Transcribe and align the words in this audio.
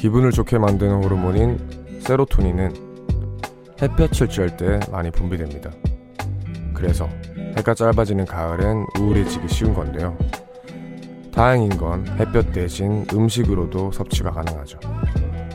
기분을 0.00 0.32
좋게 0.32 0.56
만드는 0.56 1.04
호르몬인 1.04 2.00
세로토닌은 2.00 2.72
햇볕을 3.82 4.28
쬐을 4.28 4.56
때 4.56 4.80
많이 4.90 5.10
분비됩니다. 5.10 5.70
그래서 6.72 7.06
해가 7.58 7.74
짧아지는 7.74 8.24
가을엔 8.24 8.86
우울해지기 8.98 9.46
쉬운 9.48 9.74
건데요. 9.74 10.16
다행인 11.34 11.76
건 11.76 12.06
햇볕 12.18 12.50
대신 12.50 13.04
음식으로도 13.12 13.92
섭취가 13.92 14.30
가능하죠. 14.30 14.78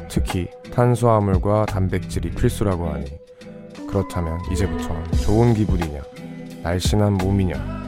특히 0.09 0.47
탄수화물과 0.71 1.65
단백질이 1.65 2.29
필수라고 2.29 2.87
하니 2.87 3.05
그렇다면 3.87 4.39
이제부터 4.51 4.93
좋은 5.23 5.55
기분이냐, 5.55 6.01
날씬한 6.61 7.13
몸이냐, 7.13 7.85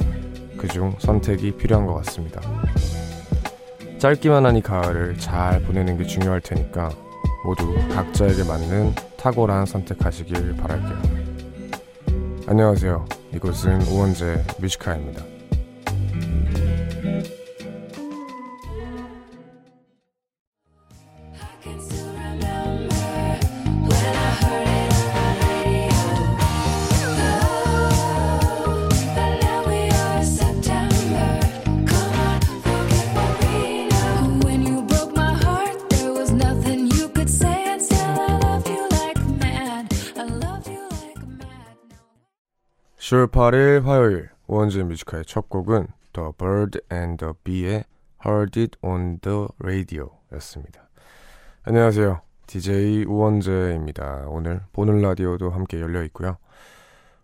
그중 0.58 0.96
선택이 0.98 1.52
필요한 1.52 1.86
것 1.86 1.94
같습니다. 1.98 2.42
짧기만 4.00 4.46
한 4.46 4.56
이 4.58 4.62
가을을 4.62 5.18
잘 5.18 5.62
보내는 5.64 5.98
게 5.98 6.04
중요할 6.06 6.40
테니까 6.42 6.92
모두 7.44 7.74
각자에게 7.94 8.44
맞는 8.44 8.94
탁월한 9.18 9.66
선택하시길 9.66 10.56
바랄게요. 10.58 11.02
안녕하세요. 12.48 13.06
이곳은 13.34 13.88
오원재 13.90 14.44
뮤지카입니다. 14.60 15.24
(10월 43.28 43.32
8일) 43.32 43.84
화요일 43.84 44.30
우원재 44.48 44.84
Music 44.84 45.07
High 45.07 45.26
첫 45.26 45.50
곡은 45.50 45.88
The 46.14 46.32
Bird 46.38 46.80
and 46.92 47.18
the 47.18 47.34
Bee의 47.44 47.84
Heard 48.26 48.60
It 48.60 48.78
on 48.82 49.20
the 49.20 49.48
Radio 49.60 50.12
였습니다. 50.34 50.88
안녕하세요. 51.64 52.22
DJ 52.46 53.06
우원재입니다. 53.06 54.26
오늘 54.28 54.62
보는 54.72 55.02
라디오도 55.02 55.50
함께 55.50 55.82
열려 55.82 56.04
있고요. 56.06 56.38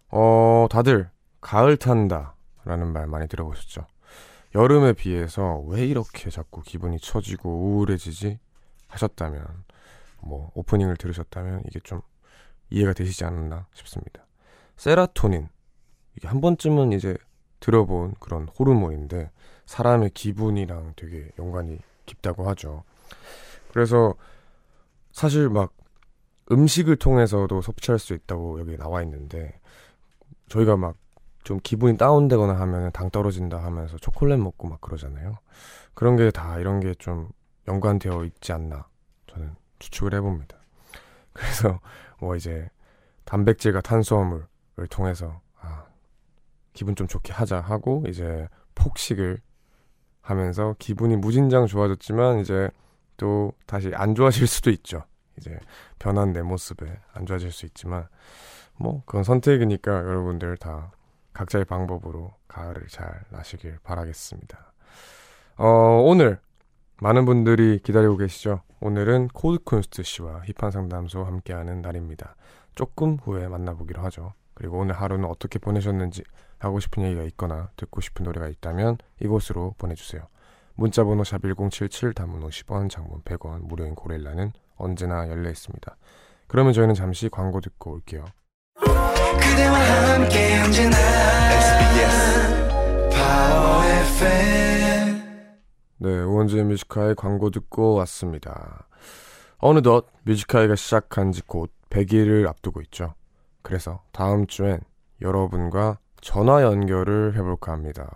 어, 0.10 0.68
다들 0.70 1.10
가을 1.40 1.78
탄다 1.78 2.36
라는 2.66 2.92
말 2.92 3.08
많이 3.08 3.28
들어보셨죠? 3.28 3.86
여름에 4.56 4.94
비해서 4.94 5.60
왜 5.68 5.86
이렇게 5.86 6.30
자꾸 6.30 6.62
기분이 6.62 7.00
처지고 7.00 7.50
우울해지지? 7.50 8.40
하셨다면, 8.90 9.46
뭐, 10.22 10.52
오프닝을 10.54 10.98
들으셨다면 10.98 11.64
이게 11.68 11.80
좀 11.80 12.02
이해가 12.70 12.94
되시지 12.94 13.24
않았나 13.26 13.68
싶습니다. 13.74 14.26
세라토닌. 14.76 15.53
이게 16.18 16.28
한 16.28 16.42
번쯤은 16.42 16.94
이제 16.94 17.18
들어본 17.60 18.16
그런 18.20 18.48
호르몬인데, 18.48 19.32
사람의 19.66 20.12
기분이랑 20.12 20.94
되게 20.96 21.30
연관이 21.40 21.80
깊다고 22.06 22.48
하죠. 22.50 22.84
그래서 23.72 24.14
사실 25.12 25.50
막 25.50 25.74
음식을 26.52 26.98
통해서도 26.98 27.62
섭취할 27.62 28.00
수 28.00 28.14
있다고 28.14 28.60
여기 28.60 28.76
나와 28.78 29.02
있는데 29.04 29.60
저희가 30.50 30.76
막 30.78 30.96
좀 31.44 31.60
기분이 31.62 31.98
다운되거나 31.98 32.54
하면 32.58 32.92
당 32.94 33.10
떨어진다 33.10 33.62
하면서 33.62 33.98
초콜릿 33.98 34.40
먹고 34.40 34.70
막 34.70 34.80
그러잖아요. 34.80 35.40
그런 35.94 36.16
게 36.16 36.32
다 36.32 36.58
이런 36.58 36.80
게 36.80 36.94
좀 36.96 37.30
연관되어 37.68 38.24
있지 38.24 38.54
않나 38.54 38.88
저는 39.28 39.54
추측을 39.80 40.14
해봅니다. 40.14 40.56
그래서 41.34 41.82
뭐 42.20 42.38
이제 42.38 42.70
단백질과 43.26 43.82
탄수화물을 43.82 44.48
통해서 44.90 45.42
아, 45.53 45.53
기분 46.74 46.96
좀 46.96 47.08
좋게 47.08 47.34
하자 47.34 47.60
하고 47.60 48.04
이제 48.08 48.48
폭식을 48.76 49.40
하면서 50.22 50.76
기분이 50.80 51.16
무진장 51.16 51.68
좋아졌지만 51.68 52.40
이제 52.40 52.70
또 53.18 53.54
다시 53.66 53.92
안 53.94 54.16
좋아질 54.16 54.48
수도 54.48 54.70
있죠. 54.72 55.04
이제 55.38 55.58
변한 56.00 56.34
내 56.34 56.42
모습에 56.42 57.00
안 57.14 57.26
좋아질 57.26 57.52
수 57.52 57.66
있지만 57.66 58.08
뭐 58.76 59.04
그건 59.06 59.24
선택이니까 59.24 59.92
여러분들 59.92 60.58
다 60.58 60.92
각자의 61.34 61.66
방법으로 61.66 62.34
가을을 62.48 62.88
잘 62.88 63.24
나시길 63.30 63.80
바라겠습니다. 63.84 64.74
어, 65.58 65.68
오늘 66.04 66.40
많은 67.02 67.26
분들이 67.26 67.80
기다리고 67.80 68.18
계시죠. 68.18 68.62
오늘은 68.80 69.30
코드쿤스트 69.30 70.04
씨와 70.04 70.44
힙한 70.46 70.72
상담소 70.72 71.24
함께하는 71.24 71.82
날입니다. 71.82 72.36
조금 72.76 73.18
후에 73.22 73.48
만나보기로 73.48 74.02
하죠. 74.04 74.34
그리고 74.54 74.80
오늘 74.80 74.96
하루는 74.96 75.26
어떻게 75.26 75.60
보내셨는지 75.60 76.24
하고 76.64 76.80
싶은 76.80 77.04
얘기가 77.04 77.24
있거나 77.24 77.70
듣고 77.76 78.02
싶은 78.02 78.24
노래가 78.24 78.48
있다면 78.48 78.98
이곳으로 79.22 79.76
보내주세요. 79.78 80.28
문자번호 80.76 81.24
샵 81.24 81.42
1077 81.44 82.14
단문 82.14 82.42
50원 82.42 82.90
장문 82.90 83.22
100원 83.24 83.68
무료인 83.68 83.96
고릴라는 83.96 84.54
언제나 84.76 85.30
열려 85.30 85.50
있습니다. 85.50 85.96
그러면 86.48 86.74
저희는 86.74 86.96
잠시 86.96 87.30
광고 87.30 87.62
듣고 87.62 87.92
올게요. 87.94 88.26
그대와 88.76 89.80
함께 90.16 90.60
언제나 90.62 90.98
SBS 91.54 92.54
Power 93.12 94.02
FM 94.18 95.24
네, 95.98 96.22
우원재 96.24 96.64
Music 96.64 96.93
High 96.93 97.16
광고 97.16 97.50
듣고 97.50 97.94
왔습니다. 97.96 98.88
어느덧 99.58 100.08
Music 100.24 100.47
High가 100.47 100.76
시작한 100.76 101.32
지 101.32 101.44
곧 101.46 101.72
100일을 101.90 102.48
앞두고 102.48 102.82
있죠. 102.82 103.14
그래서 103.62 104.02
다음 104.12 104.48
주엔 104.48 104.80
여러분과 105.22 106.00
전화 106.24 106.64
연결을 106.64 107.36
해볼까 107.36 107.74
합니다. 107.74 108.10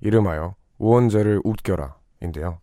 이름하여 0.00 0.56
우원재를 0.78 1.40
웃겨라 1.44 1.96
인데요. 2.20 2.58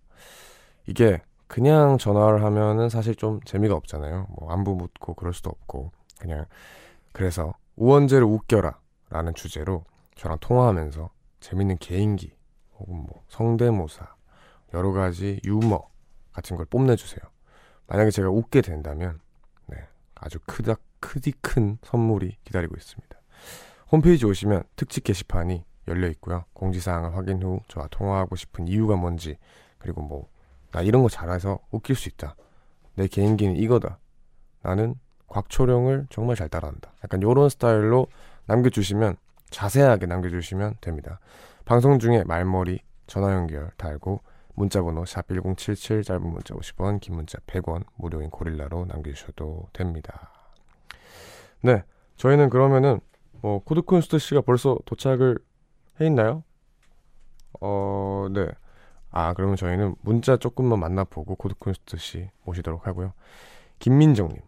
이게 0.85 1.21
그냥 1.47 1.97
전화를 1.97 2.43
하면은 2.43 2.89
사실 2.89 3.15
좀 3.15 3.39
재미가 3.45 3.73
없잖아요. 3.73 4.27
뭐 4.37 4.51
안부 4.51 4.75
묻고 4.75 5.13
그럴 5.13 5.33
수도 5.33 5.49
없고 5.51 5.91
그냥 6.19 6.45
그래서 7.13 7.53
우원재를 7.77 8.25
웃겨라 8.25 8.77
라는 9.09 9.33
주제로 9.33 9.85
저랑 10.15 10.39
통화하면서 10.41 11.11
재밌는 11.39 11.77
개인기 11.77 12.35
혹은 12.77 12.95
뭐 12.97 13.23
성대모사 13.29 14.15
여러 14.73 14.91
가지 14.91 15.39
유머 15.45 15.79
같은 16.33 16.57
걸 16.57 16.65
뽐내주세요. 16.65 17.21
만약에 17.87 18.11
제가 18.11 18.29
웃게 18.29 18.61
된다면 18.61 19.21
네, 19.67 19.77
아주 20.15 20.39
크다 20.45 20.75
크디 20.99 21.31
큰 21.39 21.77
선물이 21.83 22.35
기다리고 22.43 22.75
있습니다. 22.75 23.16
홈페이지 23.91 24.25
오시면 24.25 24.63
특집 24.75 25.03
게시판이 25.03 25.63
열려 25.87 26.07
있고요. 26.09 26.45
공지사항을 26.53 27.15
확인 27.15 27.41
후 27.41 27.61
저와 27.67 27.87
통화하고 27.89 28.35
싶은 28.35 28.67
이유가 28.67 28.95
뭔지 28.95 29.37
그리고 29.79 30.01
뭐 30.01 30.27
나 30.71 30.81
이런 30.81 31.01
거 31.01 31.09
잘해서 31.09 31.59
웃길 31.71 31.95
수 31.95 32.09
있다. 32.09 32.35
내 32.95 33.07
개인기는 33.07 33.55
이거다. 33.55 33.99
나는 34.61 34.95
곽철용을 35.27 36.07
정말 36.09 36.35
잘 36.35 36.49
따라한다. 36.49 36.93
약간 37.03 37.21
요런 37.21 37.49
스타일로 37.49 38.07
남겨주시면 38.45 39.17
자세하게 39.49 40.05
남겨주시면 40.05 40.75
됩니다. 40.81 41.19
방송 41.65 41.99
중에 41.99 42.23
말머리, 42.25 42.81
전화 43.07 43.33
연결 43.33 43.71
달고 43.77 44.21
문자번호 44.53 45.03
샵1077 45.03 46.03
짧은 46.03 46.21
문자 46.27 46.53
50원 46.53 46.99
긴 46.99 47.15
문자 47.15 47.37
100원 47.47 47.83
무료인 47.95 48.29
고릴라로 48.29 48.85
남겨주셔도 48.85 49.67
됩니다. 49.73 50.31
네 51.61 51.83
저희는 52.17 52.49
그러면은 52.49 52.99
뭐 53.41 53.63
코드쿤스트 53.63 54.19
씨가 54.19 54.41
벌써 54.41 54.77
도착을 54.85 55.37
해 56.01 56.05
있나요? 56.05 56.43
어, 57.59 58.27
네. 58.31 58.47
아, 59.11 59.33
그러면 59.33 59.55
저희는 59.55 59.95
문자 60.01 60.37
조금만 60.37 60.79
만나보고 60.79 61.35
코드쿤스트 61.35 61.97
씨 61.97 62.29
모시도록 62.43 62.87
하고요. 62.87 63.13
김민정님, 63.79 64.39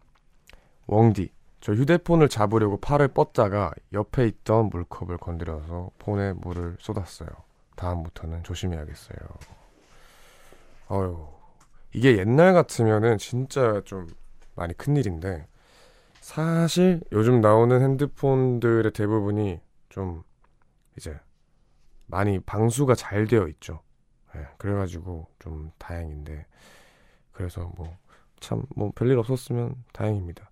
웡디, 0.88 1.32
저 1.62 1.74
휴대폰을 1.74 2.30
잡으려고 2.30 2.78
팔을 2.78 3.10
뻗다가 3.10 3.72
옆에 3.94 4.28
있던 4.28 4.70
물컵을 4.70 5.18
건드려서 5.18 5.92
폰에 6.00 6.34
물을 6.34 6.78
쏟았어요. 6.80 7.30
다음부터는 7.76 8.44
조심해야겠어요. 8.44 9.18
어휴, 10.90 11.28
이게 11.94 12.18
옛날 12.18 12.54
같으면은 12.54 13.18
진짜 13.18 13.82
좀 13.86 14.08
많이 14.56 14.74
큰 14.74 14.96
일인데, 14.98 15.48
사실 16.30 17.02
요즘 17.12 17.42
나오는 17.42 17.82
핸드폰들의 17.82 18.92
대부분이 18.94 19.60
좀 19.90 20.24
이제 20.96 21.20
많이 22.06 22.40
방수가 22.40 22.94
잘 22.94 23.26
되어 23.26 23.48
있죠. 23.48 23.82
네, 24.36 24.46
그래가지고 24.60 25.28
좀 25.40 25.72
다행인데 25.80 26.46
그래서 27.32 27.72
뭐 27.76 27.98
참 28.40 28.64
뭐 28.76 28.92
별일 28.96 29.18
없었으면 29.18 29.76
다행입니다. 29.92 30.52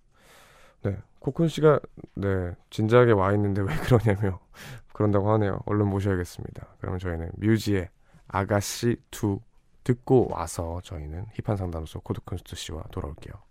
네, 0.82 0.98
코쿤 1.20 1.48
씨가 1.48 1.80
네 2.16 2.54
진지하게 2.70 3.12
와 3.12 3.32
있는데 3.34 3.62
왜 3.62 3.68
그러냐며 3.76 4.40
그런다고 4.92 5.30
하네요. 5.32 5.60
얼른 5.66 5.86
모셔야겠습니다. 5.86 6.66
그러면 6.80 6.98
저희는 6.98 7.30
뮤지의 7.36 7.88
아가씨 8.26 8.96
2 9.12 9.38
듣고 9.84 10.28
와서 10.30 10.80
저희는 10.82 11.26
힙한 11.34 11.56
상담소 11.56 12.00
코드쿤스트 12.00 12.56
씨와 12.56 12.82
돌아올게요. 12.90 13.47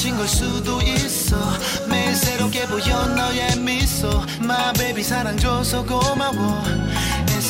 미친 0.00 0.16
걸 0.16 0.26
수도 0.26 0.80
있어. 0.80 1.36
매일 1.88 2.14
새롭게 2.14 2.66
보여 2.66 3.06
너의 3.08 3.58
미소. 3.58 4.08
My 4.40 4.72
baby 4.74 5.02
사랑 5.02 5.36
줘서 5.36 5.84
고마워. 5.84 6.62
애 7.28 7.40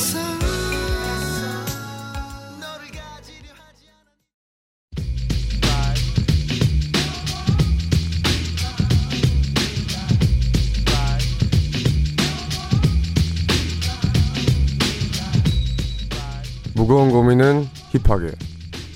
무거운 16.90 17.12
고민은 17.12 17.68
힙하게, 17.92 18.32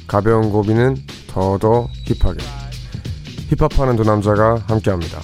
가벼운 0.08 0.50
고민은 0.50 0.96
더더 1.29 1.88
힙하게. 2.06 2.41
힙합하는 3.50 3.94
두 3.94 4.02
남자가 4.02 4.56
함께합니다. 4.67 5.20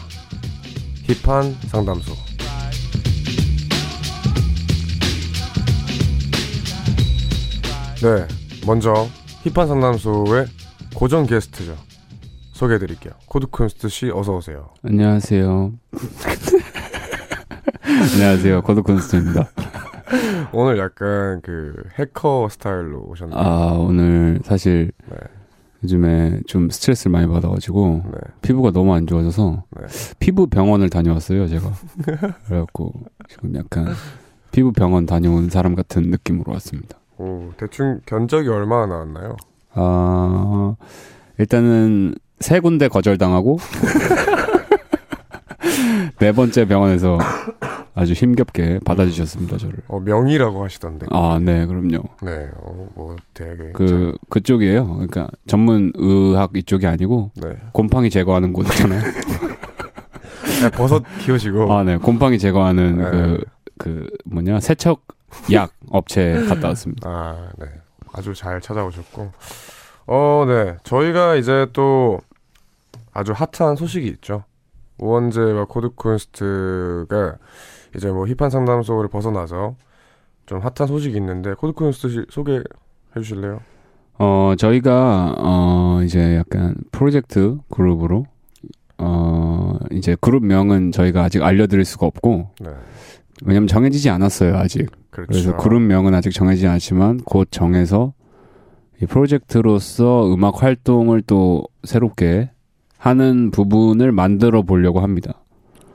힙한 1.02 1.56
상담소. 1.66 2.12
네, 8.02 8.28
먼저 8.64 9.08
힙한 9.42 9.66
상담소의 9.66 10.46
고정 10.94 11.26
게스트죠. 11.26 11.76
소개해드릴게요. 12.52 13.14
코드쿤스트 13.26 13.88
씨 13.88 14.12
어서 14.14 14.36
오세요. 14.36 14.68
안녕하세요. 14.84 15.72
안녕하세요. 18.14 18.62
코드쿤스트입니다. 18.62 19.48
오늘 20.52 20.78
약간 20.78 21.40
그 21.42 21.74
해커 21.98 22.48
스타일로 22.50 23.04
오셨네요. 23.08 23.38
아 23.38 23.72
오늘 23.72 24.40
사실 24.44 24.90
네. 25.08 25.16
요즘에 25.82 26.40
좀 26.46 26.68
스트레스를 26.68 27.12
많이 27.12 27.26
받아가지고 27.26 28.02
네. 28.04 28.18
피부가 28.42 28.70
너무 28.70 28.92
안 28.94 29.06
좋아져서 29.06 29.64
네. 29.80 29.86
피부 30.18 30.46
병원을 30.46 30.90
다녀왔어요 30.90 31.46
제가. 31.48 31.72
그래갖고 32.46 32.92
지금 33.28 33.54
약간 33.54 33.88
피부 34.52 34.72
병원 34.72 35.06
다녀온 35.06 35.48
사람 35.48 35.74
같은 35.74 36.10
느낌으로 36.10 36.52
왔습니다. 36.52 36.98
오 37.18 37.52
대충 37.56 38.00
견적이 38.06 38.48
얼마나 38.48 38.86
나왔나요? 38.86 39.36
아 39.74 40.74
일단은 41.38 42.14
세 42.40 42.60
군데 42.60 42.88
거절당하고 42.88 43.58
네 46.18 46.32
번째 46.32 46.66
병원에서 46.66 47.18
아주 47.94 48.12
힘겹게 48.12 48.80
받아주셨습니다 48.84 49.58
저를. 49.58 49.78
어 49.88 50.00
명의라고 50.00 50.62
하시던데. 50.64 51.06
아, 51.10 51.40
네, 51.42 51.66
그럼요. 51.66 52.02
네, 52.22 52.48
어, 52.56 52.88
뭐 52.94 53.16
되게 53.34 53.72
그 53.72 53.86
참... 53.86 54.14
그쪽이에요. 54.28 54.86
그러니까 54.86 55.28
전문 55.46 55.92
의학 55.96 56.56
이쪽이 56.56 56.86
아니고 56.86 57.32
네. 57.34 57.56
곰팡이 57.72 58.08
제거하는 58.10 58.52
곳 58.52 58.66
있잖아요. 58.68 59.02
네, 60.62 60.70
버섯 60.70 61.02
키우시고. 61.20 61.72
아, 61.72 61.82
네, 61.82 61.96
곰팡이 61.96 62.38
제거하는 62.38 62.96
네. 62.96 63.10
그, 63.10 63.44
그 63.78 64.06
뭐냐 64.24 64.60
세척 64.60 65.06
약 65.52 65.72
업체 65.90 66.44
갔다 66.48 66.68
왔습니다. 66.68 67.08
아, 67.08 67.50
네, 67.58 67.66
아주 68.12 68.34
잘 68.34 68.60
찾아오셨고. 68.60 69.32
어, 70.06 70.44
네, 70.46 70.76
저희가 70.84 71.36
이제 71.36 71.66
또 71.72 72.20
아주 73.12 73.32
핫한 73.32 73.76
소식이 73.76 74.06
있죠. 74.08 74.44
우원재와 74.98 75.64
코드쿤스트가 75.64 77.38
이제 77.96 78.10
뭐 78.10 78.26
힙한 78.26 78.50
상담소를 78.50 79.08
벗어나서 79.08 79.76
좀 80.46 80.60
핫한 80.60 80.88
소식이 80.88 81.16
있는데 81.16 81.54
코드쿤스트 81.54 82.30
소개해 82.30 82.62
주실래요? 83.14 83.60
어 84.18 84.54
저희가 84.58 85.36
어 85.38 86.00
이제 86.04 86.36
약간 86.36 86.74
프로젝트 86.92 87.58
그룹으로 87.70 88.26
어 88.98 89.78
이제 89.92 90.16
그룹명은 90.20 90.92
저희가 90.92 91.22
아직 91.22 91.42
알려드릴 91.42 91.84
수가 91.84 92.06
없고 92.06 92.50
네. 92.60 92.70
왜냐면 93.44 93.66
정해지지 93.66 94.10
않았어요 94.10 94.56
아직. 94.56 94.90
그렇죠. 95.10 95.28
그래서 95.32 95.56
그룹명은 95.56 96.14
아직 96.14 96.30
정해지지 96.32 96.66
않지만 96.66 97.18
곧 97.24 97.48
정해서 97.50 98.12
이 99.02 99.06
프로젝트로서 99.06 100.32
음악 100.32 100.62
활동을 100.62 101.22
또 101.22 101.64
새롭게 101.84 102.50
하는 102.98 103.50
부분을 103.50 104.12
만들어 104.12 104.62
보려고 104.62 105.00
합니다. 105.00 105.39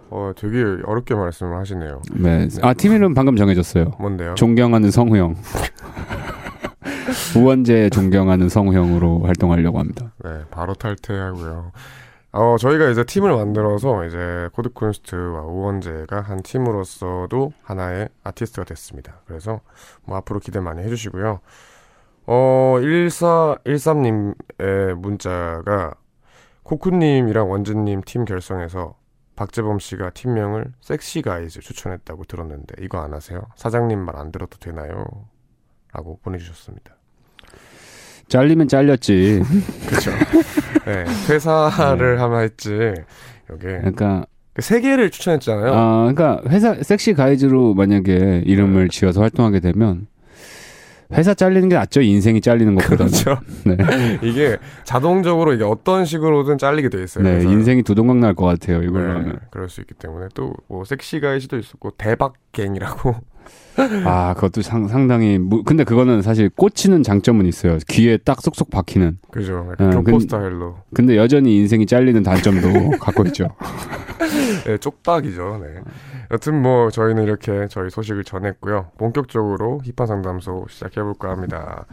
어, 0.09 0.31
되게 0.35 0.63
어렵게 0.85 1.15
말씀을 1.15 1.57
하시네요. 1.57 2.01
네. 2.13 2.47
아, 2.61 2.73
팀 2.73 2.93
이름 2.93 3.13
방금 3.13 3.35
정해졌어요. 3.35 3.93
뭔데요? 3.99 4.35
존경하는 4.35 4.91
성우형. 4.91 5.35
우원재 7.37 7.89
존경하는 7.89 8.49
성우형으로 8.49 9.21
활동하려고 9.21 9.79
합니다. 9.79 10.11
네, 10.23 10.41
바로 10.51 10.73
탈퇴하고요. 10.73 11.71
어, 12.31 12.57
저희가 12.59 12.89
이제 12.89 13.05
팀을 13.05 13.33
만들어서 13.33 14.05
이제 14.05 14.49
코드쿤스트와 14.53 15.45
우원재가 15.47 16.19
한 16.19 16.41
팀으로서도 16.43 17.53
하나의 17.63 18.09
아티스트가 18.23 18.65
됐습니다. 18.65 19.21
그래서 19.25 19.61
뭐 20.03 20.17
앞으로 20.17 20.41
기대 20.41 20.59
많이 20.59 20.83
해주시고요. 20.83 21.39
어, 22.27 22.75
1413님의 22.81 24.95
문자가 24.95 25.93
코쿠님이랑 26.63 27.49
원진님 27.49 28.01
팀 28.05 28.25
결성해서 28.25 28.95
박재범 29.35 29.79
씨가 29.79 30.11
팀명을 30.11 30.65
섹시 30.81 31.21
가이즈 31.21 31.59
추천했다고 31.59 32.23
들었는데 32.25 32.75
이거 32.81 32.99
안 32.99 33.13
하세요? 33.13 33.41
사장님 33.55 33.99
말 33.99 34.15
안 34.15 34.31
들어도 34.31 34.57
되나요? 34.57 35.05
라고 35.93 36.19
보내주셨습니다. 36.23 36.95
잘리면 38.27 38.67
잘렸지. 38.67 39.41
그렇죠. 39.87 40.11
네, 40.85 41.03
퇴사를 41.27 42.15
네. 42.15 42.21
하면 42.21 42.41
했지. 42.41 42.93
여기. 43.49 43.65
그러니까 43.65 44.25
그세 44.53 44.79
개를 44.81 45.11
추천했잖아요. 45.11 45.73
아, 45.73 46.11
그러니까 46.11 46.41
회사 46.49 46.73
섹시 46.81 47.13
가이즈로 47.13 47.73
만약에 47.73 48.43
이름을 48.45 48.83
네. 48.83 48.87
지어서 48.89 49.21
활동하게 49.21 49.59
되면 49.59 50.07
회사 51.13 51.33
잘리는 51.33 51.69
게 51.69 51.75
낫죠. 51.75 52.01
인생이 52.01 52.41
잘리는 52.41 52.73
것보다. 52.75 53.05
그렇죠. 53.05 53.39
네. 53.65 53.77
이게 54.23 54.57
자동적으로 54.83 55.53
이게 55.53 55.63
어떤 55.63 56.05
식으로든 56.05 56.57
잘리게 56.57 56.89
돼 56.89 57.03
있어요. 57.03 57.23
네, 57.23 57.43
인생이 57.43 57.83
두동강 57.83 58.19
날 58.19 58.33
것 58.35 58.45
같아요. 58.45 58.81
이걸로 58.83 59.07
네, 59.07 59.13
하면. 59.13 59.39
그럴 59.51 59.69
수 59.69 59.81
있기 59.81 59.93
때문에 59.95 60.27
또 60.33 60.53
뭐 60.67 60.83
섹시가이시도 60.83 61.57
있었고 61.57 61.91
대박갱이라고. 61.97 63.15
아, 64.05 64.33
그것도 64.35 64.61
상, 64.61 64.87
상당히 64.87 65.37
무, 65.37 65.63
근데 65.63 65.83
그거는 65.83 66.21
사실 66.21 66.49
꽂히는 66.49 67.03
장점은 67.03 67.45
있어요. 67.45 67.77
귀에 67.89 68.17
딱 68.17 68.41
쏙쏙 68.41 68.69
박히는. 68.69 69.17
그죠. 69.31 69.67
약간 69.71 69.87
어, 69.87 69.91
경포 69.91 70.19
스타일로. 70.19 70.77
근데 70.93 71.17
여전히 71.17 71.57
인생이 71.57 71.85
잘리는 71.85 72.21
단점도 72.23 72.97
갖고 72.99 73.23
있죠. 73.25 73.47
네, 74.65 74.77
쪽박이죠. 74.77 75.59
네. 75.61 75.81
여튼 76.31 76.61
뭐 76.61 76.89
저희는 76.89 77.23
이렇게 77.23 77.67
저희 77.69 77.89
소식을 77.89 78.23
전했고요. 78.23 78.91
본격적으로 78.97 79.81
힙한 79.83 80.07
상담소 80.07 80.65
시작해 80.69 81.01
볼까 81.01 81.29
합니다. 81.31 81.85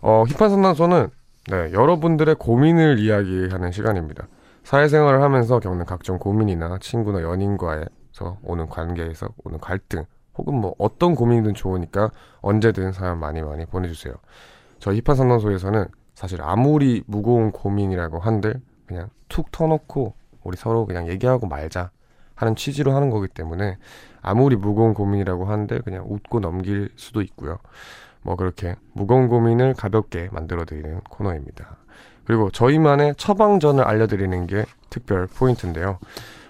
어, 0.00 0.24
힙한 0.28 0.50
상담소는 0.50 1.08
네, 1.50 1.72
여러분들의 1.72 2.36
고민을 2.38 2.98
이야기하는 2.98 3.72
시간입니다. 3.72 4.28
사회생활을 4.64 5.20
하면서 5.22 5.60
겪는 5.60 5.84
각종 5.84 6.18
고민이나 6.18 6.78
친구나 6.80 7.20
연인과에서 7.22 8.38
오는 8.42 8.66
관계에서 8.68 9.28
오는 9.44 9.58
갈등 9.60 10.04
혹은 10.36 10.54
뭐 10.60 10.74
어떤 10.78 11.14
고민이든 11.14 11.54
좋으니까 11.54 12.10
언제든 12.40 12.92
사연 12.92 13.18
많이 13.18 13.42
많이 13.42 13.64
보내주세요. 13.66 14.14
저희 14.78 15.00
힙한 15.04 15.16
상담소에서는 15.16 15.86
사실 16.14 16.42
아무리 16.42 17.02
무거운 17.06 17.52
고민이라고 17.52 18.18
한들 18.18 18.60
그냥 18.86 19.08
툭 19.28 19.50
터놓고 19.50 20.14
우리 20.42 20.56
서로 20.56 20.86
그냥 20.86 21.08
얘기하고 21.08 21.46
말자 21.46 21.90
하는 22.34 22.56
취지로 22.56 22.92
하는 22.92 23.10
거기 23.10 23.28
때문에 23.28 23.78
아무리 24.20 24.56
무거운 24.56 24.94
고민이라고 24.94 25.44
하는데 25.46 25.78
그냥 25.80 26.04
웃고 26.08 26.40
넘길 26.40 26.90
수도 26.96 27.22
있고요. 27.22 27.58
뭐 28.22 28.36
그렇게 28.36 28.74
무거운 28.92 29.28
고민을 29.28 29.74
가볍게 29.74 30.28
만들어 30.32 30.64
드리는 30.64 31.00
코너입니다. 31.10 31.76
그리고 32.24 32.50
저희만의 32.50 33.14
처방전을 33.16 33.84
알려드리는 33.84 34.46
게 34.46 34.64
특별 34.88 35.26
포인트인데요. 35.26 35.98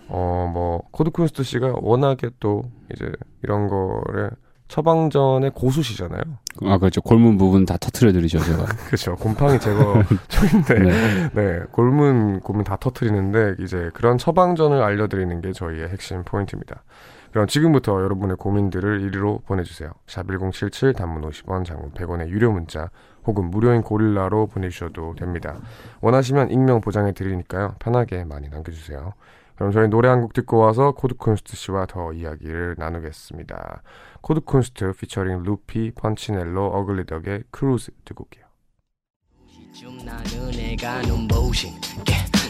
어, 0.08 0.50
뭐, 0.52 0.82
코드쿤스트 0.92 1.42
씨가 1.42 1.74
워낙에 1.80 2.30
또 2.40 2.62
이제 2.92 3.10
이런 3.42 3.68
거를 3.68 4.30
처방전의 4.68 5.52
고수시잖아요. 5.54 6.20
아, 6.64 6.78
그렇죠. 6.78 7.00
곪은 7.02 7.36
부분 7.36 7.64
다 7.64 7.76
터트려 7.76 8.12
드리죠, 8.12 8.38
제가. 8.38 8.64
그렇죠. 8.86 9.14
곰팡이 9.16 9.58
제거 9.60 10.02
중인데, 10.28 10.78
네. 10.80 11.30
네. 11.34 11.60
곪은 11.70 12.40
고민 12.40 12.64
다 12.64 12.76
터트리는데, 12.76 13.56
이제 13.62 13.90
그런 13.94 14.18
처방전을 14.18 14.82
알려드리는 14.82 15.40
게 15.42 15.52
저희의 15.52 15.88
핵심 15.88 16.24
포인트입니다. 16.24 16.82
그럼 17.30 17.48
지금부터 17.48 18.00
여러분의 18.00 18.36
고민들을 18.36 19.00
이리로 19.00 19.40
보내주세요. 19.46 19.90
샵 20.06 20.26
1077 20.28 20.92
단문 20.92 21.28
50원 21.28 21.64
장문 21.64 21.90
100원의 21.90 22.28
유료 22.28 22.52
문자 22.52 22.90
혹은 23.26 23.50
무료인 23.50 23.82
고릴라로 23.82 24.46
보내주셔도 24.46 25.16
됩니다. 25.16 25.56
원하시면 26.00 26.52
익명 26.52 26.80
보장해 26.80 27.10
드리니까요. 27.12 27.74
편하게 27.80 28.24
많이 28.24 28.48
남겨주세요. 28.48 29.14
그럼 29.56 29.70
저희 29.72 29.88
노래 29.88 30.08
한 30.08 30.20
곡 30.20 30.32
듣고 30.32 30.58
와서 30.58 30.92
코드쿤스트 30.92 31.56
씨와 31.56 31.86
더 31.86 32.12
이야기를 32.12 32.76
나누겠습니다. 32.78 33.82
코드콘스트 34.20 34.92
피처링 34.92 35.42
루피, 35.44 35.92
펀치넬로, 35.92 36.66
어글리덕의 36.66 37.44
크루즈 37.50 37.92
듣고 38.04 38.24
올게요. 38.24 38.44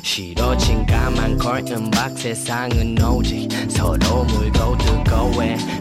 싫어진 0.05 0.85
까만 0.85 1.41
curtain 1.41 1.91
박 1.91 2.11
세상은 2.11 3.03
오직 3.03 3.49
서로 3.71 4.25
물고 4.25 4.77
뜨거워. 4.77 5.33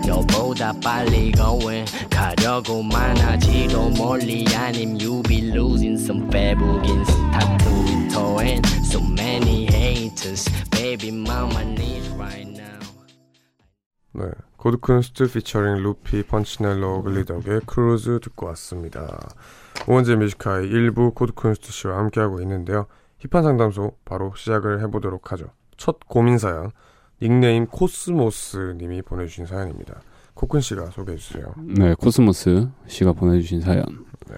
너보다 0.08 0.72
빨리 0.82 1.34
going 1.34 1.86
가려고만 2.10 3.18
하지도 3.18 3.90
멀리. 3.90 4.46
아님 4.56 4.98
you 4.98 5.22
be 5.24 5.50
losing 5.52 6.02
some 6.02 6.30
빼북인 6.30 7.04
타투인 7.34 8.08
토엔. 8.08 8.62
So 8.86 9.02
many 9.04 9.68
haters. 9.68 10.50
Baby 10.72 11.10
mama 11.10 11.60
need 11.62 12.10
right 12.16 12.50
now. 12.50 12.80
네 14.14 14.32
코드 14.58 15.04
쿤스트 15.04 15.28
피처링 15.28 15.84
루피 15.84 16.24
펀치넬로 16.24 17.04
어글리덕의 17.04 17.62
크루즈 17.66 18.22
듣고 18.24 18.46
왔습니다. 18.48 19.20
우원재의 19.86 20.16
Music 20.16 20.46
High 20.46 20.70
일부 20.70 21.14
코드 21.14 21.56
쿤스트 21.56 21.74
씨와 21.74 21.98
함께하고 21.98 22.40
있는데요 22.40 22.88
힙한 23.32 23.44
상담소 23.44 23.94
바로 24.04 24.34
시작을 24.36 24.82
해보도록 24.84 25.32
하죠. 25.32 25.46
첫 25.78 26.00
고민 26.08 26.38
사연 26.38 26.72
닉네임 27.22 27.66
코스모스 27.68 28.76
님이 28.78 29.02
보내주신 29.02 29.46
사연입니다. 29.46 30.02
코쿤 30.36 30.62
씨가 30.62 30.88
소개해 30.88 31.18
주세요. 31.18 31.54
네, 31.58 31.94
코스모스 31.94 32.68
씨가 32.88 33.14
보내주신 33.14 33.62
사연. 33.62 33.86
네. 34.30 34.36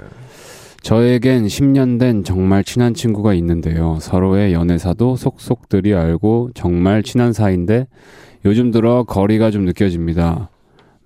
저에겐 0.81 1.47
10년 1.47 1.99
된 1.99 2.23
정말 2.23 2.63
친한 2.63 2.93
친구가 2.93 3.33
있는데요. 3.35 3.97
서로의 4.01 4.53
연애사도 4.53 5.15
속속들이 5.15 5.95
알고 5.95 6.51
정말 6.53 7.01
친한 7.01 7.33
사이인데 7.33 7.87
요즘 8.45 8.69
들어 8.69 9.03
거리가 9.03 9.49
좀 9.49 9.65
느껴집니다. 9.65 10.51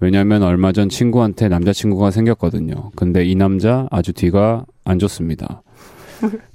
왜냐면 0.02 0.44
얼마 0.44 0.74
전 0.74 0.90
친구한테 0.90 1.48
남자친구가 1.48 2.12
생겼거든요. 2.12 2.92
근데 2.96 3.24
이 3.24 3.36
남자 3.36 3.88
아주 3.90 4.12
뒤가 4.12 4.66
안 4.84 5.00
좋습니다. 5.00 5.62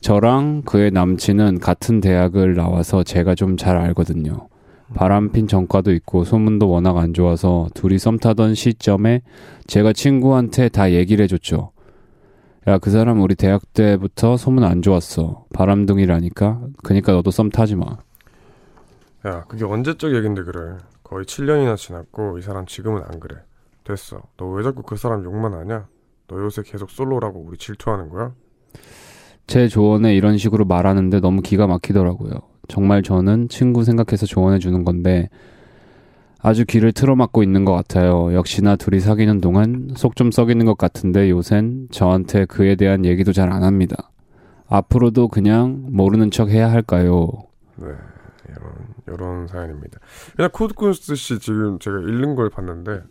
저랑 0.00 0.62
그의 0.62 0.90
남친은 0.90 1.60
같은 1.60 2.00
대학을 2.00 2.54
나와서 2.54 3.02
제가 3.02 3.34
좀 3.34 3.56
잘 3.56 3.76
알거든요. 3.76 4.48
바람핀 4.94 5.48
전과도 5.48 5.92
있고 5.92 6.24
소문도 6.24 6.68
워낙 6.68 6.96
안 6.98 7.14
좋아서 7.14 7.68
둘이 7.74 7.98
썸 7.98 8.18
타던 8.18 8.54
시점에 8.54 9.22
제가 9.66 9.92
친구한테 9.92 10.68
다 10.68 10.92
얘기를 10.92 11.22
해줬죠. 11.24 11.70
야, 12.66 12.78
그 12.78 12.90
사람 12.90 13.20
우리 13.20 13.34
대학 13.34 13.72
때부터 13.74 14.36
소문 14.36 14.64
안 14.64 14.82
좋았어. 14.82 15.44
바람둥이라니까. 15.54 16.60
그니까 16.82 17.12
너도 17.12 17.30
썸 17.30 17.50
타지 17.50 17.76
마. 17.76 17.98
야, 19.26 19.44
그게 19.48 19.64
언제적 19.64 20.14
얘긴데 20.14 20.42
그래. 20.42 20.76
거의 21.02 21.24
7년이나 21.24 21.76
지났고 21.76 22.38
이 22.38 22.42
사람 22.42 22.66
지금은 22.66 23.02
안 23.10 23.20
그래. 23.20 23.36
됐어. 23.84 24.22
너 24.36 24.46
왜 24.46 24.62
자꾸 24.62 24.82
그 24.82 24.96
사람 24.96 25.24
욕만 25.24 25.52
하냐? 25.54 25.86
너 26.28 26.38
요새 26.40 26.62
계속 26.62 26.90
솔로라고 26.90 27.40
우리 27.40 27.58
질투하는 27.58 28.08
거야? 28.08 28.32
제 29.46 29.68
조언에 29.68 30.14
이런 30.14 30.38
식으로 30.38 30.64
말하는데 30.64 31.20
너무 31.20 31.42
기가 31.42 31.66
막히더라고요. 31.66 32.32
정말 32.68 33.02
저는 33.02 33.48
친구 33.48 33.84
생각해서 33.84 34.26
조언해 34.26 34.58
주는 34.58 34.84
건데 34.84 35.28
아주 36.40 36.64
귀를 36.66 36.92
틀어막고 36.92 37.42
있는 37.42 37.64
것 37.64 37.72
같아요. 37.72 38.32
역시나 38.34 38.76
둘이 38.76 39.00
사귀는 39.00 39.40
동안 39.40 39.88
속 39.96 40.14
좀 40.16 40.30
썩이는 40.30 40.64
것 40.66 40.76
같은데 40.78 41.30
요샌 41.30 41.88
저한테 41.90 42.44
그에 42.46 42.74
대한 42.76 43.04
얘기도 43.04 43.32
잘 43.32 43.50
안 43.52 43.62
합니다. 43.62 44.10
앞으로도 44.68 45.28
그냥 45.28 45.86
모르는 45.90 46.30
척 46.30 46.48
해야 46.48 46.70
할까요? 46.70 47.28
네, 47.76 47.88
이런 48.48 48.72
이런 49.06 49.46
사연입니다. 49.46 49.98
그냥 50.36 50.50
코드쿤스트 50.50 51.14
씨 51.16 51.38
지금 51.38 51.78
제가 51.78 51.98
읽는 51.98 52.34
걸 52.34 52.48
봤는데 52.50 53.02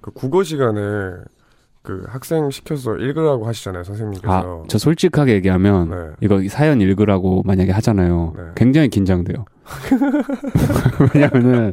그 0.00 0.10
국어 0.12 0.42
시간에 0.44 0.80
그 1.86 2.04
학생 2.08 2.50
시켜서 2.50 2.96
읽으라고 2.96 3.46
하시잖아요, 3.46 3.84
선생님께서. 3.84 4.32
아, 4.32 4.64
저 4.66 4.76
솔직하게 4.76 5.34
얘기하면 5.34 5.88
네. 5.90 5.96
이거 6.20 6.42
사연 6.48 6.80
읽으라고 6.80 7.42
만약에 7.44 7.70
하잖아요. 7.70 8.34
네. 8.36 8.42
굉장히 8.56 8.88
긴장돼요. 8.88 9.44
왜냐면은 11.14 11.72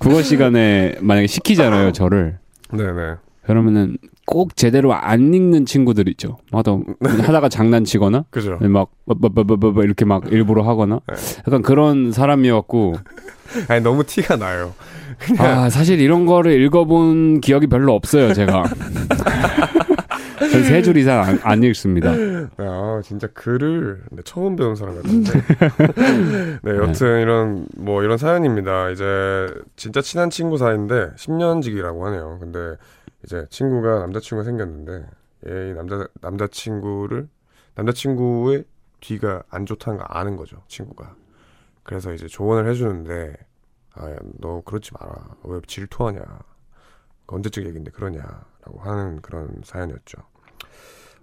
국어 0.00 0.20
시간에 0.20 0.96
만약에 1.00 1.26
시키잖아요, 1.26 1.92
저를. 1.92 2.38
네네. 2.70 3.14
그러면은 3.44 3.96
꼭 4.28 4.56
제대로 4.56 4.92
안 4.92 5.32
읽는 5.32 5.64
친구들 5.64 6.06
있죠. 6.10 6.36
하다 6.52 6.78
하다가 7.00 7.48
장난치거나, 7.48 8.26
그죠. 8.28 8.58
막, 8.60 8.90
뭐, 9.06 9.16
뭐, 9.18 9.56
뭐, 9.56 9.82
이렇게 9.82 10.04
막 10.04 10.30
일부러 10.30 10.62
하거나, 10.62 11.00
네. 11.08 11.14
약간 11.46 11.62
그런 11.62 12.12
사람이었고. 12.12 12.94
아니 13.68 13.80
너무 13.82 14.04
티가 14.04 14.36
나요. 14.36 14.74
아, 15.38 15.70
사실 15.70 15.98
이런 16.00 16.26
거를 16.26 16.60
읽어본 16.60 17.40
기억이 17.40 17.68
별로 17.68 17.94
없어요, 17.94 18.34
제가. 18.34 18.64
세줄 20.38 20.98
이상 20.98 21.20
안, 21.20 21.40
안, 21.42 21.62
읽습니다. 21.62 22.12
아, 22.58 23.00
진짜 23.02 23.26
글을 23.28 24.02
네, 24.10 24.22
처음 24.24 24.56
배운 24.56 24.76
사람 24.76 24.96
같은데. 24.96 25.32
네, 26.62 26.76
여튼 26.76 27.14
네. 27.16 27.22
이런, 27.22 27.66
뭐, 27.78 28.02
이런 28.02 28.18
사연입니다. 28.18 28.90
이제, 28.90 29.04
진짜 29.76 30.02
친한 30.02 30.28
친구 30.28 30.58
사이인데, 30.58 31.12
10년지기라고 31.16 32.02
하네요. 32.02 32.38
근데, 32.40 32.76
이제, 33.24 33.46
친구가 33.50 34.00
남자친구가 34.00 34.44
생겼는데, 34.44 35.06
얘 35.46 35.72
남자, 35.74 36.08
남자친구를, 36.20 37.28
남자친구의 37.74 38.64
뒤가 39.00 39.42
안 39.50 39.66
좋다는 39.66 39.98
거 39.98 40.04
아는 40.04 40.36
거죠, 40.36 40.62
친구가. 40.68 41.14
그래서 41.82 42.12
이제 42.12 42.26
조언을 42.26 42.68
해주는데, 42.70 43.36
아, 43.94 44.16
너 44.40 44.60
그러지 44.62 44.92
마라. 44.98 45.36
왜 45.44 45.60
질투하냐. 45.66 46.22
언제적 47.28 47.64
얘기인데 47.66 47.90
그러냐라고 47.90 48.80
하는 48.80 49.20
그런 49.20 49.60
사연이었죠. 49.64 50.18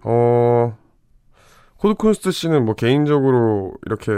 어, 0.02 0.78
코드콘스트 1.78 2.30
씨는 2.30 2.64
뭐 2.64 2.74
개인적으로 2.74 3.74
이렇게 3.86 4.12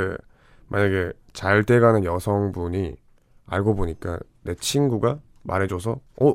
만약에 0.68 1.12
잘 1.32 1.64
돼가는 1.64 2.04
여성분이 2.04 2.96
알고 3.46 3.74
보니까 3.74 4.18
내 4.42 4.54
친구가 4.54 5.20
말해줘서 5.42 6.00
어 6.20 6.34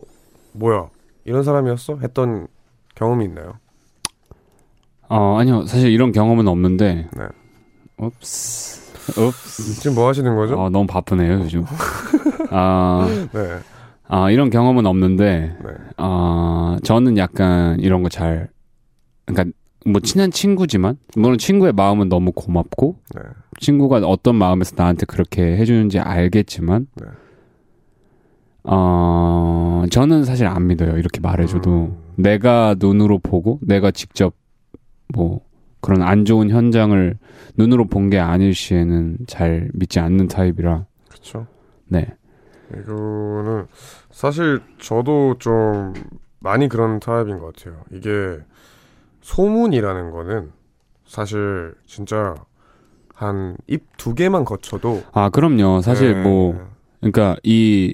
뭐야 0.53 0.89
이런 1.25 1.43
사람이었어 1.43 1.97
했던 1.97 2.47
경험이 2.95 3.25
있나요? 3.25 3.57
어 5.09 5.37
아니요 5.37 5.65
사실 5.65 5.91
이런 5.91 6.11
경험은 6.11 6.47
없는데. 6.47 7.09
네. 7.15 7.23
옵스. 7.97 9.19
옵스. 9.19 9.81
지금 9.81 9.95
뭐 9.95 10.07
하시는 10.07 10.35
거죠? 10.35 10.59
어, 10.59 10.69
너무 10.69 10.87
바쁘네요 10.87 11.39
요즘. 11.41 11.65
아. 12.49 13.07
네. 13.33 13.59
아, 14.07 14.29
이런 14.29 14.49
경험은 14.49 14.85
없는데, 14.85 15.57
네. 15.63 15.69
어, 15.97 16.77
저는 16.83 17.17
약간 17.17 17.79
이런 17.79 18.03
거 18.03 18.09
잘, 18.09 18.49
그러니까 19.25 19.57
뭐 19.85 20.01
친한 20.01 20.29
친구지만, 20.29 20.97
물론 21.15 21.37
친구의 21.37 21.73
마음은 21.73 22.09
너무 22.09 22.31
고맙고, 22.31 22.97
네. 23.15 23.21
친구가 23.59 23.97
어떤 24.05 24.35
마음에서 24.35 24.75
나한테 24.75 25.05
그렇게 25.05 25.57
해주는지 25.57 25.99
알겠지만, 25.99 26.87
네. 26.95 27.07
어, 28.65 29.83
저는 29.89 30.23
사실 30.23 30.47
안 30.47 30.67
믿어요. 30.67 30.97
이렇게 30.97 31.19
말해줘도. 31.19 31.69
음. 31.71 31.97
내가 32.15 32.75
눈으로 32.79 33.19
보고, 33.19 33.59
내가 33.61 33.91
직접 33.91 34.33
뭐, 35.13 35.41
그런 35.81 36.01
안 36.01 36.23
좋은 36.25 36.49
현장을 36.49 37.17
눈으로 37.57 37.85
본 37.87 38.09
게 38.09 38.17
아닐 38.19 38.53
시에는 38.55 39.17
잘 39.27 39.69
믿지 39.73 39.99
않는 39.99 40.27
타입이라. 40.27 40.85
그렇죠. 41.09 41.45
네. 41.87 42.07
이거는 42.71 43.67
사실 44.09 44.61
저도 44.79 45.35
좀 45.39 45.93
많이 46.39 46.67
그런 46.69 46.99
타입인 46.99 47.37
것 47.39 47.53
같아요. 47.55 47.81
이게 47.91 48.39
소문이라는 49.21 50.11
거는 50.11 50.51
사실 51.05 51.73
진짜 51.85 52.33
한 53.13 53.57
입 53.67 53.83
두 53.97 54.15
개만 54.15 54.43
거쳐도 54.45 55.03
아 55.11 55.29
그럼요. 55.29 55.81
사실 55.81 56.13
네. 56.15 56.23
뭐 56.23 56.59
그러니까 57.01 57.35
이 57.43 57.93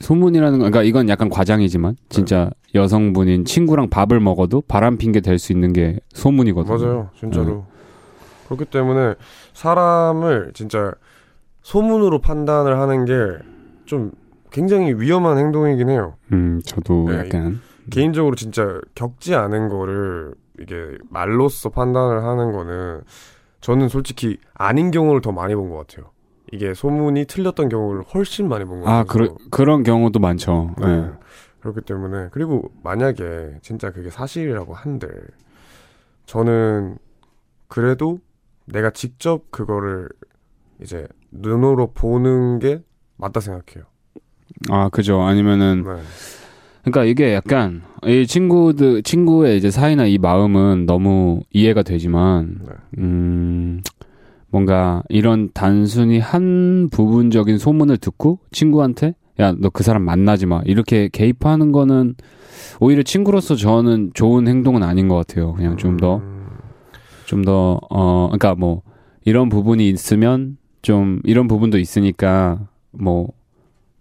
소문이라는 0.00 0.52
거 0.58 0.64
그러니까 0.64 0.82
이건 0.82 1.08
약간 1.08 1.28
과장이지만 1.28 1.96
진짜 2.08 2.50
네. 2.72 2.80
여성분인 2.80 3.44
친구랑 3.44 3.88
밥을 3.90 4.18
먹어도 4.20 4.62
바람 4.66 4.96
핑계 4.96 5.20
될 5.20 5.38
수 5.38 5.52
있는 5.52 5.72
게 5.72 6.00
소문이거든요. 6.14 6.78
맞아요. 6.78 7.10
진짜로. 7.18 7.44
네. 7.46 7.62
그렇기 8.46 8.64
때문에 8.66 9.14
사람을 9.54 10.52
진짜 10.54 10.92
소문으로 11.62 12.20
판단을 12.20 12.78
하는 12.78 13.04
게 13.04 13.14
좀 13.86 14.12
굉장히 14.52 14.92
위험한 14.92 15.36
행동이긴 15.38 15.88
해요. 15.88 16.14
음, 16.32 16.60
저도 16.64 17.06
네, 17.08 17.18
약간 17.18 17.60
개인적으로 17.90 18.36
진짜 18.36 18.80
겪지 18.94 19.34
않은 19.34 19.68
거를 19.68 20.32
이게 20.60 20.76
말로써 21.08 21.70
판단을 21.70 22.22
하는 22.22 22.52
거는 22.52 23.00
저는 23.60 23.88
솔직히 23.88 24.38
아닌 24.54 24.92
경우를 24.92 25.20
더 25.22 25.32
많이 25.32 25.56
본 25.56 25.70
것 25.70 25.86
같아요. 25.88 26.10
이게 26.52 26.74
소문이 26.74 27.26
틀렸던 27.26 27.68
경우를 27.68 28.02
훨씬 28.14 28.48
많이 28.48 28.64
본 28.64 28.80
거예요. 28.80 28.88
아, 28.98 29.04
그러, 29.04 29.36
그런 29.50 29.82
경우도 29.82 30.18
많죠. 30.18 30.74
네. 30.78 30.86
네. 30.86 31.10
그렇기 31.60 31.82
때문에 31.82 32.28
그리고 32.32 32.70
만약에 32.82 33.58
진짜 33.62 33.92
그게 33.92 34.10
사실이라고 34.10 34.74
한들 34.74 35.28
저는 36.26 36.96
그래도 37.68 38.18
내가 38.64 38.90
직접 38.90 39.50
그거를 39.50 40.08
이제 40.82 41.06
눈으로 41.30 41.92
보는 41.92 42.58
게 42.60 42.82
맞다 43.16 43.40
생각해요. 43.40 43.84
아, 44.70 44.88
그죠. 44.88 45.20
아니면은 45.20 45.84
네. 45.84 46.02
그러니까 46.82 47.04
이게 47.04 47.34
약간 47.34 47.82
이 48.06 48.26
친구들 48.26 49.02
친구의 49.02 49.58
이제 49.58 49.70
사이나 49.70 50.06
이 50.06 50.16
마음은 50.18 50.86
너무 50.86 51.42
이해가 51.50 51.82
되지만 51.82 52.58
네. 52.62 52.72
음 52.98 53.82
뭔가 54.50 55.02
이런 55.08 55.50
단순히 55.54 56.18
한 56.18 56.88
부분적인 56.90 57.58
소문을 57.58 57.96
듣고 57.98 58.38
친구한테 58.52 59.14
야 59.38 59.52
너 59.52 59.70
그 59.70 59.82
사람 59.82 60.02
만나지 60.02 60.46
마 60.46 60.60
이렇게 60.64 61.08
개입하는 61.10 61.72
거는 61.72 62.14
오히려 62.80 63.02
친구로서 63.02 63.54
저는 63.54 64.10
좋은 64.14 64.46
행동은 64.48 64.82
아닌 64.82 65.08
것 65.08 65.16
같아요. 65.16 65.54
그냥 65.54 65.76
좀 65.76 65.96
더 65.96 66.20
좀 67.26 67.42
더 67.44 67.78
어 67.90 68.26
그러니까 68.28 68.54
뭐 68.56 68.82
이런 69.24 69.48
부분이 69.48 69.88
있으면 69.90 70.56
좀 70.82 71.20
이런 71.24 71.46
부분도 71.46 71.78
있으니까 71.78 72.58
뭐 72.90 73.28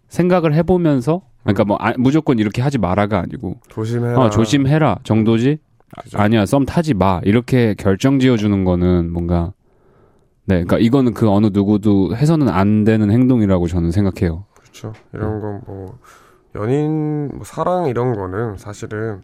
생각을 0.08 0.54
해보면서 0.56 1.22
그러니까 1.44 1.64
뭐 1.66 1.78
아, 1.80 1.94
무조건 1.98 2.40
이렇게 2.40 2.62
하지 2.62 2.78
마라가 2.78 3.20
아니고 3.20 3.60
조심해라. 3.70 4.20
어, 4.20 4.30
조심해라 4.30 5.00
정도지. 5.04 5.60
그죠. 6.04 6.18
아니야 6.18 6.46
썸 6.46 6.66
타지 6.66 6.94
마 6.96 7.22
이렇게 7.24 7.76
결정 7.78 8.20
지어주는 8.20 8.64
거는 8.64 9.12
뭔가 9.12 9.54
네, 10.50 10.56
그러니까 10.64 10.80
이거는 10.80 11.14
그 11.14 11.30
어느 11.30 11.48
누구도 11.54 12.16
해서는 12.16 12.50
안 12.50 12.84
되는 12.84 13.12
행동이라고 13.12 13.68
저는 13.68 13.92
생각해요. 13.92 14.46
그렇죠. 14.56 14.94
이런 15.14 15.40
건 15.40 15.62
뭐 15.68 16.00
연인, 16.56 17.28
뭐 17.36 17.44
사랑 17.44 17.86
이런 17.86 18.16
거는 18.16 18.58
사실은 18.58 19.22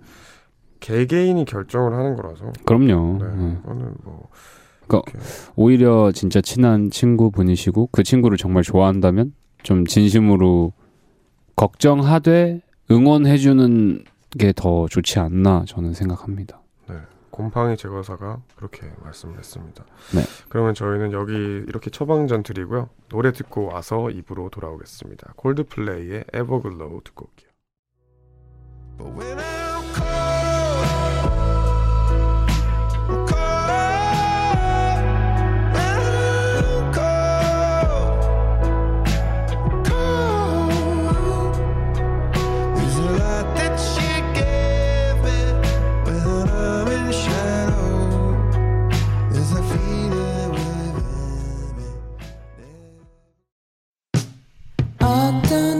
개개인이 0.79 1.44
결정을 1.46 1.94
하는 1.94 2.15
거라서. 2.15 2.51
그럼요. 2.65 3.17
네, 3.20 3.25
네. 3.36 3.58
이거는 3.63 3.96
뭐. 4.03 4.29
그러니까 4.88 5.12
오히려 5.55 6.12
진짜 6.12 6.41
친한 6.41 6.91
친구분이시고 6.91 7.89
그 7.91 8.03
친구를 8.03 8.38
정말 8.38 8.62
좋아한다면 8.62 9.34
좀 9.63 9.88
진심으로 9.88 10.74
걱정하되 11.55 12.62
응원해주는 12.91 14.03
게 14.38 14.53
더 14.53 14.86
좋지 14.88 15.17
않나 15.17 15.63
저는 15.67 15.94
생각합니다. 15.94 16.62
네. 17.36 17.44
곰팡이 17.44 17.75
제거사가 17.77 18.42
그렇게 18.56 18.92
말씀을 19.04 19.38
했습니다. 19.38 19.86
네. 20.13 20.22
그러면 20.50 20.74
저희는 20.74 21.12
여기 21.12 21.34
이렇게 21.34 21.89
처방전 21.89 22.44
드리고요. 22.44 22.89
노래 23.10 23.32
듣고 23.32 23.65
와서 23.65 24.10
2부로 24.10 24.50
돌아오겠습니다. 24.50 25.34
콜드플레이의 25.36 26.25
Everglow 26.34 27.01
듣고 27.04 27.27
올게요. 27.27 27.50
뮤 55.44 55.75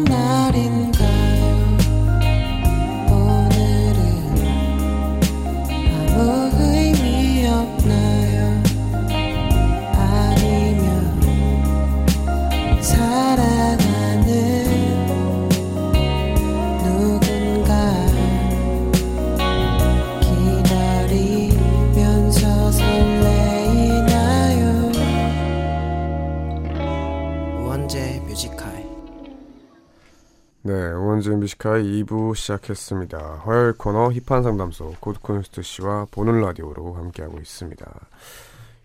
지카의 31.66 32.04
2부 32.04 32.36
시작했습니다. 32.36 33.42
화요일 33.44 33.74
코너 33.74 34.12
힙한 34.12 34.44
상담소 34.44 34.98
고드콘스트 35.00 35.64
씨와 35.64 36.06
보는 36.12 36.40
라디오로 36.42 36.94
함께하고 36.94 37.40
있습니다. 37.40 38.08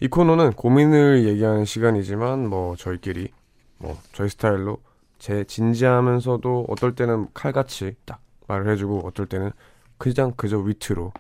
이 0.01 0.09
코너는 0.09 0.55
고민을 0.55 1.27
얘기하는 1.27 1.67
시간이지만 1.67 2.49
뭐 2.49 2.77
저희끼리 2.77 3.33
뭐 3.77 3.99
저희 4.13 4.31
스타일로 4.31 4.79
제 5.19 5.45
진지하면서도 5.45 6.67
어떨 6.71 6.95
때는 6.95 7.29
칼같이 7.35 7.97
딱 8.07 8.21
말을 8.49 8.73
해주고 8.73 9.07
어떨 9.07 9.27
때는 9.27 9.53
그냥 9.99 10.33
그저 10.37 10.59
위트로 10.59 11.13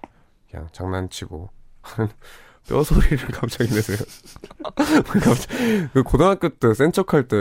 그냥 0.50 0.68
장난치고 0.72 1.50
뼈 2.68 2.82
소리를 2.82 3.18
갑자기 3.28 3.74
내세요. 3.74 3.98
갑자기 5.22 5.88
그 5.92 6.02
고등학교 6.02 6.48
때 6.48 6.72
센 6.72 6.90
척할 6.90 7.28
때 7.28 7.36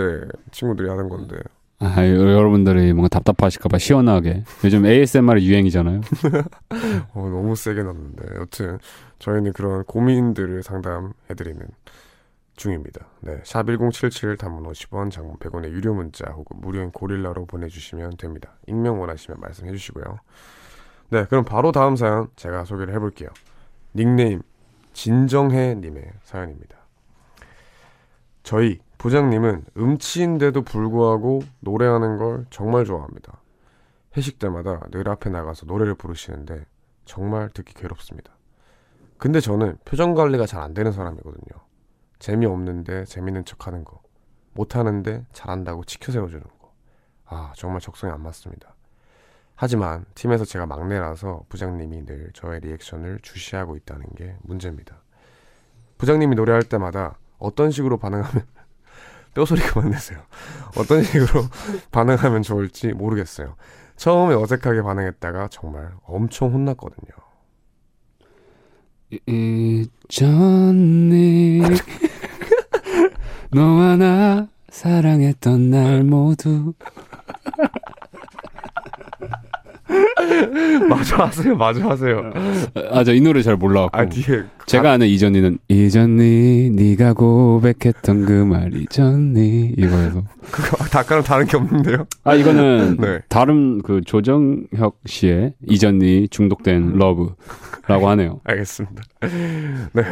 친구들이 0.52 0.90
하는 0.90 1.08
건데 1.08 1.38
아, 1.82 2.06
여러분들이 2.06 2.92
뭔가 2.92 3.08
답답하실까봐 3.08 3.78
시원하게. 3.78 4.44
요즘 4.66 4.86
ASMR 4.86 5.42
유행이잖아요. 5.42 6.02
어, 7.14 7.30
너무 7.30 7.56
세게 7.56 7.84
났는데. 7.84 8.26
여튼, 8.36 8.80
저희는 9.20 9.54
그런 9.54 9.86
고민들을 9.86 10.62
상담해드리는 10.62 11.62
중입니다. 12.58 13.08
네. 13.22 13.42
샵1077 13.44 14.38
단문 14.38 14.64
50원, 14.64 15.10
장문 15.10 15.38
100원의 15.38 15.72
유료 15.72 15.94
문자 15.94 16.26
혹은 16.32 16.60
무료인 16.60 16.92
고릴라로 16.92 17.46
보내주시면 17.46 18.18
됩니다. 18.18 18.52
익명 18.68 19.00
원하시면 19.00 19.40
말씀해 19.40 19.72
주시고요. 19.72 20.20
네. 21.12 21.26
그럼 21.30 21.46
바로 21.46 21.72
다음 21.72 21.96
사연 21.96 22.28
제가 22.36 22.66
소개를 22.66 22.94
해볼게요. 22.94 23.30
닉네임, 23.96 24.42
진정해님의 24.92 26.12
사연입니다. 26.24 26.78
저희 28.44 28.80
부장님은 29.00 29.64
음치인데도 29.78 30.62
불구하고 30.62 31.42
노래하는 31.62 32.18
걸 32.18 32.46
정말 32.50 32.84
좋아합니다. 32.84 33.42
회식 34.18 34.40
때마다 34.40 34.82
늘 34.92 35.08
앞에 35.08 35.30
나가서 35.30 35.66
노래를 35.68 35.96
부르시는데 35.96 36.66
정말 37.06 37.50
듣기 37.50 37.74
괴롭습니다. 37.74 38.34
근데 39.18 39.40
저는 39.40 39.78
표정 39.86 40.14
관리가 40.16 40.46
잘 40.46 40.62
안 40.62 40.74
되는 40.74 40.92
사람이거든요. 40.92 41.62
재미없는데 42.20 43.06
재밌는 43.06 43.46
척 43.46 43.68
하는 43.68 43.86
거. 43.86 44.02
못하는데 44.54 45.26
잘한다고 45.32 45.86
치켜 45.86 46.12
세워주는 46.12 46.44
거. 46.44 46.74
아, 47.26 47.54
정말 47.56 47.80
적성이 47.80 48.12
안 48.12 48.22
맞습니다. 48.22 48.76
하지만 49.56 50.04
팀에서 50.14 50.44
제가 50.44 50.66
막내라서 50.66 51.46
부장님이 51.48 52.06
늘 52.06 52.32
저의 52.34 52.60
리액션을 52.60 53.20
주시하고 53.22 53.78
있다는 53.78 54.08
게 54.18 54.36
문제입니다. 54.42 55.02
부장님이 55.98 56.36
노래할 56.36 56.64
때마다 56.64 57.18
어떤 57.38 57.72
식으로 57.72 57.98
반응하면 57.98 58.44
뼈소리 59.34 59.62
그만 59.62 59.92
내세요. 59.92 60.20
어떤 60.78 61.04
식으로 61.04 61.44
반응하면 61.92 62.42
좋을지 62.42 62.94
모르겠어요. 62.94 63.56
처음에 63.96 64.34
어색하게 64.36 64.82
반응했다가 64.82 65.50
정말 65.52 65.92
엄청 66.06 66.54
혼났거든요. 66.54 67.12
이전에 69.28 69.90
너와 73.52 73.96
나 73.98 74.48
사랑했던 74.70 75.70
날 75.72 76.04
모두 76.04 76.74
마저 80.90 81.16
하세요, 81.18 81.56
마저 81.56 81.88
하세요. 81.90 82.32
아, 82.92 83.04
저 83.04 83.14
이 83.14 83.22
노래 83.22 83.42
잘 83.42 83.56
몰라갖고. 83.56 83.98
아, 83.98 84.06
뒤에. 84.06 84.44
제가 84.66 84.94
아는 84.94 85.08
이전이는, 85.08 85.58
이전니, 85.68 86.72
네가 86.72 87.14
고백했던 87.14 88.26
그 88.26 88.32
말, 88.46 88.74
이전니, 88.74 89.74
이거에서. 89.78 90.24
그거, 90.52 90.78
아까랑 91.00 91.24
다른 91.24 91.46
게 91.46 91.58
없는데요? 91.58 92.06
아, 92.24 92.36
이거는, 92.36 92.98
네. 93.02 93.20
다른 93.30 93.82
그 93.82 94.02
조정혁 94.06 95.00
씨의 95.06 95.54
이전니 95.68 96.28
중독된 96.30 96.98
러브라고 96.98 98.10
하네요. 98.10 98.42
알겠습니다. 98.46 99.02
네. 99.94 100.04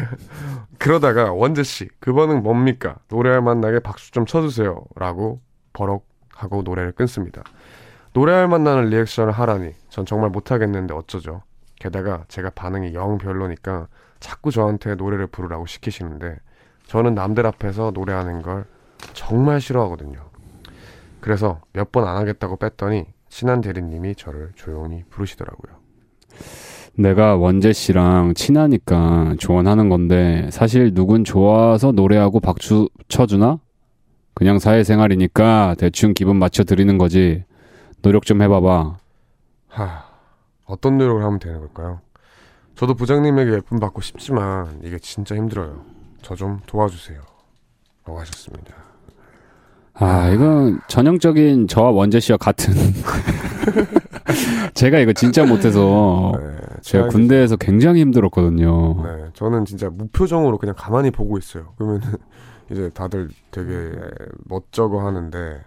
그러다가 0.79 1.31
원재 1.33 1.63
씨, 1.63 1.87
그번은 1.99 2.43
뭡니까? 2.43 2.95
노래할 3.09 3.41
만나게 3.41 3.79
박수 3.79 4.11
좀 4.11 4.25
쳐주세요. 4.25 4.83
라고 4.95 5.41
버럭 5.73 6.05
하고 6.33 6.61
노래를 6.61 6.91
끊습니다. 6.91 7.43
노래할 8.17 8.47
만나는 8.47 8.89
리액션을 8.89 9.31
하라니 9.31 9.73
전 9.89 10.03
정말 10.03 10.31
못하겠는데 10.31 10.91
어쩌죠. 10.91 11.43
게다가 11.79 12.23
제가 12.29 12.49
반응이 12.49 12.95
영 12.95 13.19
별로니까 13.19 13.89
자꾸 14.19 14.49
저한테 14.49 14.95
노래를 14.95 15.27
부르라고 15.27 15.67
시키시는데 15.67 16.37
저는 16.87 17.13
남들 17.13 17.45
앞에서 17.45 17.91
노래하는 17.93 18.41
걸 18.41 18.65
정말 19.13 19.61
싫어하거든요. 19.61 20.17
그래서 21.21 21.61
몇 21.73 21.91
번 21.91 22.07
안 22.07 22.17
하겠다고 22.17 22.55
뺐더니 22.57 23.05
친한 23.29 23.61
대리님이 23.61 24.15
저를 24.15 24.49
조용히 24.55 25.03
부르시더라고요. 25.11 25.75
내가 26.95 27.35
원재 27.35 27.71
씨랑 27.71 28.33
친하니까 28.33 29.35
조언하는 29.37 29.89
건데 29.89 30.49
사실 30.51 30.91
누군 30.95 31.23
좋아서 31.23 31.91
노래하고 31.91 32.39
박수 32.39 32.89
쳐주나? 33.09 33.59
그냥 34.33 34.57
사회생활이니까 34.57 35.75
대충 35.77 36.15
기분 36.15 36.37
맞춰 36.37 36.63
드리는 36.63 36.97
거지. 36.97 37.43
노력 38.01 38.25
좀 38.25 38.41
해봐봐. 38.41 38.97
하, 39.69 40.03
어떤 40.65 40.97
노력을 40.97 41.23
하면 41.23 41.39
되는 41.39 41.59
걸까요? 41.59 42.01
저도 42.75 42.93
부장님에게 42.93 43.53
예쁨 43.53 43.79
받고 43.79 44.01
싶지만 44.01 44.79
이게 44.83 44.99
진짜 44.99 45.35
힘들어요. 45.35 45.81
저 46.21 46.35
좀 46.35 46.59
도와주세요. 46.65 47.19
라고 48.05 48.19
하셨습니다. 48.19 48.75
아, 49.93 50.29
이건 50.29 50.79
전형적인 50.87 51.67
저와 51.67 51.89
원재 51.91 52.19
씨와 52.19 52.37
같은. 52.37 52.73
제가 54.75 54.99
이거 54.99 55.11
진짜 55.13 55.43
못해서 55.45 56.33
네, 56.37 56.57
제가 56.81 57.07
군대에서 57.07 57.55
굉장히 57.57 58.01
힘들었거든요. 58.01 59.03
네, 59.03 59.25
저는 59.33 59.65
진짜 59.65 59.89
무표정으로 59.89 60.57
그냥 60.59 60.75
가만히 60.77 61.09
보고 61.11 61.37
있어요. 61.37 61.73
그러면은 61.77 62.07
이제 62.71 62.89
다들 62.93 63.29
되게 63.51 63.91
멋쩍어 64.45 65.05
하는데 65.05 65.61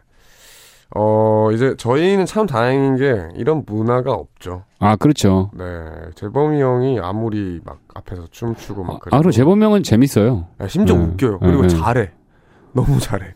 어, 0.97 1.51
이제 1.53 1.75
저희는 1.77 2.27
참 2.27 2.47
다행인 2.47 2.97
게 2.97 3.29
이런 3.37 3.63
문화가 3.67 4.13
없죠. 4.13 4.65
아, 4.81 4.97
그렇죠. 4.97 5.51
네. 5.57 5.65
재범이 6.17 6.61
형이 6.61 6.99
아무리 7.01 7.61
막 7.65 7.79
앞에서 7.95 8.27
춤추고 8.31 8.83
막 8.85 9.01
그래도. 9.01 9.17
아, 9.17 9.21
그리고 9.21 9.31
재범이 9.33 9.63
형은 9.65 9.83
재밌어요. 9.85 10.47
네, 10.59 10.67
심지어 10.69 10.97
네. 10.97 11.05
웃겨요. 11.05 11.39
그리고 11.39 11.63
네. 11.63 11.69
잘해. 11.69 12.11
너무 12.73 12.99
잘해. 12.99 13.35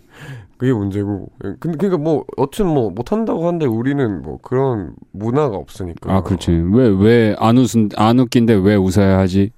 그게 0.57 0.73
문제고. 0.73 1.29
근데 1.61 1.77
그러니까 1.77 1.99
뭐 1.99 2.25
어쨌든 2.37 2.73
뭐 2.73 2.91
못 2.91 3.13
한다고 3.13 3.47
하는데 3.47 3.67
우리는 3.67 4.23
뭐 4.23 4.39
그런 4.43 4.95
문화가 5.13 5.57
없으니까. 5.57 6.13
아, 6.15 6.23
그렇지. 6.23 6.51
왜 6.73 6.89
왜 6.89 7.37
안 7.39 7.57
웃은 7.59 7.91
안 7.97 8.19
웃긴데 8.19 8.55
왜 8.55 8.75
웃어야 8.77 9.19
하지? 9.19 9.51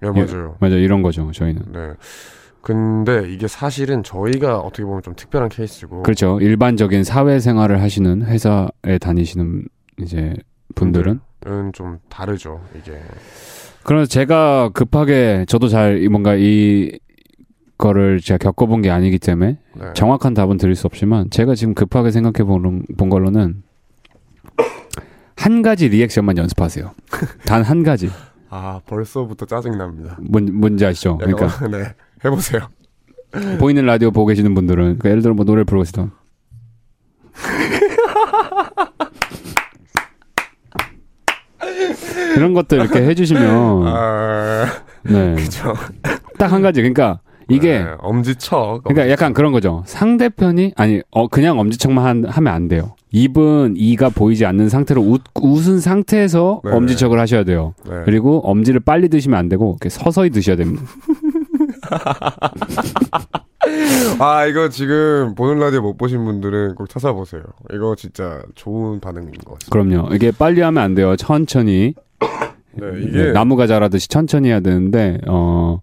네, 0.00 0.08
맞아요. 0.10 0.50
예, 0.52 0.56
맞아 0.60 0.76
이런 0.76 1.02
거죠, 1.02 1.30
저희는. 1.32 1.62
네. 1.72 1.90
근데 2.62 3.30
이게 3.32 3.48
사실은 3.48 4.02
저희가 4.02 4.58
어떻게 4.58 4.84
보면 4.84 5.02
좀 5.02 5.14
특별한 5.14 5.48
케이스고. 5.48 6.02
그렇죠. 6.02 6.38
일반적인 6.40 7.04
사회생활을 7.04 7.80
하시는 7.80 8.22
회사에 8.24 8.98
다니시는 9.00 9.64
이제 10.00 10.34
분들은 10.74 11.20
좀 11.72 11.98
다르죠. 12.08 12.60
이게. 12.76 12.98
그래서 13.82 14.06
제가 14.06 14.70
급하게 14.74 15.46
저도 15.48 15.68
잘 15.68 16.06
뭔가 16.10 16.34
이 16.36 16.98
거를 17.78 18.20
제가 18.20 18.36
겪어본 18.36 18.82
게 18.82 18.90
아니기 18.90 19.18
때문에 19.18 19.58
네. 19.74 19.86
정확한 19.94 20.34
답은 20.34 20.58
드릴 20.58 20.74
수 20.74 20.86
없지만 20.86 21.30
제가 21.30 21.54
지금 21.54 21.72
급하게 21.74 22.10
생각해 22.10 22.44
본, 22.46 22.82
본 22.98 23.08
걸로는 23.08 23.62
한 25.36 25.62
가지 25.62 25.88
리액션만 25.88 26.36
연습하세요. 26.36 26.92
단 27.46 27.62
한 27.62 27.82
가지. 27.82 28.10
아 28.50 28.80
벌써부터 28.84 29.46
짜증 29.46 29.78
납니다. 29.78 30.18
뭔 30.20 30.50
뭔지 30.52 30.84
아시죠? 30.84 31.16
그러니까 31.16 31.46
네. 31.68 31.94
해보세요. 32.24 32.68
보이는 33.58 33.84
라디오 33.86 34.10
보고 34.10 34.26
계시는 34.26 34.54
분들은 34.54 34.82
그러니까 34.84 35.08
예를 35.10 35.22
들어 35.22 35.34
뭐 35.34 35.44
노래를 35.44 35.64
부르고 35.64 35.84
있던 35.84 36.10
이런 42.36 42.54
것들 42.54 42.78
이렇게 42.80 43.02
해주시면 43.02 43.86
아... 43.86 44.66
네, 45.04 45.34
그죠. 45.34 45.74
딱 46.38 46.52
한 46.52 46.62
가지 46.62 46.80
그러니까 46.80 47.20
이게 47.48 47.80
네, 47.80 47.86
엄지척. 47.98 48.84
그러니까 48.84 49.10
약간 49.10 49.32
그런 49.34 49.52
거죠. 49.52 49.82
상대편이 49.86 50.72
아니 50.76 51.02
어 51.10 51.26
그냥 51.28 51.58
엄지척만 51.58 52.04
한, 52.04 52.24
하면 52.24 52.52
안 52.54 52.68
돼요. 52.68 52.94
입은 53.12 53.74
이가 53.76 54.08
보이지 54.08 54.46
않는 54.46 54.68
상태로 54.68 55.02
웃, 55.02 55.22
웃은 55.34 55.80
상태에서 55.80 56.62
네. 56.64 56.70
엄지척을 56.70 57.18
하셔야 57.18 57.42
돼요. 57.42 57.74
네. 57.84 58.02
그리고 58.04 58.40
엄지를 58.48 58.80
빨리 58.80 59.08
드시면 59.08 59.36
안 59.38 59.48
되고 59.48 59.70
이렇게 59.72 59.88
서서히 59.88 60.30
드셔야 60.30 60.54
됩니다. 60.56 60.84
아 64.18 64.46
이거 64.46 64.68
지금 64.68 65.34
보는 65.34 65.58
라디오 65.58 65.82
못 65.82 65.96
보신 65.96 66.24
분들은 66.24 66.74
꼭 66.74 66.88
찾아보세요. 66.88 67.42
이거 67.72 67.94
진짜 67.94 68.42
좋은 68.54 69.00
반응인 69.00 69.32
것 69.44 69.58
같습니다. 69.58 69.70
그럼요. 69.70 70.14
이게 70.14 70.30
빨리 70.30 70.60
하면 70.60 70.82
안 70.82 70.94
돼요. 70.94 71.16
천천히. 71.16 71.94
네, 72.72 72.86
이게 73.02 73.32
나무가 73.32 73.66
자라듯이 73.66 74.08
천천히 74.08 74.48
해야 74.48 74.60
되는데 74.60 75.18
어 75.26 75.80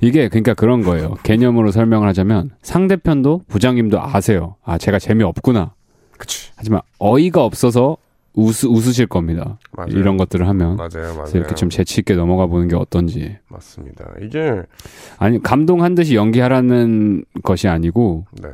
이게 0.00 0.28
그러니까 0.28 0.54
그런 0.54 0.82
거예요. 0.82 1.14
개념으로 1.22 1.70
설명을 1.70 2.08
하자면 2.08 2.50
상대편도 2.62 3.42
부장님도 3.48 4.00
아세요. 4.00 4.56
아 4.64 4.78
제가 4.78 4.98
재미 4.98 5.24
없구나. 5.24 5.74
그치. 6.18 6.50
하지만 6.56 6.80
어이가 6.98 7.44
없어서 7.44 7.96
웃, 8.34 8.64
웃으실 8.64 9.06
겁니다. 9.06 9.58
맞아요. 9.72 9.90
이런 9.90 10.16
것들을 10.16 10.48
하면. 10.48 10.76
맞아요, 10.76 11.14
맞아요. 11.16 11.30
이렇게 11.34 11.54
좀 11.54 11.68
재치 11.68 12.00
있게 12.00 12.14
넘어가 12.14 12.46
보는 12.46 12.68
게 12.68 12.76
어떤지. 12.76 13.36
맞습니다. 13.48 14.06
이게 14.22 14.62
아니 15.18 15.42
감동한 15.42 15.94
듯이 15.94 16.14
연기하라는 16.16 17.24
것이 17.42 17.68
아니고, 17.68 18.26
네. 18.42 18.48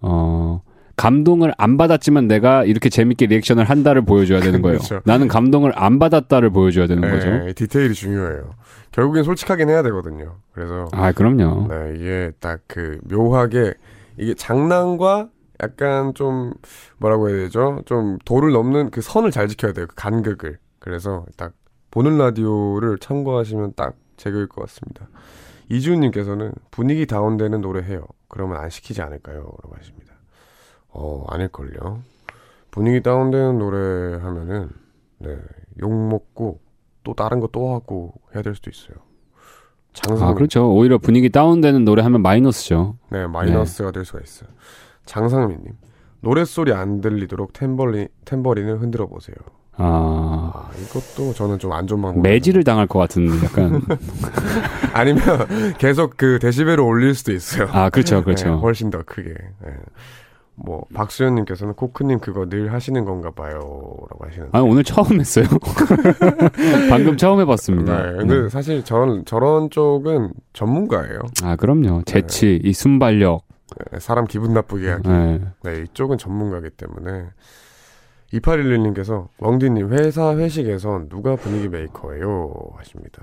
어 0.00 0.60
감동을 0.96 1.52
안 1.56 1.76
받았지만 1.76 2.26
내가 2.28 2.64
이렇게 2.64 2.88
재밌게 2.88 3.26
리액션을 3.26 3.64
한다를 3.64 4.02
보여줘야 4.04 4.40
되는 4.40 4.60
거예요. 4.60 4.78
그렇죠. 4.78 5.00
나는 5.04 5.28
감동을 5.28 5.72
안 5.74 5.98
받았다를 5.98 6.50
보여줘야 6.50 6.86
되는 6.86 7.02
네, 7.02 7.10
거죠. 7.10 7.54
디테일이 7.54 7.94
중요해요. 7.94 8.50
결국엔 8.90 9.24
솔직하긴 9.24 9.68
해야 9.70 9.82
되거든요. 9.84 10.36
그래서 10.52 10.88
아 10.92 11.12
그럼요. 11.12 11.68
네, 11.68 11.94
이게 11.96 12.32
딱 12.40 12.60
그 12.66 12.98
묘하게 13.08 13.74
이게 14.18 14.34
장난과 14.34 15.28
약간 15.62 16.14
좀 16.14 16.54
뭐라고 16.98 17.28
해야 17.28 17.36
되죠? 17.38 17.80
좀 17.86 18.18
도를 18.24 18.52
넘는 18.52 18.90
그 18.90 19.00
선을 19.00 19.30
잘 19.30 19.48
지켜야 19.48 19.72
돼요. 19.72 19.86
그 19.88 19.94
간극을. 19.94 20.58
그래서 20.78 21.24
딱 21.36 21.52
보는 21.90 22.18
라디오를 22.18 22.98
참고하시면 22.98 23.74
딱 23.76 23.94
제격일 24.16 24.48
것 24.48 24.62
같습니다. 24.62 25.08
이주님께서는 25.68 26.52
분위기 26.70 27.06
다운되는 27.06 27.60
노래 27.60 27.82
해요. 27.82 28.04
그러면 28.28 28.58
안 28.58 28.70
시키지 28.70 29.02
않을까요? 29.02 29.38
라고 29.62 29.74
하십니다. 29.76 30.12
어, 30.88 31.24
아닐걸요. 31.28 32.02
분위기 32.70 33.02
다운되는 33.02 33.58
노래 33.58 34.16
하면은, 34.18 34.70
네, 35.18 35.38
욕먹고, 35.80 36.60
또 37.04 37.14
다른 37.14 37.40
거 37.40 37.48
또 37.52 37.74
하고 37.74 38.14
해야 38.34 38.42
될 38.42 38.54
수도 38.54 38.70
있어요. 38.70 38.96
장상 39.92 40.28
아, 40.28 40.34
그렇죠. 40.34 40.72
오히려 40.72 40.96
분위기 40.98 41.28
다운되는 41.30 41.84
노래 41.84 42.02
하면 42.02 42.22
마이너스죠. 42.22 42.96
네, 43.10 43.26
마이너스가 43.26 43.90
네. 43.90 43.92
될 43.92 44.04
수가 44.06 44.20
있어요. 44.20 44.48
장상민님 45.06 45.72
노랫소리 46.20 46.72
안 46.72 47.00
들리도록 47.00 47.52
템버리, 47.52 48.08
템버린을 48.24 48.80
흔들어 48.80 49.06
보세요. 49.08 49.34
아. 49.74 50.52
아, 50.54 50.70
이것도 50.80 51.32
저는 51.32 51.58
좀 51.58 51.72
안 51.72 51.86
좋은 51.86 52.00
방법. 52.02 52.20
매질을 52.22 52.62
당할 52.62 52.86
것 52.86 52.98
같은 53.00 53.26
약간. 53.42 53.80
아니면 54.92 55.22
계속 55.78 56.16
그 56.16 56.38
데시벨을 56.38 56.80
올릴 56.80 57.14
수도 57.14 57.32
있어요. 57.32 57.68
아, 57.72 57.88
그렇죠, 57.90 58.22
그렇죠. 58.22 58.50
네, 58.50 58.54
훨씬 58.54 58.90
더 58.90 59.02
크게. 59.04 59.30
네. 59.30 59.70
뭐 60.54 60.84
박수현님께서는 60.94 61.74
코크님 61.74 62.20
그거 62.20 62.46
늘 62.48 62.72
하시는 62.72 63.04
건가 63.06 63.30
봐요라고 63.34 64.18
하시는데. 64.20 64.50
아 64.56 64.60
오늘 64.60 64.84
처음 64.84 65.18
했어요. 65.18 65.46
방금 66.90 67.16
처음 67.16 67.40
해봤습니다. 67.40 68.02
네, 68.02 68.16
근데 68.18 68.42
네. 68.42 68.48
사실 68.50 68.84
저런 68.84 69.24
저런 69.24 69.70
쪽은 69.70 70.32
전문가예요. 70.52 71.20
아 71.42 71.56
그럼요. 71.56 72.02
재치, 72.04 72.60
네. 72.62 72.68
이 72.68 72.72
순발력. 72.74 73.42
네, 73.92 74.00
사람 74.00 74.26
기분 74.26 74.52
나쁘게 74.54 74.88
하기. 74.90 75.08
네. 75.08 75.40
네, 75.62 75.82
이쪽은 75.82 76.18
전문가기 76.18 76.70
때문에. 76.70 77.26
2811님께서 78.32 79.28
왕디님 79.38 79.92
회사 79.92 80.34
회식에선 80.36 81.08
누가 81.10 81.36
분위기 81.36 81.68
메이커예요 81.68 82.52
하십니다. 82.76 83.22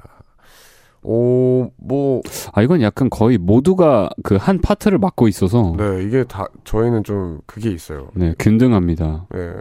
오, 1.02 1.72
뭐. 1.78 2.22
아, 2.54 2.62
이건 2.62 2.82
약간 2.82 3.10
거의 3.10 3.38
모두가 3.38 4.10
그 4.24 4.36
한 4.38 4.60
파트를 4.60 4.98
맡고 5.00 5.28
있어서. 5.30 5.74
네, 5.78 6.04
이게 6.04 6.24
다, 6.26 6.46
저희는 6.66 7.04
좀 7.04 7.40
그게 7.46 7.72
있어요. 7.72 8.10
네, 8.14 8.36
균등합니다. 8.38 9.28
네. 9.32 9.54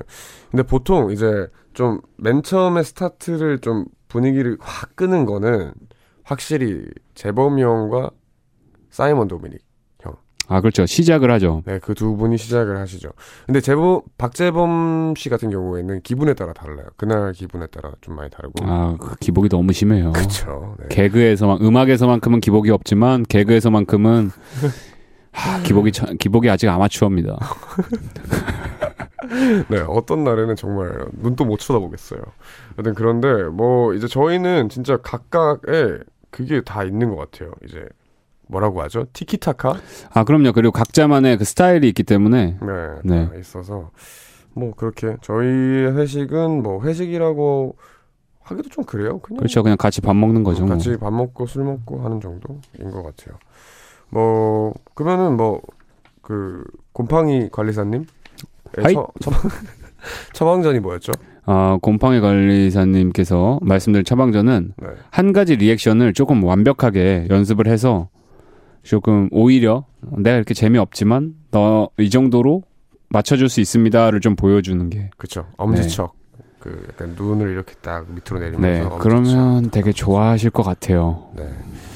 근데 0.50 0.62
보통 0.64 1.10
이제 1.12 1.46
좀 1.74 2.00
맨 2.16 2.42
처음에 2.42 2.82
스타트를 2.82 3.60
좀 3.60 3.84
분위기를 4.08 4.56
확 4.60 4.96
끄는 4.96 5.24
거는 5.26 5.72
확실히 6.24 6.84
재범이 7.14 7.62
형과 7.62 8.10
사이먼 8.90 9.28
도미닉. 9.28 9.60
아, 10.48 10.60
그렇죠. 10.62 10.86
시작을 10.86 11.30
하죠. 11.32 11.62
네, 11.66 11.78
그 11.78 11.94
두 11.94 12.16
분이 12.16 12.38
시작을 12.38 12.78
하시죠. 12.78 13.10
근데 13.46 13.60
재범, 13.60 14.02
박재범 14.16 15.14
씨 15.16 15.28
같은 15.28 15.50
경우에는 15.50 16.00
기분에 16.02 16.34
따라 16.34 16.52
달라요. 16.52 16.86
그날 16.96 17.32
기분에 17.32 17.66
따라 17.66 17.92
좀 18.00 18.16
많이 18.16 18.30
다르고. 18.30 18.64
아, 18.64 18.96
그 18.98 19.16
기복이 19.16 19.48
너무 19.48 19.72
심해요. 19.72 20.12
그렇죠. 20.12 20.76
네. 20.80 20.86
개그에서만, 20.88 21.58
음악에서만큼은 21.60 22.40
기복이 22.40 22.70
없지만, 22.70 23.24
개그에서만큼은, 23.24 24.30
하, 25.32 25.62
기복이, 25.62 25.92
기복이 26.18 26.48
아직 26.50 26.68
아마추어입니다. 26.68 27.38
네, 29.68 29.78
어떤 29.88 30.24
날에는 30.24 30.56
정말 30.56 31.06
눈도 31.12 31.44
못 31.44 31.58
쳐다보겠어요. 31.58 32.20
여튼 32.78 32.94
그런데 32.94 33.44
뭐 33.44 33.92
이제 33.94 34.06
저희는 34.06 34.68
진짜 34.70 34.96
각각의 34.96 35.98
그게 36.30 36.62
다 36.62 36.84
있는 36.84 37.14
것 37.14 37.30
같아요. 37.30 37.52
이제 37.66 37.84
뭐라고 38.48 38.82
하죠? 38.82 39.06
티키타카? 39.12 39.76
아, 40.12 40.24
그럼요. 40.24 40.52
그리고 40.52 40.72
각자만의 40.72 41.38
그 41.38 41.44
스타일이 41.44 41.88
있기 41.88 42.02
때문에. 42.02 42.58
네. 42.60 42.98
네. 43.04 43.28
있어서. 43.38 43.90
뭐, 44.54 44.72
그렇게. 44.74 45.16
저희 45.22 45.46
회식은 45.46 46.62
뭐, 46.62 46.82
회식이라고 46.82 47.76
하기도 48.42 48.68
좀 48.70 48.84
그래요. 48.84 49.18
그냥. 49.20 49.38
그렇죠. 49.38 49.62
그냥 49.62 49.76
같이 49.76 50.00
밥 50.00 50.16
먹는 50.16 50.42
거죠. 50.42 50.64
뭐. 50.64 50.74
같이 50.74 50.96
밥 50.96 51.12
먹고 51.12 51.46
술 51.46 51.64
먹고 51.64 52.00
하는 52.00 52.20
정도인 52.20 52.90
것 52.90 53.02
같아요. 53.02 53.38
뭐, 54.10 54.74
그러면은 54.94 55.36
뭐, 55.36 55.60
그, 56.22 56.64
곰팡이 56.92 57.48
관리사님? 57.50 58.06
처, 58.74 59.06
처방, 59.20 59.40
처방전이 60.32 60.80
뭐였죠? 60.80 61.12
어, 61.46 61.78
곰팡이 61.80 62.20
관리사님께서 62.20 63.58
말씀드린 63.62 64.04
처방전은 64.04 64.74
네. 64.76 64.88
한 65.10 65.32
가지 65.32 65.56
리액션을 65.56 66.12
조금 66.12 66.44
완벽하게 66.44 67.26
연습을 67.30 67.66
해서 67.66 68.08
조금 68.88 69.28
오히려 69.32 69.84
내가 70.00 70.36
이렇게 70.36 70.54
재미없지만 70.54 71.34
너 71.50 71.90
이 71.98 72.10
정도로 72.10 72.62
맞춰줄 73.10 73.48
수 73.48 73.60
있습니다를 73.60 74.20
좀 74.20 74.34
보여주는 74.34 74.88
게 74.90 75.10
그렇죠 75.16 75.46
엄지척 75.56 76.14
네. 76.38 76.44
그 76.60 76.86
약간 76.88 77.14
눈을 77.16 77.50
이렇게 77.50 77.74
딱 77.82 78.06
밑으로 78.10 78.40
내리면서 78.40 78.88
네. 78.88 78.96
그러면 78.98 79.70
되게 79.70 79.92
좋아하실 79.92 80.50
것 80.50 80.64
같아요. 80.64 81.28
네. 81.36 81.48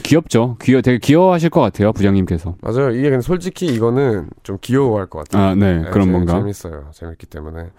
귀엽죠. 0.04 0.56
귀여 0.62 0.80
되게 0.80 0.98
귀여워하실 0.98 1.50
것 1.50 1.60
같아요 1.60 1.92
부장님께서. 1.92 2.54
맞아요. 2.60 2.90
이게 2.90 3.10
근데 3.10 3.22
솔직히 3.22 3.66
이거는 3.66 4.30
좀 4.44 4.58
귀여워할 4.60 5.06
것 5.06 5.20
같아요. 5.20 5.42
아, 5.42 5.54
네, 5.56 5.78
네 5.82 5.90
그런 5.90 6.12
뭔가 6.12 6.34
재밌어요. 6.34 6.90
재밌기 6.92 7.26
때문에. 7.26 7.70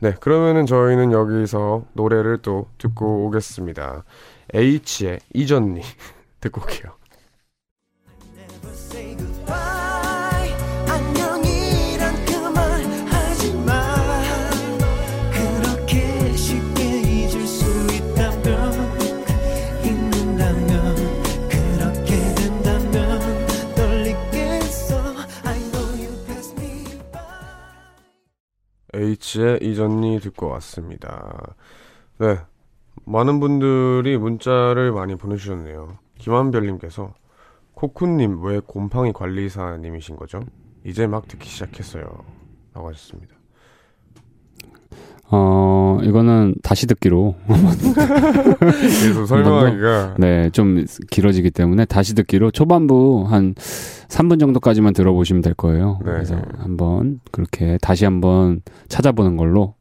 네, 0.00 0.14
그러면은 0.18 0.66
저희는 0.66 1.12
여기서 1.12 1.84
노래를 1.92 2.38
또 2.38 2.66
듣고 2.78 3.26
오겠습니다. 3.26 4.04
H의 4.52 5.20
이전니 5.32 5.80
듣고 6.40 6.62
올게요. 6.62 6.99
H의 28.94 29.58
이전니 29.62 30.20
듣고 30.20 30.48
왔습니다. 30.48 31.54
네. 32.18 32.38
많은 33.06 33.40
분들이 33.40 34.16
문자를 34.18 34.92
많이 34.92 35.16
보내주셨네요. 35.16 35.98
김한별님께서 36.18 37.14
코쿤님 37.74 38.44
왜 38.44 38.60
곰팡이 38.60 39.12
관리사님이신 39.12 40.16
거죠? 40.16 40.40
이제 40.84 41.06
막 41.06 41.26
듣기 41.28 41.48
시작했어요. 41.48 42.04
라고 42.74 42.88
하셨습니다. 42.88 43.39
어, 45.32 45.98
이거는 46.02 46.54
다시 46.62 46.86
듣기로. 46.86 47.36
계속 49.02 49.26
설명하기가. 49.26 50.16
네, 50.18 50.50
좀 50.50 50.84
길어지기 51.10 51.50
때문에 51.52 51.84
다시 51.84 52.14
듣기로 52.14 52.50
초반부 52.50 53.26
한 53.28 53.54
3분 53.54 54.40
정도까지만 54.40 54.92
들어보시면 54.92 55.42
될 55.42 55.54
거예요. 55.54 55.98
네. 56.04 56.12
그래서 56.12 56.36
한번 56.58 57.20
그렇게 57.30 57.78
다시 57.80 58.04
한번 58.04 58.62
찾아보는 58.88 59.36
걸로. 59.36 59.74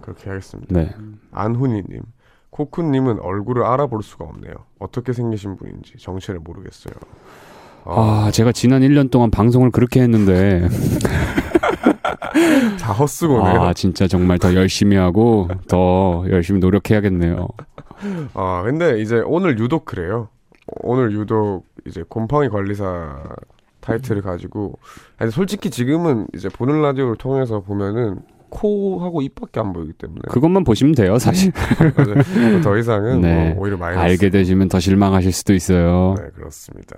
그렇게 0.00 0.30
하겠습니다. 0.30 0.74
네. 0.74 0.90
안훈이님. 1.32 2.02
코쿤님은 2.50 3.22
얼굴을 3.22 3.64
알아볼 3.64 4.02
수가 4.02 4.24
없네요. 4.24 4.52
어떻게 4.80 5.12
생기신 5.12 5.56
분인지 5.56 5.98
정체를 5.98 6.40
모르겠어요. 6.40 6.94
아, 7.84 8.26
아 8.26 8.30
제가 8.32 8.50
지난 8.50 8.82
1년 8.82 9.10
동안 9.10 9.30
방송을 9.30 9.70
그렇게 9.70 10.02
했는데. 10.02 10.68
다 12.80 12.92
헛수고네요. 12.92 13.62
아, 13.62 13.72
진짜 13.72 14.06
정말 14.06 14.38
더 14.38 14.54
열심히 14.54 14.96
하고 14.96 15.48
더 15.68 16.24
열심히 16.30 16.60
노력해야겠네요. 16.60 17.48
아, 18.34 18.62
근데 18.64 19.00
이제 19.00 19.22
오늘 19.24 19.58
유독 19.58 19.84
그래요. 19.84 20.28
오늘 20.82 21.12
유독 21.12 21.64
이제 21.86 22.04
곰팡이 22.08 22.48
관리사 22.48 23.16
타이틀을 23.80 24.22
가지고 24.22 24.78
아니 25.16 25.30
솔직히 25.30 25.70
지금은 25.70 26.26
이제 26.34 26.48
보는 26.48 26.82
라디오를 26.82 27.16
통해서 27.16 27.60
보면은 27.60 28.20
코하고 28.50 29.22
입밖에 29.22 29.60
안 29.60 29.72
보이기 29.72 29.92
때문에 29.94 30.20
그것만 30.28 30.64
보시면 30.64 30.94
돼요 30.94 31.18
사실 31.18 31.52
더 32.62 32.76
이상은 32.76 33.20
네. 33.20 33.52
뭐 33.54 33.62
오히려 33.62 33.76
마이너스 33.76 34.04
알게 34.04 34.30
되시면 34.30 34.68
더 34.68 34.80
실망하실 34.80 35.32
수도 35.32 35.54
있어요 35.54 36.14
네 36.18 36.24
그렇습니다 36.34 36.96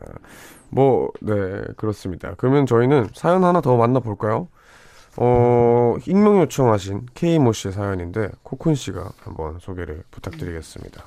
뭐 0.70 1.10
네 1.20 1.32
그렇습니다 1.76 2.34
그러면 2.36 2.66
저희는 2.66 3.08
사연 3.14 3.44
하나 3.44 3.60
더 3.60 3.76
만나볼까요 3.76 4.48
어, 5.16 5.96
익명 6.06 6.40
요청하신 6.40 7.06
케이모 7.14 7.52
씨의 7.52 7.72
사연인데 7.72 8.28
코쿤 8.44 8.74
씨가 8.74 9.10
한번 9.22 9.58
소개를 9.60 10.02
부탁드리겠습니다. 10.10 11.04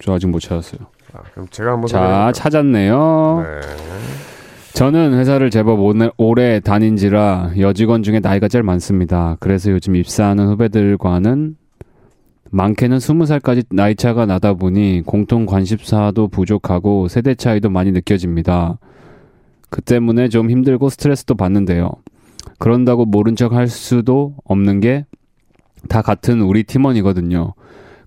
저 0.00 0.14
아직 0.14 0.26
못 0.26 0.40
찾았어요. 0.40 0.80
아, 1.12 1.22
그럼 1.32 1.46
제가 1.50 1.72
한번 1.72 1.88
자 1.88 2.32
찾았네요. 2.34 3.44
네. 3.44 3.60
저는 4.74 5.14
회사를 5.18 5.50
제법 5.50 5.78
오래 6.16 6.60
다닌지라 6.60 7.52
여직원 7.58 8.02
중에 8.02 8.20
나이가 8.20 8.48
제일 8.48 8.64
많습니다. 8.64 9.36
그래서 9.38 9.70
요즘 9.70 9.94
입사하는 9.96 10.48
후배들과는 10.48 11.56
많게는 12.50 12.98
스무 12.98 13.26
살까지 13.26 13.64
나이 13.70 13.94
차가 13.94 14.26
나다 14.26 14.54
보니 14.54 15.02
공통 15.04 15.46
관심사도 15.46 16.28
부족하고 16.28 17.08
세대 17.08 17.34
차이도 17.34 17.70
많이 17.70 17.92
느껴집니다. 17.92 18.78
그 19.70 19.80
때문에 19.82 20.28
좀 20.28 20.50
힘들고 20.50 20.88
스트레스도 20.88 21.34
받는데요. 21.34 21.92
그런다고 22.58 23.04
모른 23.04 23.36
척 23.36 23.52
할 23.52 23.68
수도 23.68 24.34
없는 24.44 24.80
게 24.80 25.04
다 25.88 26.02
같은 26.02 26.40
우리 26.40 26.64
팀원이거든요. 26.64 27.54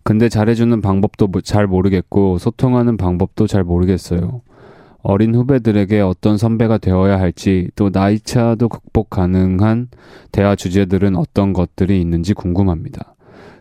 근데 0.04 0.30
잘해주는 0.30 0.82
방법도 0.82 1.28
뭐잘 1.28 1.68
모르겠고 1.68 2.38
소통하는 2.38 2.96
방법도 2.98 3.48
잘 3.48 3.64
모르겠어요. 3.64 4.42
어린 5.02 5.36
후배들에게 5.36 6.00
어떤 6.02 6.38
선배가 6.38 6.78
되어야 6.80 7.20
할지 7.20 7.70
또 7.76 7.90
나이차도 7.92 8.70
극복 8.70 9.10
가능한 9.10 9.90
대화 10.32 10.56
주제들은 10.56 11.16
어떤 11.16 11.54
것들이 11.54 12.02
있는지 12.02 12.34
궁금합니다. 12.34 13.16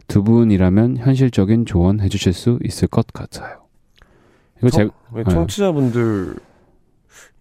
두 0.07 0.23
분이라면 0.23 0.99
현실적인 0.99 1.67
조언 1.67 2.01
해주실 2.01 2.33
수 2.33 2.59
있을 2.63 2.89
것 2.89 3.07
같아요. 3.09 3.65
이거 4.59 4.71
청, 4.71 4.91
제 5.15 5.25
청취자분들 5.25 6.37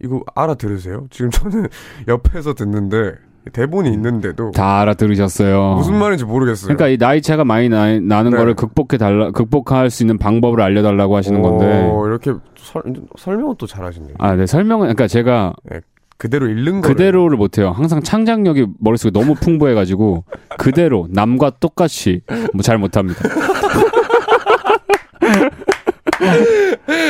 이거 0.01 0.21
알아들으세요? 0.35 1.07
지금 1.09 1.31
저는 1.31 1.67
옆에서 2.07 2.53
듣는데 2.53 3.13
대본이 3.51 3.91
있는데도 3.91 4.51
다 4.51 4.79
알아들으셨어요. 4.81 5.75
무슨 5.75 5.95
말인지 5.95 6.23
모르겠어요. 6.23 6.67
그러니까 6.67 6.87
이 6.87 6.97
나이 6.97 7.21
차가 7.21 7.43
많이 7.43 7.67
나, 7.67 7.99
나는 7.99 8.31
네. 8.31 8.37
거를 8.37 8.53
극복해 8.53 8.97
달라 8.97 9.31
극복할 9.31 9.89
수 9.89 10.03
있는 10.03 10.17
방법을 10.17 10.61
알려달라고 10.61 11.17
하시는 11.17 11.39
오, 11.39 11.43
건데 11.43 11.91
이렇게 12.07 12.33
설, 12.55 12.81
설명은 13.17 13.55
또 13.57 13.67
잘하시네요. 13.67 14.15
아, 14.19 14.35
네 14.35 14.45
설명은 14.45 14.85
그러니까 14.85 15.07
제가 15.07 15.53
네, 15.69 15.81
그대로 16.17 16.47
읽는 16.47 16.81
거 16.81 16.87
그대로를 16.87 17.37
못해요. 17.37 17.71
항상 17.71 18.01
창작력이 18.01 18.67
머릿속에 18.79 19.11
너무 19.11 19.35
풍부해가지고 19.35 20.23
그대로 20.57 21.07
남과 21.11 21.53
똑같이 21.59 22.21
뭐 22.53 22.61
잘 22.61 22.77
못합니다. 22.77 23.19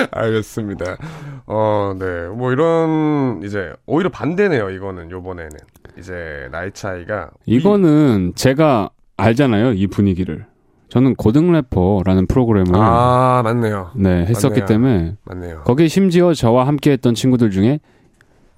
알겠습니다. 0.11 0.97
어, 1.45 1.93
네. 1.97 2.27
뭐 2.27 2.51
이런 2.51 3.41
이제 3.43 3.73
오히려 3.85 4.09
반대네요. 4.09 4.69
이거는 4.71 5.11
요번에는. 5.11 5.57
이제 5.95 6.47
나이 6.51 6.71
차이가 6.71 7.29
이거는 7.45 8.29
위... 8.29 8.33
제가 8.33 8.89
알잖아요 9.15 9.73
이 9.73 9.85
분위기를 9.85 10.43
저는 10.89 11.13
고등 11.13 11.51
래퍼라는 11.51 12.25
프로그램을 12.25 12.71
아 12.75 13.41
맞네요 13.43 13.91
네 13.95 14.25
했었기 14.25 14.61
맞네요. 14.61 14.65
때문에 14.65 15.15
맞네요 15.23 15.61
거기에 15.65 15.87
심지어 15.87 16.33
저와 16.33 16.65
함께했던 16.65 17.13
친구들 17.13 17.51
중에 17.51 17.79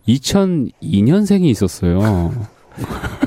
2002년생이 0.07 1.43
있었어요. 1.45 2.31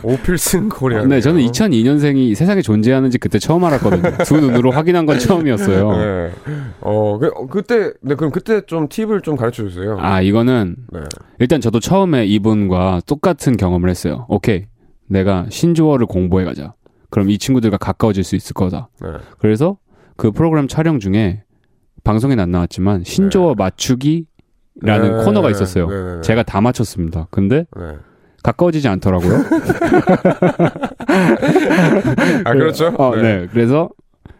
오필슨 0.03 0.69
코리아. 0.69 1.05
네, 1.05 1.21
저는 1.21 1.41
2002년생이 1.41 2.35
세상에 2.35 2.63
존재하는지 2.63 3.19
그때 3.19 3.39
처음 3.39 3.65
알았거든요. 3.65 4.19
두 4.25 4.41
눈으로 4.41 4.71
확인한 4.71 5.07
건 5.07 5.19
처음이었어요. 5.19 5.97
네. 5.97 6.31
어, 6.81 7.19
그, 7.19 7.27
어, 7.35 7.47
그때, 7.47 7.93
네, 8.01 8.15
그럼 8.15 8.31
그때 8.31 8.61
좀 8.63 8.89
팁을 8.89 9.23
좀 9.23 9.37
가르쳐 9.37 9.69
주세요. 9.69 9.97
아, 10.01 10.21
이거는, 10.21 10.77
네. 10.93 11.01
일단 11.39 11.61
저도 11.61 11.81
처음에 11.81 12.27
이분과 12.27 13.03
똑같은 13.07 13.57
경험을 13.57 13.91
했어요. 13.91 14.27
오케이. 14.29 14.67
내가 15.09 15.47
신조어를 15.49 16.07
공부해 16.07 16.45
가자. 16.45 16.75
그럼 17.11 17.31
이 17.31 17.39
친구들과 17.39 17.79
가까워질 17.79 18.25
수 18.25 18.37
있을 18.37 18.55
거다. 18.55 18.91
네. 19.01 19.09
그래서 19.39 19.79
그 20.17 20.31
프로그램 20.31 20.69
촬영 20.69 20.99
중에 20.99 21.43
방송에는 22.05 22.43
안 22.43 22.51
나왔지만 22.51 23.05
신조어 23.05 23.51
네. 23.51 23.55
맞추기라는 23.57 24.27
네. 25.19 25.25
코너가 25.25 25.51
있었어요. 25.51 25.87
네, 25.89 26.15
네, 26.17 26.21
제가 26.23 26.43
다 26.43 26.61
맞췄습니다. 26.61 27.29
근데 27.31 27.65
가까워지지 28.49 28.89
않더라고요. 28.89 29.45
아 32.45 32.53
그렇죠. 32.53 32.89
어, 32.99 33.15
네. 33.17 33.23
네. 33.23 33.47
그래서 33.51 33.91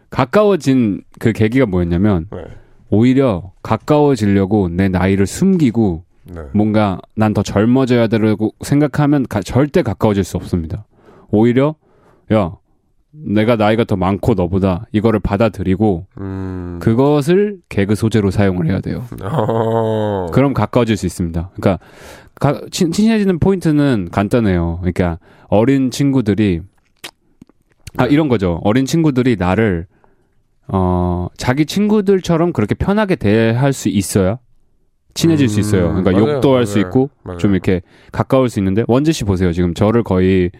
가까워진 0.09 1.03
그 1.19 1.31
계기가 1.31 1.65
뭐였냐면 1.67 2.27
네. 2.31 2.43
오히려 2.89 3.51
가까워지려고 3.61 4.69
내 4.69 4.87
나이를 4.89 5.27
숨기고 5.27 6.03
네. 6.25 6.41
뭔가 6.53 6.99
난 7.15 7.33
더 7.33 7.43
젊어져야 7.43 8.07
되라고 8.07 8.53
생각하면 8.61 9.27
가, 9.27 9.41
절대 9.41 9.83
가까워질 9.83 10.23
수 10.23 10.37
없습니다. 10.37 10.85
오히려 11.29 11.75
야 12.33 12.53
내가 13.11 13.55
나이가 13.55 13.83
더 13.83 13.95
많고 13.95 14.35
너보다 14.35 14.85
이거를 14.91 15.19
받아들이고 15.19 16.05
음... 16.19 16.79
그것을 16.81 17.57
개그 17.67 17.95
소재로 17.95 18.29
사용을 18.31 18.67
해야 18.67 18.79
돼요. 18.81 19.03
어... 19.23 20.27
그럼 20.31 20.53
가까워질 20.53 20.95
수 20.95 21.05
있습니다. 21.05 21.51
그러니까 21.55 21.83
가, 22.39 22.61
친, 22.71 22.91
친해지는 22.91 23.39
포인트는 23.39 24.09
간단해요. 24.11 24.77
그러니까 24.81 25.17
어린 25.47 25.89
친구들이 25.91 26.61
아 27.97 28.05
이런 28.05 28.27
거죠. 28.29 28.61
어린 28.63 28.85
친구들이 28.85 29.35
나를 29.37 29.87
어 30.67 31.27
자기 31.35 31.65
친구들처럼 31.65 32.53
그렇게 32.53 32.75
편하게 32.75 33.15
대할 33.15 33.73
수 33.73 33.89
있어야 33.89 34.37
친해질 35.15 35.45
음... 35.45 35.49
수 35.49 35.59
있어요. 35.59 35.87
그러니까 35.89 36.11
맞아요, 36.11 36.35
욕도 36.35 36.55
할 36.55 36.67
수 36.67 36.77
있고 36.77 37.09
맞아요. 37.23 37.39
좀 37.39 37.53
이렇게 37.53 37.81
가까울 38.11 38.49
수 38.49 38.59
있는데 38.59 38.83
원재 38.87 39.11
씨 39.11 39.23
보세요. 39.23 39.51
지금 39.51 39.73
저를 39.73 40.03
거의 40.03 40.51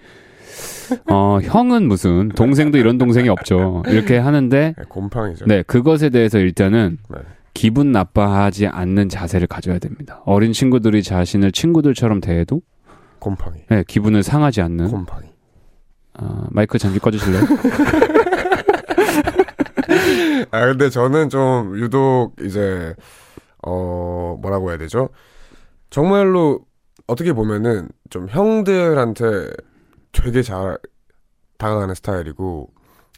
어, 1.10 1.40
형은 1.42 1.88
무슨 1.88 2.30
동생도 2.30 2.78
이런 2.78 2.98
동생이 2.98 3.30
없죠. 3.30 3.84
이렇게 3.88 4.18
하는데 4.18 4.74
네, 4.78 4.84
곰팡이죠. 4.88 5.46
네, 5.46 5.64
그것에 5.64 6.10
대해서 6.10 6.40
일단은 6.40 6.98
네. 7.10 7.20
기분 7.54 7.92
나빠하지 7.92 8.68
않는 8.68 9.10
자세를 9.10 9.48
가져야 9.48 9.80
됩니다. 9.80 10.22
어린 10.26 10.54
친구들이 10.54 11.04
자신을 11.04 11.52
친구들처럼 11.52 12.22
대해도 12.22 12.62
곰팡이. 13.20 13.58
네, 13.70 13.84
기분을 13.88 14.24
상하지 14.24 14.62
않는 14.62 14.90
곰팡이. 14.90 15.28
아, 16.14 16.48
마이크 16.50 16.78
잠시 16.78 17.00
꺼주실래요? 17.00 17.42
아 20.52 20.66
근데 20.66 20.90
저는 20.90 21.30
좀 21.30 21.78
유독 21.78 22.34
이제 22.42 22.94
어 23.66 24.38
뭐라고 24.42 24.70
해야 24.70 24.78
되죠? 24.78 25.10
정말로 25.90 26.62
어떻게 27.08 27.34
보면은 27.34 27.90
좀 28.10 28.28
형들한테 28.30 29.50
되게 30.12 30.42
잘 30.42 30.78
다가가는 31.58 31.94
스타일이고 31.96 32.70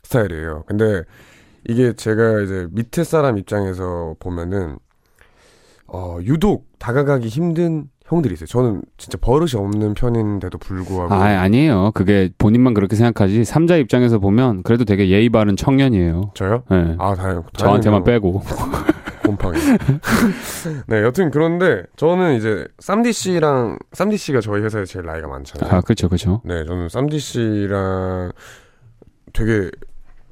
스타일이에요. 0.04 0.64
근데 0.68 1.04
이게 1.68 1.94
제가 1.94 2.42
이제 2.42 2.68
밑에 2.72 3.04
사람 3.04 3.38
입장에서 3.38 4.16
보면은 4.20 4.78
어 5.88 6.18
유독 6.24 6.68
다가가기 6.80 7.28
힘든 7.28 7.90
형들이 8.06 8.34
있어요. 8.34 8.48
저는 8.48 8.82
진짜 8.98 9.18
버릇이 9.22 9.52
없는 9.56 9.94
편인데도 9.94 10.58
불구하고 10.58 11.14
아 11.14 11.24
아니에요. 11.24 11.92
그게 11.94 12.30
본인만 12.38 12.74
그렇게 12.74 12.96
생각하지. 12.96 13.46
삼자 13.46 13.78
입장에서 13.78 14.20
보면 14.20 14.64
그래도 14.64 14.84
되게 14.86 15.10
예의 15.10 15.30
바른 15.30 15.56
청년이에요. 15.56 16.32
저요? 16.34 16.64
네. 16.70 16.96
아 17.00 17.16
다행. 17.16 17.44
저한테만 17.56 18.04
빼고. 18.04 18.42
곰팡이. 19.24 19.58
네, 20.88 21.02
여튼 21.04 21.32
그런데 21.32 21.84
저는 21.96 22.36
이제 22.36 22.68
쌈디 22.80 23.14
씨랑 23.14 23.78
쌈디 23.94 24.18
씨가 24.18 24.42
저희 24.42 24.62
회사에 24.62 24.86
제일 24.86 25.06
나이가 25.06 25.28
많잖아요. 25.28 25.72
아, 25.74 25.82
그렇죠, 25.82 26.08
그렇죠. 26.08 26.42
네, 26.46 26.66
저는 26.66 26.90
쌈디 26.90 27.20
씨랑 27.20 28.32
되게 29.34 29.70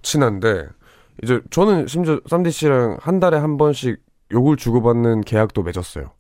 친한데 0.02 0.66
이제 1.24 1.42
저는 1.50 1.88
심지어 1.88 2.20
쌈디 2.30 2.52
씨랑 2.52 2.98
한 3.02 3.20
달에 3.20 3.38
한 3.38 3.58
번씩 3.58 3.98
욕을 4.32 4.58
주고받는 4.58 5.22
계약도 5.22 5.64
맺었어요. 5.64 6.12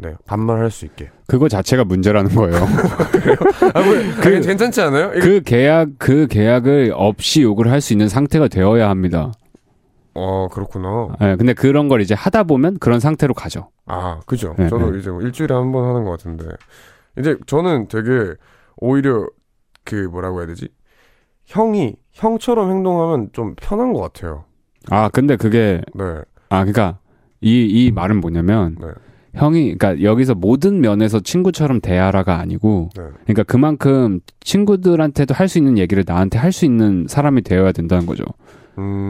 네, 0.00 0.14
반말할 0.26 0.70
수 0.70 0.84
있게. 0.84 1.10
그거 1.26 1.48
자체가 1.48 1.82
문제라는 1.84 2.30
거예요. 2.34 2.52
그래요? 3.10 3.36
아, 3.74 3.82
뭐, 3.82 3.94
그, 4.22 4.40
괜찮지 4.40 4.80
않아요? 4.80 5.10
그 5.20 5.40
계약, 5.42 5.88
그 5.98 6.28
계약을 6.28 6.92
없이 6.94 7.42
욕을 7.42 7.68
할 7.70 7.80
수 7.80 7.92
있는 7.94 8.08
상태가 8.08 8.46
되어야 8.46 8.88
합니다. 8.88 9.32
어, 10.18 10.48
그렇구나. 10.48 11.08
네, 11.20 11.36
근데 11.36 11.52
그런 11.54 11.88
걸 11.88 12.00
이제 12.00 12.14
하다 12.14 12.44
보면 12.44 12.78
그런 12.78 13.00
상태로 13.00 13.34
가죠. 13.34 13.70
아, 13.86 14.20
그죠. 14.26 14.54
네, 14.58 14.68
저도 14.68 14.90
네. 14.90 14.98
이제 14.98 15.10
뭐 15.10 15.22
일주일에 15.22 15.54
한 15.54 15.70
번 15.72 15.84
하는 15.88 16.04
것 16.04 16.10
같은데. 16.12 16.44
이제 17.18 17.36
저는 17.46 17.88
되게 17.88 18.34
오히려 18.76 19.26
그 19.84 19.94
뭐라고 20.10 20.38
해야 20.40 20.46
되지? 20.48 20.68
형이 21.46 21.94
형처럼 22.12 22.70
행동하면 22.70 23.30
좀 23.32 23.54
편한 23.56 23.92
것 23.92 24.00
같아요. 24.00 24.44
아, 24.90 25.08
근데 25.08 25.36
그게 25.36 25.80
네. 25.94 26.04
아, 26.50 26.64
그러니까 26.64 26.98
이 27.40 27.86
이 27.86 27.90
말은 27.90 28.20
뭐냐면 28.20 28.76
네. 28.80 28.88
형이 29.34 29.76
그러니까 29.76 30.02
여기서 30.02 30.34
모든 30.34 30.80
면에서 30.80 31.20
친구처럼 31.20 31.80
대하라가 31.80 32.38
아니고 32.38 32.90
네. 32.96 33.02
그러니까 33.24 33.42
그만큼 33.44 34.20
친구들한테도 34.40 35.34
할 35.34 35.48
수 35.48 35.58
있는 35.58 35.78
얘기를 35.78 36.02
나한테 36.06 36.38
할 36.38 36.50
수 36.52 36.64
있는 36.64 37.06
사람이 37.08 37.42
되어야 37.42 37.72
된다는 37.72 38.06
거죠. 38.06 38.24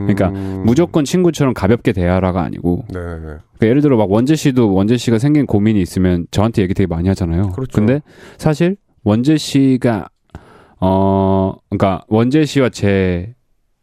그러니까 0.07 0.29
음... 0.29 0.63
무조건 0.65 1.05
친구처럼 1.05 1.55
가볍게 1.55 1.93
대하라가 1.93 2.43
아니고. 2.43 2.85
네, 2.89 2.99
네. 3.01 3.21
그러니까 3.21 3.41
예를 3.63 3.83
들어 3.83 3.97
막 3.97 4.11
원재 4.11 4.37
씨도 4.37 4.75
원재 4.75 4.97
씨가 4.97 5.19
생긴 5.19 5.47
고민이 5.47 5.81
있으면 5.81 6.27
저한테 6.31 6.63
얘기 6.63 6.75
되게 6.75 6.87
많이 6.87 7.09
하잖아요. 7.09 7.51
그렇죠. 7.51 7.73
근데 7.75 8.01
사실 8.37 8.77
원재 9.05 9.37
씨가 9.37 10.09
어 10.81 11.55
그러니까 11.71 12.05
원재 12.09 12.45
씨와 12.45 12.69
제 12.71 13.35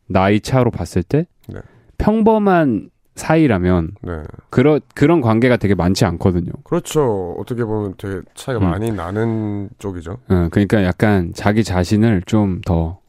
나이 0.08 0.39
차로 0.39 0.71
봤을 0.71 1.04
때 1.04 1.28
네. 1.48 1.60
평범한 1.98 2.89
사이라면 3.15 3.91
네. 4.02 4.12
그런 4.50 4.82
그런 4.93 5.21
관계가 5.21 5.58
되게 5.58 5.74
많지 5.74 6.04
않거든요. 6.06 6.52
그렇죠. 6.63 7.36
어떻게 7.39 7.63
보면 7.63 7.95
되게 7.98 8.21
차이가 8.34 8.60
음. 8.60 8.69
많이 8.69 8.91
나는 8.91 9.69
쪽이죠. 9.78 10.17
어, 10.30 10.48
그러니까 10.52 10.84
약간 10.84 11.32
자기 11.34 11.63
자신을 11.63 12.24
좀 12.26 12.62
더 12.65 13.00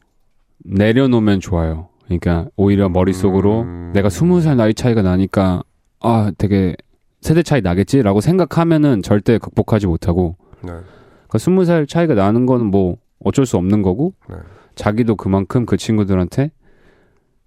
내려놓으면 0.67 1.39
좋아요. 1.39 1.89
그러니까 2.07 2.47
오히려 2.55 2.89
머릿속으로 2.89 3.61
음... 3.61 3.91
내가 3.93 4.09
스무 4.09 4.41
살 4.41 4.57
나이 4.57 4.73
차이가 4.73 5.01
나니까 5.01 5.63
아 5.99 6.31
되게 6.37 6.75
세대 7.21 7.43
차이 7.43 7.61
나겠지라고 7.61 8.21
생각하면은 8.21 9.01
절대 9.01 9.37
극복하지 9.37 9.87
못하고 9.87 10.37
네. 10.61 10.71
그러니까 10.71 11.37
스무 11.37 11.65
살 11.65 11.85
차이가 11.85 12.13
나는 12.13 12.45
거는 12.45 12.67
뭐 12.67 12.97
어쩔 13.23 13.45
수 13.45 13.57
없는 13.57 13.81
거고 13.81 14.13
네. 14.29 14.37
자기도 14.75 15.15
그만큼 15.15 15.65
그 15.65 15.75
친구들한테 15.75 16.51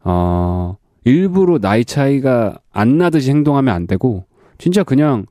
어 0.02 0.76
일부러 1.04 1.58
나이 1.58 1.84
차이가 1.84 2.58
안 2.72 2.98
나듯이 2.98 3.30
행동하면 3.30 3.74
안 3.74 3.86
되고 3.86 4.24
진짜 4.58 4.82
그냥 4.82 5.26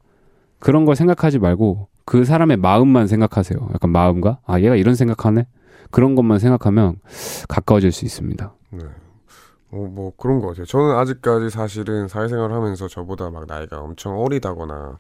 그런 0.60 0.86
걸 0.86 0.96
생각하지 0.96 1.40
말고 1.40 1.88
그 2.06 2.26
사람의 2.26 2.58
마음만 2.58 3.06
생각하세요. 3.08 3.60
약간 3.74 3.92
마음과 3.92 4.40
아 4.46 4.60
얘가 4.62 4.76
이런 4.76 4.96
생각하네 4.96 5.46
그런 5.92 6.16
것만 6.16 6.40
생각하면 6.40 6.96
가까워질 7.48 7.92
수 7.92 8.06
있습니다. 8.06 8.54
네. 8.72 8.80
어, 9.72 9.78
뭐 9.78 10.12
그런 10.18 10.40
거 10.40 10.48
같아요. 10.48 10.66
저는 10.66 10.96
아직까지 10.96 11.50
사실은 11.50 12.08
사회생활을 12.08 12.56
하면서 12.56 12.88
저보다 12.88 13.30
막 13.30 13.46
나이가 13.48 13.80
엄청 13.82 14.18
어리다거나 14.20 14.98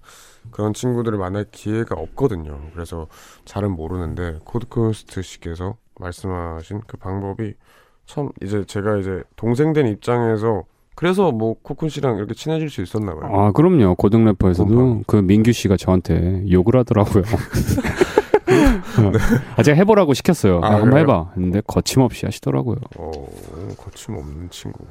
그런 0.51 0.73
친구들을 0.73 1.17
만날 1.17 1.45
기회가 1.51 1.95
없거든요. 1.95 2.59
그래서 2.73 3.07
잘은 3.45 3.71
모르는데 3.71 4.39
코드쿤스트 4.43 5.21
씨께서 5.21 5.75
말씀하신 5.99 6.81
그 6.87 6.97
방법이 6.97 7.53
참 8.05 8.29
이제 8.41 8.63
제가 8.65 8.97
이제 8.97 9.23
동생 9.35 9.73
된 9.73 9.87
입장에서 9.87 10.63
그래서 10.95 11.31
뭐 11.31 11.55
코쿤 11.63 11.89
씨랑 11.89 12.17
이렇게 12.17 12.33
친해질 12.33 12.69
수 12.69 12.81
있었나 12.81 13.15
봐요. 13.15 13.31
아 13.33 13.51
그럼요. 13.51 13.95
고등 13.95 14.25
래퍼에서도 14.25 15.03
그 15.07 15.15
민규 15.15 15.51
씨가 15.53 15.77
저한테 15.77 16.43
욕을 16.51 16.75
하더라고요. 16.75 17.23
네. 18.49 19.19
아, 19.55 19.63
제가 19.63 19.75
해보라고 19.77 20.13
시켰어요. 20.13 20.61
아, 20.63 20.75
한번 20.75 20.97
해봐. 20.99 21.31
근데 21.35 21.61
거침없이 21.65 22.25
하시더라고요. 22.25 22.77
어, 22.97 23.11
거침없는 23.77 24.49
친구. 24.49 24.85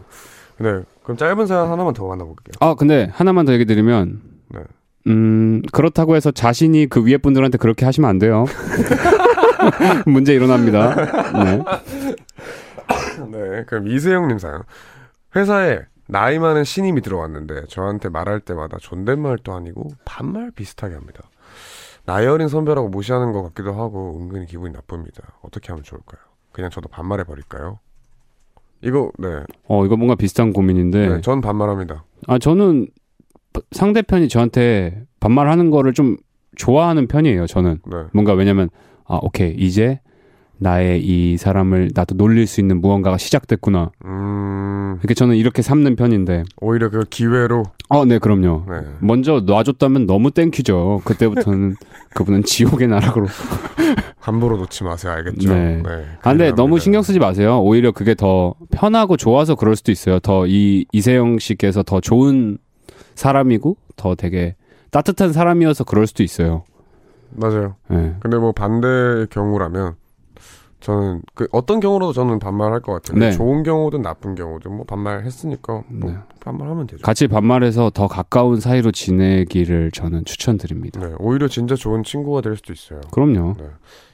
네, 0.59 0.83
그럼 1.03 1.17
짧은 1.17 1.47
사연 1.47 1.71
하나만 1.71 1.95
더 1.95 2.07
만나볼게요. 2.07 2.55
아, 2.61 2.75
근데 2.75 3.11
하나만 3.13 3.45
더 3.47 3.53
얘기 3.53 3.65
드리면, 3.65 4.21
네. 4.51 4.61
음, 5.07 5.63
그렇다고 5.73 6.17
해서 6.17 6.31
자신이 6.31 6.87
그 6.89 7.05
위에 7.05 7.17
분들한테 7.19 7.59
그렇게 7.59 7.85
하시면 7.85 8.09
안 8.11 8.19
돼요. 8.19 8.45
문제 10.07 10.35
일어납니다. 10.35 10.95
네. 11.45 11.63
네, 13.31 13.65
그럼 13.67 13.89
이세영님 13.89 14.39
사연. 14.39 14.63
회사에 15.37 15.81
나이 16.07 16.39
많은 16.39 16.65
신임이 16.65 17.03
들어왔는데 17.03 17.67
저한테 17.69 18.09
말할 18.09 18.41
때마다 18.41 18.79
존댓말도 18.81 19.53
아니고 19.53 19.91
반말 20.05 20.51
비슷하게 20.51 20.95
합니다. 20.95 21.23
나이 22.09 22.25
어린 22.25 22.49
선배라고 22.49 22.89
무시하는 22.89 23.33
것 23.33 23.43
같기도 23.43 23.75
하고 23.75 24.19
은근히 24.19 24.47
기분이 24.47 24.73
나쁩니다. 24.73 25.35
어떻게 25.43 25.69
하면 25.69 25.85
좋을까요? 25.85 26.19
그냥 26.53 26.71
저도 26.71 26.89
반말해 26.89 27.25
버릴까요? 27.25 27.81
이거 28.81 29.13
네. 29.19 29.29
어 29.65 29.85
이거 29.85 29.95
뭔가 29.99 30.15
비슷한 30.15 30.55
고민인데. 30.55 31.07
네, 31.07 31.21
전 31.21 31.43
반말합니다. 31.43 32.05
아 32.27 32.39
저는 32.39 32.89
상대편이 33.73 34.31
저한테 34.31 35.05
반말하는 35.21 35.69
거를 35.69 35.93
좀 35.93 36.17
좋아하는 36.57 37.09
편이에요. 37.09 37.47
저는 37.47 37.81
네. 37.85 37.97
뭔가 38.15 38.33
왜냐면 38.33 38.71
아 39.05 39.19
오케이 39.21 39.55
이제 39.59 40.01
나의 40.59 41.03
이 41.05 41.37
사람을 41.37 41.91
나도 41.95 42.15
놀릴 42.17 42.47
수 42.47 42.61
있는 42.61 42.81
무언가가 42.81 43.17
시작됐구나. 43.17 43.91
음... 44.05 44.99
이렇게 45.01 45.15
저는 45.15 45.37
이렇게 45.37 45.63
삼는 45.63 45.97
편인데. 45.97 46.45
오히려 46.61 46.91
그 46.91 47.05
기회로. 47.09 47.63
어, 47.89 48.05
네, 48.05 48.19
그럼요. 48.19 48.65
네. 48.69 48.81
먼저 49.01 49.43
놔줬다면 49.47 50.07
너무 50.07 50.31
thank 50.33 50.62
you죠. 50.62 51.03
그때부터는 51.05 51.77
그분은 52.15 52.43
지옥의 52.43 52.89
나락으로. 52.89 53.27
함부로 54.19 54.57
놓지 54.59 54.85
마세요, 54.85 55.13
알겠죠? 55.13 55.55
네. 55.55 55.77
네 55.83 56.05
아, 56.23 56.31
근데 56.31 56.53
너무 56.53 56.79
신경 56.81 57.03
쓰지 57.03 57.19
마세요. 57.19 57.61
오히려 57.63 57.93
그게 57.93 58.15
더 58.15 58.55
편하고 58.71 59.17
좋아서 59.17 59.55
그럴 59.55 59.77
수도 59.77 59.91
있어요. 59.93 60.19
더 60.21 60.45
이 60.47 60.85
이세영 60.93 61.39
씨께서 61.39 61.83
더 61.83 62.01
좋은 62.01 62.59
사람이고 63.15 63.77
더 63.97 64.15
되게 64.15 64.55
따뜻한 64.91 65.33
사람이어서 65.33 65.85
그럴 65.85 66.07
수도 66.07 66.23
있어요. 66.23 66.65
맞아요. 67.31 67.77
네. 67.89 68.15
근데 68.21 68.37
뭐 68.39 68.53
반대의 68.53 69.27
경우라면 69.31 69.95
저는 70.81 71.23
그 71.35 71.49
어떤 71.51 71.81
경우로도 71.81 72.13
저는 72.13 72.39
반말할 72.39 72.81
것 72.81 72.93
같아요. 72.93 73.19
네. 73.19 73.33
좋은 73.33 73.63
경우든 73.63 74.03
나쁜 74.03 74.35
경우든 74.35 74.73
뭐 74.73 74.85
반말했으니까 74.85 75.83
뭐 75.89 76.11
네. 76.11 76.19
반말하면 76.41 76.87
되죠. 76.87 77.03
같이 77.03 77.27
반말해서 77.27 77.91
더 77.91 78.07
가까운 78.07 78.61
사이로 78.61 78.93
지내기를 78.93 79.91
저는 79.91 80.25
추천드립니다. 80.25 81.01
네, 81.01 81.15
오히려 81.19 81.49
진짜 81.49 81.75
좋은 81.75 82.05
친구가 82.05 82.43
될 82.43 82.57
수도 82.57 82.73
있어요. 82.73 83.01
그럼요. 83.13 83.57
네. 83.59 83.65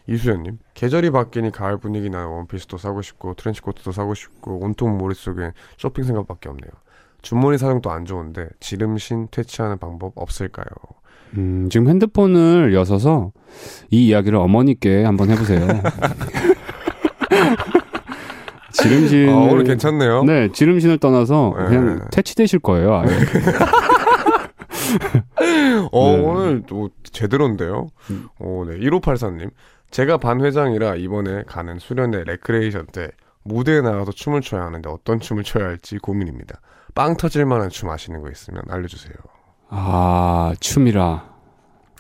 이수연님 0.07 0.59
계절이 0.75 1.11
바뀌니 1.11 1.51
가을 1.51 1.79
분위기 1.79 2.11
나는 2.11 2.29
원피스도 2.29 2.79
사고 2.79 3.03
싶고 3.03 3.35
트렌치코트도 3.35 3.93
사고 3.93 4.15
싶고 4.15 4.59
온통 4.63 4.99
머릿속에 4.99 5.53
쇼핑 5.77 6.05
생각밖에 6.05 6.49
없네요. 6.49 6.71
주머니 7.23 7.57
사정도 7.57 7.91
안 7.91 8.05
좋은데 8.05 8.49
지름신 8.61 9.29
퇴치하는 9.31 9.79
방법 9.79 10.13
없을까요? 10.17 10.67
음, 11.37 11.69
지금 11.71 11.89
핸드폰을 11.89 12.75
여서서 12.75 13.33
이 13.91 14.07
이야기를 14.09 14.39
어머니께 14.39 15.05
한번 15.05 15.31
해보세요. 15.31 15.67
지름신. 18.73 19.29
아, 19.29 19.37
오늘 19.37 19.65
괜찮네요. 19.65 20.25
네, 20.25 20.51
지름신을 20.53 20.99
떠나서 20.99 21.55
네. 21.59 21.65
그냥 21.67 22.09
퇴치되실 22.11 22.59
거예요, 22.59 22.95
아예. 22.97 23.09
어, 25.93 26.17
네. 26.17 26.23
오늘 26.23 26.63
또 26.67 26.91
제대로인데요. 27.05 27.89
음. 28.11 28.29
어, 28.39 28.65
네. 28.69 28.79
1584님. 28.79 29.51
제가 29.91 30.17
반 30.17 30.45
회장이라 30.45 30.97
이번에 30.97 31.45
가는 31.47 31.79
수련회 31.79 32.25
레크레이션 32.25 32.87
때 32.87 33.11
무대에 33.45 33.81
나가서 33.81 34.11
춤을 34.11 34.41
춰야 34.41 34.63
하는데 34.63 34.89
어떤 34.91 35.21
춤을 35.21 35.45
춰야 35.45 35.67
할지 35.67 35.99
고민입니다. 35.99 36.61
빵 36.97 37.17
터질 37.17 37.45
만한 37.47 37.69
춤 37.71 37.91
아시는 37.91 38.21
거 38.21 38.31
있으면 38.31 38.63
알려주세요. 38.69 39.15
아, 39.77 40.55
춤이라. 40.61 41.35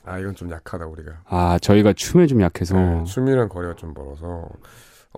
아, 0.05 0.19
이건 0.19 0.35
좀 0.37 0.51
약하다, 0.51 0.87
우리가. 0.87 1.11
아, 1.27 1.59
저희가 1.61 1.93
춤에 1.93 2.27
좀 2.27 2.41
약해서. 2.41 2.77
네, 2.77 3.05
춤이랑 3.05 3.49
거리가 3.49 3.75
좀 3.75 3.93
멀어서. 3.95 4.49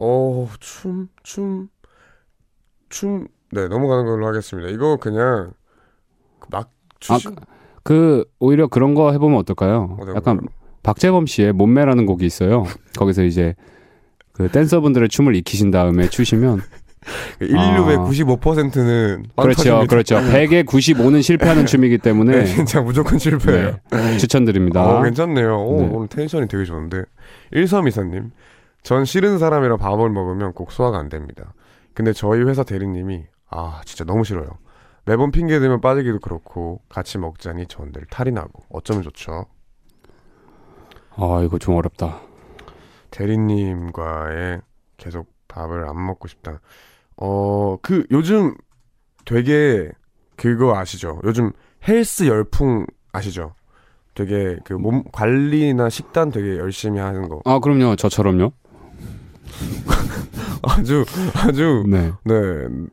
어, 0.00 0.48
춤, 0.59 1.09
춤, 1.22 1.68
춤. 2.88 3.28
네, 3.52 3.68
넘어가는 3.68 4.07
걸로 4.07 4.26
하겠습니다. 4.26 4.70
이거 4.70 4.96
그냥 4.96 5.52
막 6.50 6.70
주시... 6.98 7.28
아, 7.28 7.32
그, 7.82 8.24
오히려 8.38 8.68
그런 8.68 8.94
거 8.94 9.12
해보면 9.12 9.38
어떨까요? 9.40 9.98
약간 10.14 10.38
거요? 10.38 10.48
박재범 10.82 11.26
씨의 11.26 11.52
몸매라는 11.52 12.07
곡이 12.07 12.24
있어요. 12.24 12.64
거기서 12.96 13.24
이제 13.24 13.54
그 14.32 14.48
댄서분들의 14.48 15.09
춤을 15.09 15.36
익히신 15.36 15.70
다음에 15.70 16.09
추시면 16.09 16.61
인류의 17.40 17.96
아. 17.98 18.04
95%는 18.04 19.26
그렇죠, 19.36 19.86
그렇죠. 19.86 20.16
100에 20.16 20.64
95는 20.66 21.22
실패하는 21.22 21.66
춤이기 21.66 21.98
때문에 21.98 22.38
네, 22.38 22.44
진짜 22.44 22.80
무조건 22.80 23.18
실패해요. 23.18 23.76
네, 23.90 24.18
추천드립니다. 24.18 24.84
어, 24.84 25.02
괜찮네요. 25.02 25.57
오, 25.57 25.80
네. 25.80 25.88
오늘 25.92 26.09
텐션이 26.09 26.48
되게 26.48 26.64
좋은데 26.64 27.02
1324님, 27.52 28.30
전 28.82 29.04
싫은 29.04 29.38
사람이랑 29.38 29.78
밥을 29.78 30.11
먹으면 30.11 30.52
꼭 30.52 30.72
소화가 30.72 30.98
안 30.98 31.09
됩니다. 31.09 31.54
근데 31.94 32.12
저희 32.12 32.42
회사 32.42 32.62
대리님이 32.62 33.24
아 33.50 33.80
진짜 33.84 34.04
너무 34.04 34.24
싫어요. 34.24 34.59
매번 35.04 35.30
핑계 35.30 35.61
대면 35.61 35.80
빠지기도 35.80 36.18
그렇고 36.18 36.80
같이 36.88 37.16
먹자니 37.18 37.66
전들 37.66 38.07
탈이 38.11 38.32
나고 38.32 38.64
어쩌면 38.70 39.02
좋죠. 39.02 39.46
아 41.16 41.42
이거 41.44 41.59
좀 41.59 41.76
어렵다. 41.76 42.20
대리님과의 43.11 44.61
계속 44.96 45.32
밥을 45.48 45.88
안 45.88 46.04
먹고 46.07 46.28
싶다. 46.28 46.61
어, 47.18 47.76
그 47.82 48.04
요즘 48.10 48.54
되게 49.24 49.90
그거 50.36 50.76
아시죠? 50.76 51.20
요즘 51.24 51.52
헬스 51.86 52.26
열풍 52.26 52.86
아시죠? 53.12 53.54
되게 54.14 54.56
그 54.64 54.74
몸 54.74 55.02
관리나 55.12 55.88
식단 55.90 56.30
되게 56.30 56.56
열심히 56.58 56.98
하는 57.00 57.28
거. 57.28 57.40
아, 57.44 57.58
그럼요. 57.58 57.96
저처럼요. 57.96 58.52
아주 60.62 61.04
아주 61.34 61.84
네, 61.86 62.12
네 62.24 62.34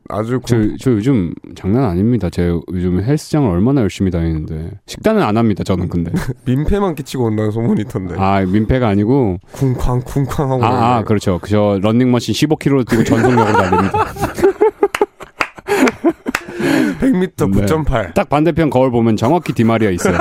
아주 0.08 0.40
저, 0.46 0.56
저 0.80 0.92
요즘 0.92 1.34
장난 1.54 1.84
아닙니다. 1.84 2.30
제가 2.30 2.60
요즘 2.72 3.02
헬스장을 3.02 3.48
얼마나 3.48 3.80
열심히 3.80 4.10
다니는데 4.10 4.72
식단은 4.86 5.22
안 5.22 5.36
합니다. 5.36 5.64
저는 5.64 5.88
근데 5.88 6.12
민폐만 6.46 6.94
끼치고 6.94 7.24
온다는 7.24 7.50
소문이 7.50 7.82
있던데. 7.82 8.14
아 8.18 8.40
민폐가 8.42 8.88
아니고 8.88 9.38
쿵쾅 9.52 10.02
쿵쾅 10.02 10.52
하고. 10.52 10.64
아, 10.64 10.96
아 10.96 11.02
그렇죠. 11.02 11.40
저 11.46 11.78
런닝머신 11.82 12.34
15km 12.34 12.88
뛰고 12.88 13.04
전속력으로 13.04 13.56
달립니다. 13.56 14.04
100m 17.00 17.84
9.8. 17.84 18.14
딱 18.14 18.28
반대편 18.28 18.70
거울 18.70 18.90
보면 18.90 19.16
정확히 19.16 19.52
디마리아 19.52 19.90
있어요. 19.90 20.16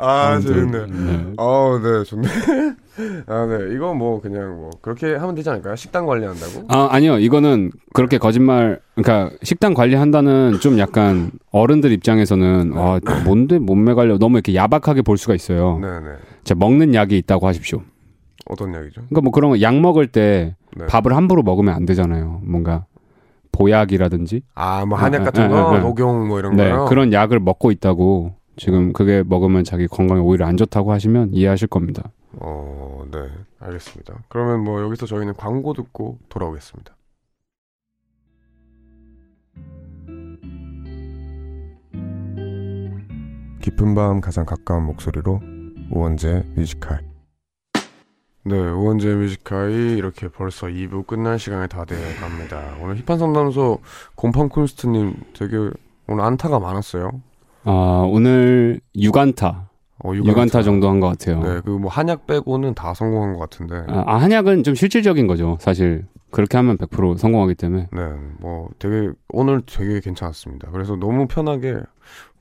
아, 0.00 0.40
재밌네. 0.40 0.86
네. 0.86 1.32
아, 1.38 1.80
네, 1.82 2.04
좋네. 2.04 2.28
아, 3.26 3.46
네. 3.46 3.74
이거 3.74 3.94
뭐 3.94 4.20
그냥 4.20 4.56
뭐 4.56 4.70
그렇게 4.82 5.14
하면 5.14 5.34
되지 5.34 5.48
않을까요? 5.50 5.76
식단 5.76 6.06
관리한다고? 6.06 6.64
아, 6.68 6.88
아니요. 6.90 7.18
이거는 7.18 7.70
그렇게 7.92 8.18
거짓말 8.18 8.80
그러니까 8.94 9.34
식단 9.42 9.74
관리한다는 9.74 10.58
좀 10.60 10.78
약간 10.78 11.30
어른들 11.50 11.92
입장에서는 11.92 12.70
네. 12.74 12.80
아, 12.80 13.00
뭔데 13.24 13.58
몸매 13.58 13.94
관리 13.94 14.18
너무 14.18 14.36
이렇게 14.36 14.54
야박하게 14.54 15.02
볼 15.02 15.18
수가 15.18 15.34
있어요. 15.34 15.78
네, 15.80 15.88
네. 16.00 16.16
자, 16.44 16.54
먹는 16.54 16.94
약이 16.94 17.16
있다고 17.18 17.46
하십시오. 17.46 17.82
어떤 18.48 18.74
약이죠? 18.74 19.02
그러니까 19.08 19.20
뭐 19.22 19.30
그런 19.32 19.50
거약 19.50 19.78
먹을 19.80 20.06
때 20.08 20.56
네. 20.76 20.86
밥을 20.86 21.14
함부로 21.14 21.42
먹으면 21.42 21.74
안 21.74 21.86
되잖아요. 21.86 22.40
뭔가 22.44 22.86
보약이라든지 23.52 24.42
아, 24.54 24.84
뭐 24.86 24.96
한약 24.98 25.22
아, 25.22 25.24
같은 25.24 25.44
아, 25.44 25.48
거, 25.48 25.56
아, 25.56 25.74
아, 25.76 25.78
녹용 25.80 26.28
뭐 26.28 26.38
이런 26.38 26.56
네, 26.56 26.70
거요. 26.70 26.86
그런 26.86 27.12
약을 27.12 27.40
먹고 27.40 27.70
있다고 27.70 28.34
지금 28.60 28.92
그게 28.92 29.22
먹으면 29.26 29.64
자기 29.64 29.86
건강에 29.86 30.20
오히려 30.20 30.44
안 30.44 30.58
좋다고 30.58 30.92
하시면 30.92 31.30
이해하실 31.32 31.68
겁니다. 31.68 32.12
어, 32.32 33.02
네. 33.10 33.30
알겠습니다. 33.58 34.22
그러면 34.28 34.62
뭐 34.62 34.82
여기서 34.82 35.06
저희는 35.06 35.32
광고 35.38 35.72
듣고 35.72 36.18
돌아오겠습니다. 36.28 36.94
깊은 43.62 43.94
밤 43.94 44.20
가장 44.20 44.44
가까운 44.44 44.84
목소리로 44.84 45.40
우원재 45.90 46.44
뮤지컬 46.54 47.00
네, 48.44 48.58
우원재 48.58 49.14
뮤지컬이 49.14 49.96
이렇게 49.96 50.28
벌써 50.28 50.66
2부 50.66 51.06
끝날 51.06 51.38
시간이 51.38 51.68
다돼 51.68 51.96
갑니다. 52.16 52.76
오늘 52.82 52.96
힙한 52.96 53.18
상담소 53.18 53.78
곰팡 54.14 54.50
쿤스트님 54.50 55.14
되게 55.32 55.56
오늘 56.06 56.24
안타가 56.24 56.58
많았어요. 56.58 57.22
아, 57.64 58.06
오늘 58.10 58.80
6안타. 58.96 59.68
어, 60.02 60.12
6안타, 60.12 60.64
정도 60.64 60.88
한 60.88 60.98
것 61.00 61.08
같아요. 61.08 61.42
네, 61.42 61.60
그 61.60 61.70
뭐 61.78 61.90
한약 61.90 62.26
빼고는 62.26 62.74
다 62.74 62.94
성공한 62.94 63.34
것 63.34 63.40
같은데. 63.40 63.84
아, 63.88 64.04
아, 64.06 64.16
한약은 64.16 64.62
좀 64.62 64.74
실질적인 64.74 65.26
거죠, 65.26 65.58
사실. 65.60 66.06
그렇게 66.30 66.56
하면 66.56 66.78
100% 66.78 67.18
성공하기 67.18 67.54
때문에. 67.56 67.88
네, 67.92 68.00
뭐 68.38 68.68
되게 68.78 69.10
오늘 69.30 69.62
되게 69.66 70.00
괜찮았습니다. 70.00 70.70
그래서 70.70 70.96
너무 70.96 71.26
편하게 71.26 71.76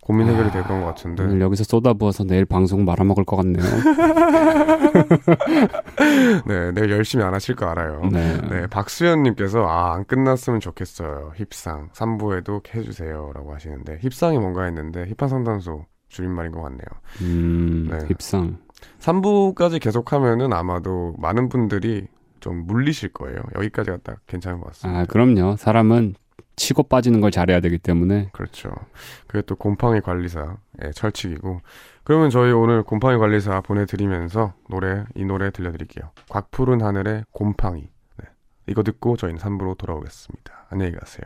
고민 0.10 0.28
해결이 0.28 0.50
됐던 0.50 0.82
것 0.82 0.88
같은데. 0.88 1.24
오늘 1.24 1.40
여기서 1.40 1.64
쏟아부어서 1.66 2.24
내일 2.24 2.44
방송 2.44 2.84
말아먹을 2.84 3.26
것 3.26 3.36
같네요. 3.36 3.64
네, 6.48 6.72
내일 6.72 6.90
열심히 6.90 7.24
안 7.24 7.36
하실 7.36 7.56
거 7.56 7.68
알아요. 7.68 8.02
네. 8.12 8.42
네 8.50 8.66
박수현님께서, 8.72 9.68
아, 9.68 9.94
안 9.94 10.06
끝났으면 10.06 10.62
좋겠어요. 10.62 11.34
힙상. 11.36 11.90
3부에도 11.92 12.64
해주세요. 12.74 13.34
라고 13.36 13.54
하시는데, 13.54 14.00
힙상이 14.02 14.40
뭔가 14.40 14.64
했는데, 14.64 15.06
힙한 15.16 15.30
상담소 15.30 15.86
줄임말인 16.08 16.54
것 16.54 16.64
같네요. 16.64 16.88
음, 17.22 17.90
네. 17.92 18.00
힙상. 18.08 18.58
3부까지 18.98 19.80
계속하면은 19.80 20.54
아마도 20.54 21.14
많은 21.20 21.50
분들이 21.50 22.08
좀 22.40 22.66
물리실 22.66 23.14
거예요. 23.14 23.38
여기까지가 23.58 23.98
딱 24.04 24.26
괜찮은 24.26 24.60
것 24.60 24.70
같습니다. 24.70 25.02
아, 25.02 25.06
그럼요. 25.06 25.56
사람은 25.58 26.16
치고 26.56 26.84
빠지는 26.84 27.22
걸 27.22 27.32
잘해야 27.32 27.60
되기 27.60 27.78
때문에. 27.78 28.30
그렇죠. 28.32 28.72
그게 29.28 29.42
또 29.46 29.56
곰팡이 29.56 30.02
관리사 30.02 30.58
의 30.80 30.94
철칙이고. 30.94 31.62
그러면 32.04 32.30
저희 32.30 32.52
오늘 32.52 32.84
곰팡이 32.84 33.18
관리사 33.18 33.62
보내드리면서 33.62 34.54
노래, 34.70 35.06
이 35.16 35.26
노래 35.26 35.52
들려드릴게요. 35.52 36.12
곽푸른 36.30 36.82
하늘의 36.82 37.26
곰팡이. 37.32 37.90
네. 38.18 38.26
이거 38.68 38.84
듣고 38.84 39.18
저희는 39.18 39.40
3부로 39.40 39.78
돌아오겠습니다. 39.78 40.68
안녕히 40.70 40.94
가세요. 40.94 41.26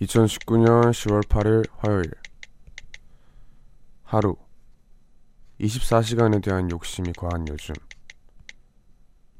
2019년 0.00 0.90
10월 0.92 1.24
8일 1.26 1.68
화요일. 1.78 2.10
하루. 4.04 4.36
24시간에 5.60 6.42
대한 6.42 6.70
욕심이 6.70 7.12
과한 7.12 7.48
요즘. 7.48 7.74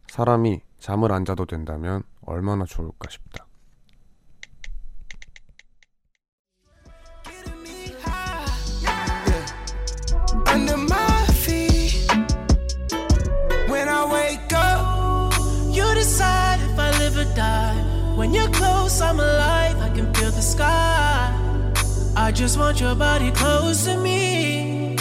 사람이 0.09 0.61
잠을 0.81 1.13
안 1.13 1.25
자도 1.25 1.47
된다면 1.47 2.03
얼마나 2.23 2.65
좋을까 2.65 3.09
싶다. 3.09 3.47
When 18.19 18.35
you're 18.35 18.51
close, 18.51 19.01
I'm 19.01 19.21
alive. 19.21 19.48
I 22.29 22.31
just 22.31 22.61
want 22.61 22.79
your 22.79 22.95
body 22.95 23.33
close 23.33 23.85
to 23.87 23.99
me. 23.99 24.97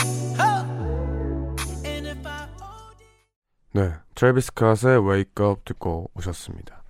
네, 3.73 3.93
트래비스 4.15 4.53
스캇의 4.53 5.05
Wake 5.05 5.45
Up 5.45 5.61
듣고 5.65 6.09
오셨습니다. 6.15 6.83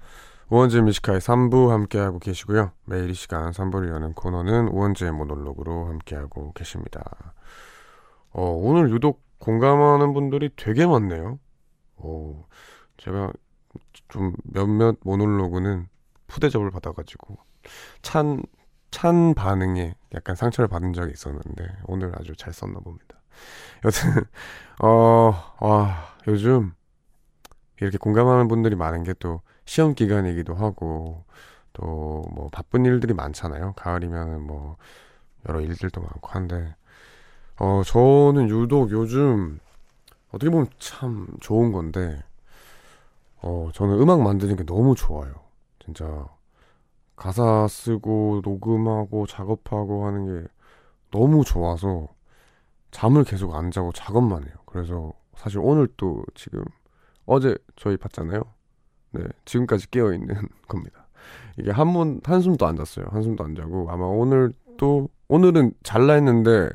우원재의 0.49 0.82
Music 0.82 1.04
High 1.04 1.21
3부 1.21 1.69
함께하고 1.69 2.19
계시고요. 2.19 2.71
매일 2.85 3.09
이 3.09 3.15
시간 3.15 3.49
3부를 3.49 3.89
여는 3.89 4.13
코너는 4.13 4.67
우원재의 4.67 5.11
모놀로그로 5.11 5.88
함께하고 5.88 6.53
계십니다. 6.53 7.33
어, 8.29 8.43
오늘 8.43 8.91
유독 8.91 9.23
공감하는 9.39 10.13
분들이 10.13 10.51
되게 10.55 10.85
많네요. 10.85 11.39
어, 11.95 12.45
제가 12.97 13.33
좀 14.07 14.35
몇몇 14.43 14.97
모놀로그는 15.01 15.88
푸대접을 16.27 16.69
받아가지고 16.69 17.39
찬, 18.03 18.43
찬 18.97 19.33
반응에 19.35 19.95
약간 20.15 20.35
상처를 20.35 20.67
받은 20.67 20.93
적이 20.93 21.11
있었는데 21.13 21.67
오늘 21.85 22.11
아주 22.19 22.35
잘 22.35 22.51
썼나 22.53 22.79
봅니다. 22.79 23.21
여튼, 23.85 24.25
어, 24.83 25.33
와, 25.59 26.15
요즘 26.27 26.73
이렇게 27.79 27.97
공감하는 27.97 28.47
분들이 28.47 28.75
많은 28.75 29.03
게 29.03 29.13
또 29.19 29.41
시험 29.65 29.93
기간이기도 29.95 30.55
하고 30.55 31.23
또 31.73 32.25
뭐 32.33 32.49
바쁜 32.51 32.85
일들이 32.85 33.13
많잖아요. 33.13 33.73
가을이면은 33.75 34.41
뭐 34.41 34.77
여러 35.49 35.61
일들도 35.61 36.01
많고 36.01 36.29
한데 36.29 36.75
어 37.59 37.83
저는 37.85 38.49
유독 38.49 38.91
요즘 38.91 39.59
어떻게 40.31 40.49
보면 40.51 40.67
참 40.79 41.27
좋은 41.41 41.71
건데 41.73 42.23
어 43.41 43.69
저는 43.73 43.99
음악 44.01 44.21
만드는 44.21 44.55
게 44.55 44.63
너무 44.65 44.95
좋아요. 44.95 45.33
진짜 45.79 46.27
가사 47.18 47.68
쓰고 47.68 48.41
녹음하고 48.45 49.26
작업하고 49.28 50.05
하는 50.07 50.26
게 50.43 50.47
너무 51.11 51.43
좋아서 51.43 52.07
잠을 52.91 53.26
계속 53.26 53.55
안 53.55 53.72
자고 53.72 53.91
작업만 53.91 54.43
해요. 54.45 54.53
그래서 54.65 55.13
사실 55.36 55.59
오늘 55.61 55.88
또 55.97 56.24
지금 56.36 56.63
어제 57.26 57.57
저희 57.76 57.97
봤잖아요. 57.97 58.41
네, 59.11 59.24
지금까지 59.45 59.89
깨어 59.91 60.13
있는 60.13 60.36
겁니다. 60.70 61.07
이게 61.57 61.72
한 61.72 61.93
번 61.93 62.22
한숨도 62.24 62.65
안 62.68 62.78
잤어요. 62.78 63.07
한숨도 63.09 63.43
안 63.43 63.55
자고 63.55 63.89
아마 63.91 64.05
오늘 64.05 64.53
또 64.78 65.09
오늘은 65.28 65.74
잘라 65.84 66.13
했는데 66.13 66.70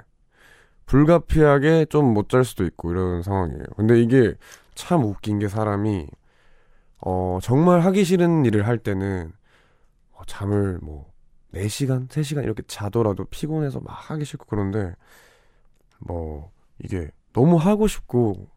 불가피하게 0.87 1.87
좀 1.87 2.13
못 2.15 2.29
잘 2.29 2.45
수도 2.45 2.65
있고 2.65 2.91
이런 2.91 3.23
상황이에요. 3.23 3.65
근데 3.77 4.01
이게 4.01 4.35
참 4.75 5.05
웃긴 5.05 5.39
게 5.39 5.49
사람이 5.49 6.07
어 7.05 7.39
정말 7.43 7.81
하기 7.81 8.05
싫은 8.05 8.45
일을 8.45 8.67
할 8.67 8.79
때는 8.79 9.33
어, 9.33 9.42
잠을 10.27 10.79
뭐 10.83 11.13
4시간, 11.53 12.09
3시간 12.09 12.45
이렇게 12.45 12.63
자더라도 12.67 13.25
피곤해서 13.25 13.81
막 13.81 13.93
하기 13.93 14.25
싫고 14.25 14.47
그런데 14.49 14.95
뭐 15.99 16.51
이게 16.79 17.11
너무 17.33 17.57
하고 17.57 17.87
싶고 17.87 18.49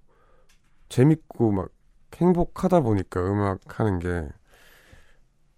재밌고 0.89 1.51
막 1.51 1.70
행복하다 2.16 2.82
보니까 2.82 3.22
음악 3.22 3.80
하는 3.80 3.99
게 3.99 4.28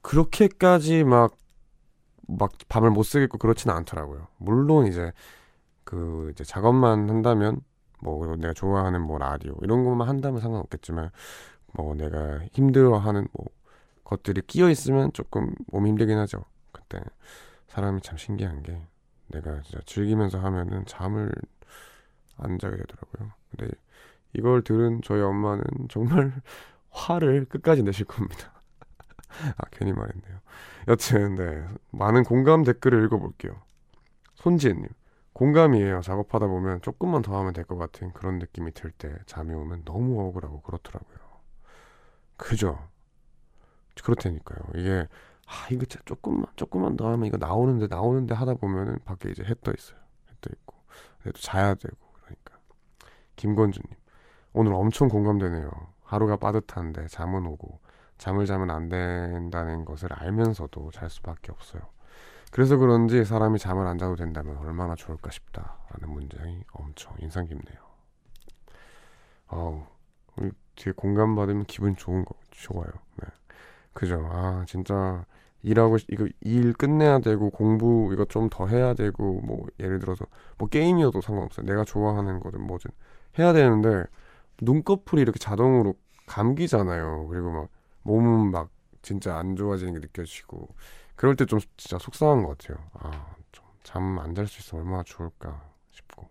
그렇게까지 0.01 1.03
막, 1.03 1.37
막 2.27 2.53
밤을 2.69 2.91
못 2.91 3.03
쓰겠고 3.03 3.37
그렇지는 3.37 3.75
않더라고요. 3.75 4.27
물론 4.37 4.87
이제 4.87 5.11
그 5.83 6.29
이제 6.31 6.43
작업만 6.43 7.09
한다면 7.09 7.61
뭐 8.01 8.35
내가 8.35 8.53
좋아하는 8.53 9.01
뭐 9.01 9.17
라디오 9.17 9.55
이런 9.61 9.83
것만 9.83 10.07
한다면 10.07 10.39
상관없겠지만 10.41 11.11
뭐 11.73 11.95
내가 11.95 12.41
힘들어하는 12.53 13.27
뭐 13.33 13.45
것들이 14.07 14.41
끼어 14.47 14.69
있으면 14.69 15.11
조금 15.13 15.53
몸이 15.67 15.89
힘들긴 15.89 16.17
하죠. 16.19 16.45
그때 16.71 17.01
사람이 17.67 18.01
참 18.01 18.17
신기한 18.17 18.63
게 18.63 18.81
내가 19.27 19.61
진짜 19.61 19.79
즐기면서 19.85 20.39
하면은 20.39 20.85
잠을 20.85 21.31
안 22.37 22.57
자게 22.59 22.77
되더라고요. 22.77 23.31
근데 23.51 23.73
이걸 24.33 24.61
들은 24.63 25.01
저희 25.03 25.21
엄마는 25.21 25.63
정말 25.89 26.33
화를 26.91 27.45
끝까지 27.45 27.83
내실 27.83 28.05
겁니다. 28.05 28.53
아, 29.57 29.63
괜히 29.71 29.91
말했네요. 29.93 30.39
여튼, 30.87 31.35
네. 31.35 31.65
많은 31.91 32.23
공감 32.23 32.63
댓글을 32.63 33.03
읽어볼게요. 33.05 33.61
손지혜님. 34.35 34.87
공감이에요. 35.33 36.01
작업하다 36.01 36.47
보면 36.47 36.81
조금만 36.81 37.21
더 37.21 37.37
하면 37.39 37.53
될 37.53 37.65
것 37.65 37.77
같은 37.77 38.11
그런 38.13 38.39
느낌이 38.39 38.71
들 38.73 38.91
때 38.91 39.13
잠이 39.27 39.53
오면 39.53 39.83
너무 39.85 40.19
억울하고 40.27 40.61
그렇더라고요. 40.61 41.17
그죠? 42.37 42.87
그렇다니까요. 44.03 44.59
이게, 44.75 45.07
아, 45.47 45.67
이거 45.71 45.85
진짜 45.85 46.03
조금만, 46.05 46.45
조금만 46.55 46.97
더 46.97 47.11
하면 47.11 47.25
이거 47.27 47.37
나오는데, 47.37 47.87
나오는데 47.87 48.33
하다 48.35 48.55
보면은 48.55 48.99
밖에 49.05 49.29
이제 49.31 49.43
해 49.43 49.53
떠 49.55 49.71
있어요. 49.77 49.99
해 50.29 50.33
떠 50.41 50.49
있고. 50.53 50.75
그래도 51.21 51.39
자야 51.39 51.73
되고, 51.75 51.95
그러니까. 52.13 52.57
김건주님. 53.35 53.87
오늘 54.53 54.73
엄청 54.73 55.07
공감되네요. 55.09 55.69
하루가 56.03 56.37
빠듯한데 56.37 57.07
잠은 57.07 57.45
오고 57.45 57.79
잠을 58.17 58.45
자면 58.45 58.71
안 58.71 58.89
된다는 58.89 59.85
것을 59.85 60.11
알면서도 60.13 60.91
잘 60.91 61.09
수밖에 61.09 61.51
없어요. 61.51 61.81
그래서 62.51 62.77
그런지 62.77 63.25
사람이 63.25 63.59
잠을 63.59 63.85
안 63.87 63.97
자도 63.97 64.15
된다면 64.15 64.57
얼마나 64.57 64.95
좋을까 64.95 65.29
싶다라는 65.31 66.09
문장이 66.09 66.63
엄청 66.73 67.13
인상 67.19 67.45
깊네요. 67.45 67.77
어우, 69.49 69.83
뒤에 70.75 70.93
공감 70.95 71.35
받으면 71.35 71.65
기분 71.65 71.95
좋은 71.95 72.25
거 72.25 72.35
좋아요. 72.51 72.89
네. 73.17 73.27
그죠. 73.97 74.27
아, 74.31 74.63
진짜 74.67 75.25
일하고 75.63 75.97
이거 76.09 76.27
일 76.41 76.73
끝내야 76.73 77.19
되고 77.19 77.49
공부 77.49 78.11
이거 78.13 78.25
좀 78.25 78.49
더 78.49 78.67
해야 78.67 78.93
되고 78.93 79.41
뭐 79.41 79.65
예를 79.79 79.99
들어서 79.99 80.25
뭐 80.57 80.67
게임이어도 80.69 81.21
상관없어요. 81.21 81.65
내가 81.65 81.83
좋아하는 81.83 82.39
거든 82.39 82.61
뭐든 82.61 82.91
해야 83.39 83.53
되는데 83.53 84.05
눈꺼풀이 84.61 85.21
이렇게 85.23 85.39
자동으로 85.39 85.95
감기잖아요. 86.27 87.27
그리고 87.29 87.51
막 87.51 87.69
몸은 88.03 88.51
막 88.51 88.69
진짜 89.01 89.37
안 89.37 89.55
좋아지는 89.55 89.93
게 89.93 89.99
느껴지고 89.99 90.69
그럴 91.15 91.35
때 91.35 91.45
좀 91.45 91.59
진짜 91.77 91.97
속상한 91.99 92.43
것 92.43 92.57
같아요. 92.57 92.77
아, 92.93 93.35
좀 93.51 93.65
잠 93.83 94.19
안 94.19 94.35
잘 94.35 94.47
수 94.47 94.59
있어 94.61 94.77
얼마나 94.77 95.03
좋을까 95.03 95.63
싶고 95.91 96.29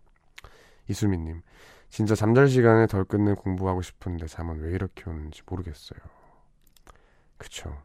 이수민님 0.89 1.43
진짜 1.91 2.15
잠잘 2.15 2.49
시간에 2.49 2.87
덜 2.87 3.05
끝내 3.05 3.35
공부하고 3.35 3.83
싶은데 3.83 4.27
잠은 4.27 4.61
왜 4.61 4.73
이렇게 4.73 5.09
오는지 5.11 5.43
모르겠어요. 5.47 6.01
그쵸. 7.39 7.77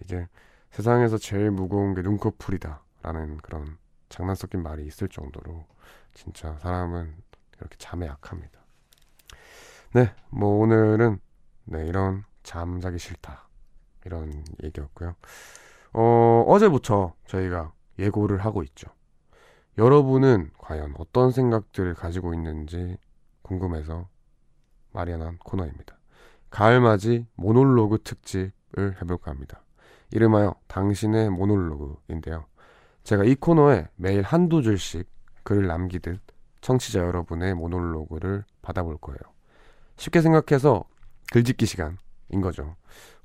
이게 0.00 0.28
세상에서 0.70 1.18
제일 1.18 1.50
무거운 1.50 1.94
게 1.94 2.02
눈꺼풀이다라는 2.02 3.38
그런 3.38 3.78
장난 4.08 4.34
섞인 4.34 4.62
말이 4.62 4.86
있을 4.86 5.08
정도로 5.08 5.64
진짜 6.12 6.56
사람은 6.58 7.14
이렇게 7.58 7.76
잠에 7.78 8.06
약합니다. 8.06 8.60
네, 9.94 10.12
뭐 10.30 10.60
오늘은 10.60 11.20
네, 11.64 11.86
이런 11.86 12.24
잠자기 12.42 12.98
싫다 12.98 13.48
이런 14.04 14.44
얘기였고요. 14.62 15.14
어, 15.92 16.44
어제부터 16.48 17.14
저희가 17.26 17.72
예고를 17.98 18.44
하고 18.44 18.62
있죠. 18.64 18.90
여러분은 19.78 20.50
과연 20.58 20.94
어떤 20.98 21.30
생각들을 21.30 21.94
가지고 21.94 22.34
있는지 22.34 22.96
궁금해서 23.42 24.08
마련한 24.92 25.38
코너입니다. 25.38 25.96
가을맞이 26.50 27.26
모놀로그 27.34 27.98
특집 28.02 28.52
을 28.78 28.96
해볼까 29.00 29.30
합니다. 29.30 29.62
이름하여 30.10 30.54
당신의 30.66 31.30
모놀로그인데요. 31.30 32.46
제가 33.02 33.24
이 33.24 33.34
코너에 33.34 33.88
매일 33.96 34.22
한두 34.22 34.62
줄씩 34.62 35.08
글을 35.42 35.66
남기듯 35.66 36.20
청취자 36.60 37.00
여러분의 37.00 37.54
모놀로그를 37.54 38.44
받아볼 38.62 38.96
거예요. 38.98 39.18
쉽게 39.96 40.22
생각해서 40.22 40.84
글짓기 41.32 41.66
시간인 41.66 42.40
거죠. 42.40 42.76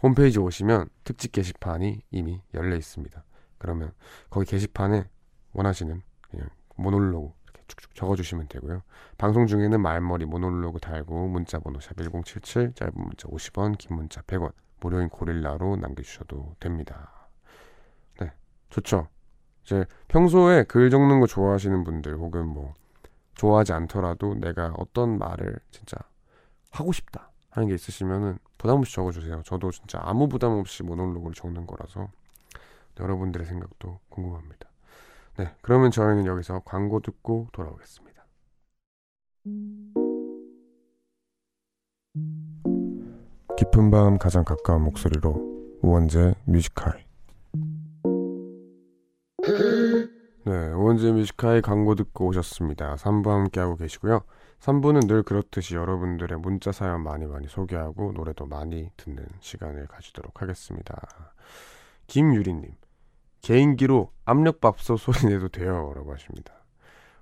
홈페이지 0.03 0.39
오시면 0.39 0.89
특집 1.03 1.31
게시판이 1.31 2.01
이미 2.11 2.41
열려 2.53 2.75
있습니다. 2.75 3.23
그러면 3.57 3.93
거기 4.29 4.45
게시판에 4.45 5.09
원하시는 5.53 6.01
그냥 6.29 6.49
모놀로그 6.75 7.33
이렇게 7.43 7.63
쭉쭉 7.67 7.95
적어주시면 7.95 8.47
되고요. 8.49 8.81
방송 9.17 9.47
중에는 9.47 9.81
말머리 9.81 10.25
모놀로그 10.25 10.79
달고 10.79 11.27
문자번호 11.27 11.79
샵1077 11.79 12.75
짧은 12.75 12.93
문자 12.95 13.27
50원 13.27 13.77
긴 13.77 13.95
문자 13.95 14.21
100원 14.21 14.51
무료인 14.81 15.09
고릴라로 15.09 15.77
남겨주셔도 15.77 16.55
됩니다. 16.59 17.27
네 18.19 18.31
좋죠. 18.69 19.07
이제 19.63 19.85
평소에 20.07 20.63
글 20.63 20.89
적는 20.89 21.19
거 21.19 21.27
좋아하시는 21.27 21.83
분들 21.83 22.17
혹은 22.17 22.47
뭐 22.47 22.73
좋아하지 23.35 23.73
않더라도 23.73 24.35
내가 24.35 24.73
어떤 24.77 25.17
말을 25.17 25.59
진짜 25.71 25.97
하고 26.71 26.91
싶다 26.91 27.31
하는 27.51 27.67
게 27.67 27.75
있으시면은 27.75 28.37
부담 28.57 28.77
없이 28.77 28.93
적어주세요. 28.93 29.43
저도 29.43 29.71
진짜 29.71 29.99
아무 30.03 30.27
부담 30.27 30.51
없이 30.51 30.83
모놀로그를 30.83 31.33
적는 31.33 31.65
거라서 31.65 32.09
여러분들의 32.99 33.47
생각도 33.47 33.99
궁금합니다. 34.09 34.69
네, 35.37 35.55
그러면 35.61 35.89
저희는 35.89 36.25
여기서 36.25 36.59
광고 36.65 36.99
듣고 36.99 37.47
돌아오겠습니다. 37.53 38.25
깊은 43.59 43.91
밤 43.91 44.17
가장 44.17 44.45
가까운 44.45 44.83
목소리로 44.83 45.79
우원재의 45.81 46.33
Music 46.45 46.78
High 46.78 47.03
네, 50.45 50.69
우원재의 50.71 51.11
Music 51.11 51.39
High 51.39 51.61
광고 51.61 51.93
듣고 51.93 52.27
오셨습니다. 52.27 52.95
3부 52.95 53.27
함께하고 53.27 53.75
계시고요. 53.75 54.21
3부는 54.61 55.07
늘 55.09 55.23
그렇듯이 55.23 55.75
여러분들의 55.75 56.39
문자 56.39 56.71
사연 56.71 57.03
많이 57.03 57.25
많이 57.25 57.49
소개하고 57.49 58.13
노래도 58.13 58.45
많이 58.45 58.91
듣는 58.95 59.25
시간을 59.41 59.87
가지도록 59.87 60.41
하겠습니다. 60.41 60.97
김유리님, 62.07 62.71
개인기로 63.41 64.13
압력밥솥 64.23 64.97
소리 64.97 65.33
내도 65.33 65.49
돼요. 65.49 65.91
라고 65.93 66.13
하십니다. 66.13 66.53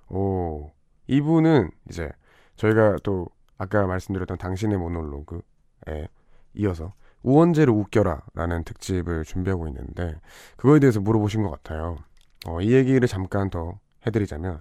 오, 0.08 0.70
이분은 1.08 1.72
이제 1.90 2.08
저희가 2.54 2.98
또 3.02 3.26
아까 3.56 3.88
말씀드렸던 3.88 4.38
당신의 4.38 4.78
모놀로그에 4.78 6.06
이어서 6.54 6.94
우원재를 7.22 7.72
웃겨라 7.72 8.22
라는 8.34 8.64
특집을 8.64 9.24
준비하고 9.24 9.66
있는데 9.68 10.20
그거에 10.56 10.78
대해서 10.78 11.00
물어보신 11.00 11.42
것 11.42 11.50
같아요. 11.50 11.98
어, 12.46 12.60
이 12.60 12.72
얘기를 12.72 13.06
잠깐 13.08 13.50
더 13.50 13.78
해드리자면 14.06 14.60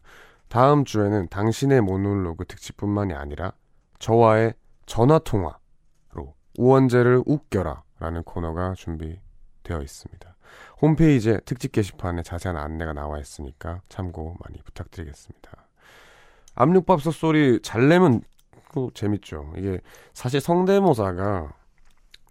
다음 0.50 0.86
주에는 0.86 1.28
당신의 1.30 1.82
모놀로그 1.82 2.46
특집뿐만이 2.46 3.14
아니라 3.14 3.54
저와의 4.00 4.54
전화 4.86 5.20
통화로 5.20 6.34
우원재를 6.58 7.24
웃겨라 7.26 7.84
라는 8.00 8.24
코너가 8.24 8.74
준비되어 8.76 9.82
있습니다. 9.82 10.36
홈페이지에 10.82 11.40
특집 11.46 11.72
게시판에 11.72 12.24
자세한 12.24 12.58
안내가 12.58 12.94
나와 12.94 13.20
있으니까 13.20 13.82
참고 13.90 14.36
많이 14.40 14.62
부탁드리겠습니다. 14.64 15.52
압력밥솥 16.56 17.14
소리 17.14 17.62
잘 17.62 17.90
내면 17.90 18.22
또 18.74 18.92
재밌죠. 18.94 19.54
이게 19.58 19.82
사실 20.14 20.40
성대모사가 20.40 21.54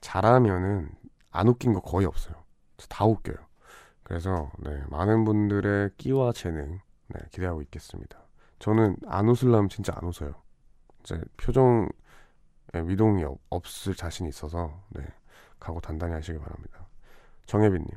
잘하면은 0.07 0.89
안 1.33 1.49
웃긴 1.49 1.73
거 1.73 1.81
거의 1.81 2.07
없어요. 2.07 2.37
다 2.89 3.05
웃겨요. 3.05 3.37
그래서 4.05 4.53
네, 4.61 4.81
많은 4.89 5.25
분들의 5.25 5.91
끼와 5.97 6.33
재능 6.33 6.79
네, 7.09 7.21
기대하고 7.33 7.61
있겠습니다. 7.63 8.17
저는 8.61 8.97
안 9.09 9.29
웃으려면 9.29 9.69
진짜 9.69 9.93
안 9.97 10.05
웃어요. 10.05 10.33
이제 11.01 11.21
표정 11.37 11.89
위동이 12.73 13.25
없을 13.51 13.97
자신이 13.97 14.29
있어서 14.29 14.81
네, 14.91 15.05
각오 15.59 15.81
단단히 15.81 16.13
하시기 16.13 16.39
바랍니다. 16.39 16.87
정혜빈님 17.47 17.89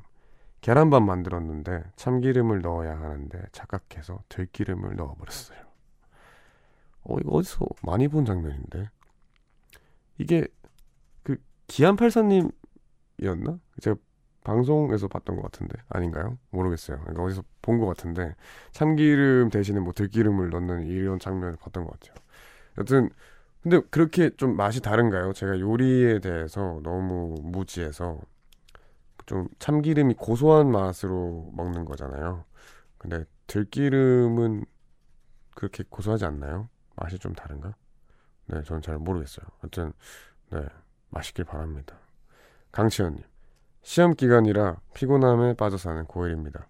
계란밥 0.61 1.03
만들었는데 1.03 1.83
참기름을 1.95 2.61
넣어야 2.61 2.99
하는데 2.99 3.39
착각해서 3.51 4.23
들기름을 4.29 4.95
넣어버렸어요. 4.95 5.59
어 7.03 7.17
이거 7.19 7.31
어디서 7.33 7.67
많이 7.83 8.07
본 8.07 8.25
장면인데 8.25 8.89
이게 10.17 10.41
그 10.41 10.58
기안팔사님이었나? 11.69 12.51
제가 13.81 13.95
방송에서 14.43 15.07
봤던 15.07 15.35
것 15.35 15.43
같은데 15.43 15.75
아닌가요? 15.89 16.37
모르겠어요. 16.51 16.99
그러니까 17.01 17.23
어디서 17.23 17.43
본 17.61 17.79
것 17.79 17.85
같은데 17.87 18.35
참기름 18.71 19.49
대신에 19.49 19.79
뭐 19.79 19.93
들기름을 19.93 20.49
넣는 20.49 20.87
이런 20.87 21.19
장면을 21.19 21.57
봤던 21.57 21.85
것 21.85 21.99
같아요. 21.99 22.15
여튼 22.79 23.09
근데 23.63 23.81
그렇게 23.91 24.31
좀 24.37 24.55
맛이 24.57 24.81
다른가요? 24.81 25.33
제가 25.33 25.59
요리에 25.59 26.19
대해서 26.19 26.79
너무 26.83 27.35
무지해서 27.43 28.19
좀 29.25 29.47
참기름이 29.59 30.15
고소한 30.15 30.71
맛으로 30.71 31.51
먹는 31.53 31.85
거잖아요. 31.85 32.45
근데 32.97 33.25
들기름은 33.47 34.65
그렇게 35.55 35.83
고소하지 35.89 36.25
않나요? 36.25 36.69
맛이 36.95 37.19
좀 37.19 37.33
다른가? 37.33 37.75
네, 38.47 38.63
저는 38.63 38.81
잘 38.81 38.97
모르겠어요. 38.99 39.45
하여튼 39.61 39.93
네, 40.51 40.61
맛있길 41.09 41.45
바랍니다. 41.45 41.97
강치현님 42.71 43.23
시험 43.81 44.13
기간이라 44.13 44.77
피곤함에 44.93 45.55
빠져 45.55 45.77
사는 45.77 46.05
고1입니다. 46.05 46.65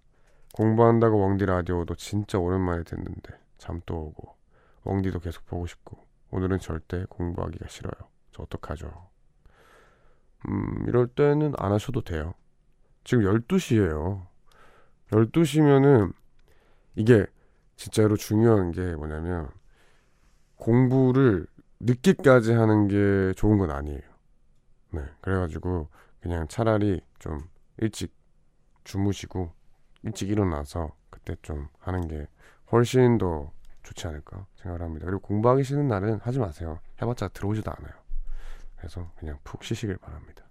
공부한다고 0.54 1.24
웡디 1.24 1.46
라디오도 1.46 1.94
진짜 1.94 2.38
오랜만에 2.38 2.82
듣는데 2.84 3.38
잠도 3.58 3.96
오고 3.96 4.36
웡디도 4.84 5.20
계속 5.20 5.44
보고 5.46 5.66
싶고 5.66 5.98
오늘은 6.30 6.58
절대 6.58 7.04
공부하기가 7.08 7.68
싫어요. 7.68 8.08
저 8.32 8.42
어떡하죠? 8.44 9.08
음, 10.48 10.84
이럴 10.88 11.06
때는 11.08 11.52
안 11.58 11.72
하셔도 11.72 12.02
돼요. 12.02 12.34
지금 13.04 13.24
12시예요. 13.24 14.26
12시면은 15.10 16.12
이게 16.94 17.26
진짜로 17.76 18.16
중요한 18.16 18.72
게 18.72 18.94
뭐냐면 18.94 19.48
공부를 20.56 21.46
늦게까지 21.80 22.52
하는 22.52 22.88
게 22.88 23.32
좋은 23.36 23.58
건 23.58 23.70
아니에요. 23.70 24.09
네. 24.92 25.02
그래가지고 25.20 25.88
그냥 26.20 26.48
차라리 26.48 27.00
좀 27.18 27.48
일찍 27.78 28.14
주무시고 28.84 29.52
일찍 30.02 30.28
일어나서 30.30 30.94
그때 31.10 31.36
좀 31.42 31.68
하는 31.78 32.08
게 32.08 32.26
훨씬 32.72 33.18
더 33.18 33.52
좋지 33.82 34.06
않을까 34.06 34.46
생각을 34.56 34.82
합니다. 34.82 35.06
그리고 35.06 35.20
공부하기 35.20 35.64
싫은 35.64 35.88
날은 35.88 36.20
하지 36.20 36.38
마세요. 36.38 36.80
해봤자 37.00 37.28
들어오지도 37.28 37.70
않아요. 37.70 37.92
그래서 38.76 39.10
그냥 39.18 39.38
푹 39.44 39.64
쉬시길 39.64 39.96
바랍니다. 39.98 40.44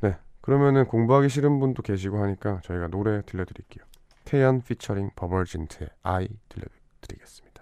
네. 0.00 0.18
그러면은 0.40 0.86
공부하기 0.86 1.28
싫은 1.28 1.60
분도 1.60 1.82
계시고 1.82 2.22
하니까 2.22 2.60
저희가 2.64 2.88
노래 2.88 3.22
들려드릴게요. 3.22 3.84
태연 4.24 4.62
피처링 4.62 5.10
버벌진트의 5.16 5.90
아이 6.02 6.28
들려드리겠습니다. 6.48 7.53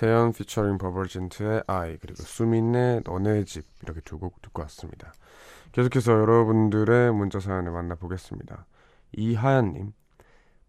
태연 0.00 0.32
피처링 0.32 0.78
버벌진트의 0.78 1.64
아이 1.66 1.98
그리고 1.98 2.22
수민의 2.22 3.02
너네 3.04 3.44
집 3.44 3.66
이렇게 3.82 4.00
두 4.00 4.18
곡 4.18 4.40
듣고 4.40 4.62
왔습니다. 4.62 5.12
계속해서 5.72 6.12
여러분들의 6.12 7.12
문자 7.12 7.38
사연을 7.38 7.70
만나보겠습니다. 7.72 8.64
이하연님 9.12 9.92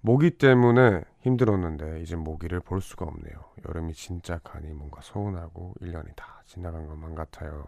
모기 0.01 0.31
때문에 0.31 1.03
힘들었는데 1.21 2.01
이제 2.01 2.17
모기를 2.17 2.59
볼 2.59 2.81
수가 2.81 3.05
없네요. 3.05 3.35
여름이 3.69 3.93
진짜 3.93 4.39
가니 4.43 4.73
뭔가 4.73 4.99
서운하고 5.01 5.75
1년이 5.81 6.13
다 6.17 6.43
지나간 6.45 6.87
것만 6.87 7.15
같아요. 7.15 7.65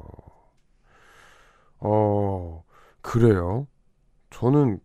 어 1.80 2.64
그래요? 3.02 3.68
저는 4.32 4.80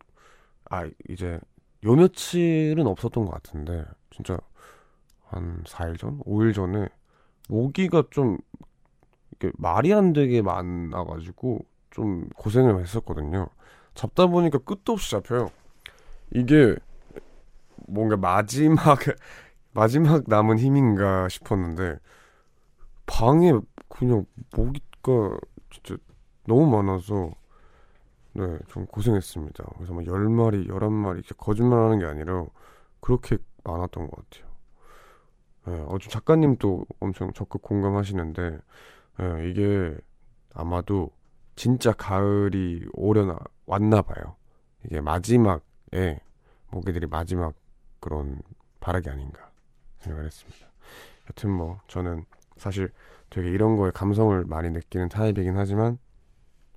아 0.70 0.88
이제 1.08 1.40
요 1.84 1.94
며칠은 1.96 2.86
없었던 2.86 3.24
것 3.26 3.32
같은데 3.32 3.84
진짜 4.10 4.38
한 5.28 5.62
4일 5.64 5.98
전, 5.98 6.20
5일 6.20 6.54
전에 6.54 6.88
모기가 7.48 8.04
좀 8.10 8.38
말이 9.54 9.92
안 9.92 10.12
되게 10.12 10.42
많아가지고 10.42 11.60
좀 11.90 12.28
고생을 12.36 12.80
했었거든요. 12.80 13.48
잡다 13.94 14.26
보니까 14.26 14.58
끝도 14.58 14.94
없이 14.94 15.10
잡혀요. 15.10 15.50
이게 16.34 16.76
뭔가 17.86 18.16
마지막 18.16 18.98
마지막 19.72 20.24
남은 20.26 20.58
힘인가 20.58 21.28
싶었는데 21.28 21.98
방에 23.06 23.52
그냥 23.88 24.26
모기가 24.54 25.38
진짜 25.70 25.96
너무 26.46 26.66
많아서 26.70 27.30
네, 28.32 28.58
좀 28.68 28.86
고생했습니다. 28.86 29.64
그래서 29.76 29.92
뭐 29.92 30.02
10마리, 30.02 30.68
11마리 30.68 31.14
이렇게 31.14 31.34
거짓말 31.36 31.80
하는 31.80 31.98
게 31.98 32.04
아니라 32.04 32.44
그렇게 33.00 33.38
많았던 33.64 34.08
것 34.08 34.30
같아요. 34.30 34.47
네, 35.68 35.80
어좀 35.86 36.08
작가님도 36.08 36.86
엄청 36.98 37.32
적극 37.34 37.60
공감하시는데 37.60 38.58
네, 39.18 39.50
이게 39.50 39.94
아마도 40.54 41.10
진짜 41.56 41.92
가을이 41.92 42.86
오려나 42.94 43.38
왔나 43.66 44.00
봐요. 44.00 44.36
이게 44.84 45.00
마지막에 45.02 46.20
모기들이 46.70 47.06
마지막 47.06 47.54
그런 48.00 48.40
발악이 48.80 49.10
아닌가 49.10 49.50
생각을 49.98 50.26
했습니다. 50.26 50.66
여튼 51.28 51.50
뭐 51.50 51.80
저는 51.88 52.24
사실 52.56 52.90
되게 53.28 53.50
이런 53.50 53.76
거에 53.76 53.90
감성을 53.90 54.42
많이 54.44 54.70
느끼는 54.70 55.10
타입이긴 55.10 55.56
하지만 55.56 55.98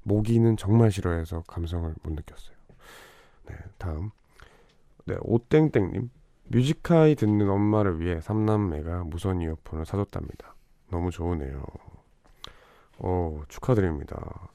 모기는 0.04 0.58
정말 0.58 0.92
싫어해서 0.92 1.44
감성을 1.48 1.94
못 2.04 2.14
느꼈어요. 2.14 2.58
네, 3.48 3.56
다음. 3.78 4.12
네, 5.06 5.16
오땡땡님. 5.22 6.10
뮤직하이 6.52 7.16
듣는 7.16 7.50
엄마를 7.50 8.02
위해 8.02 8.20
삼남매가 8.20 9.06
무선 9.06 9.40
이어폰을 9.42 9.86
사줬답니다. 9.86 10.54
너무 10.90 11.10
좋으네요. 11.10 11.64
어, 13.00 13.42
축하드립니다. 13.48 14.50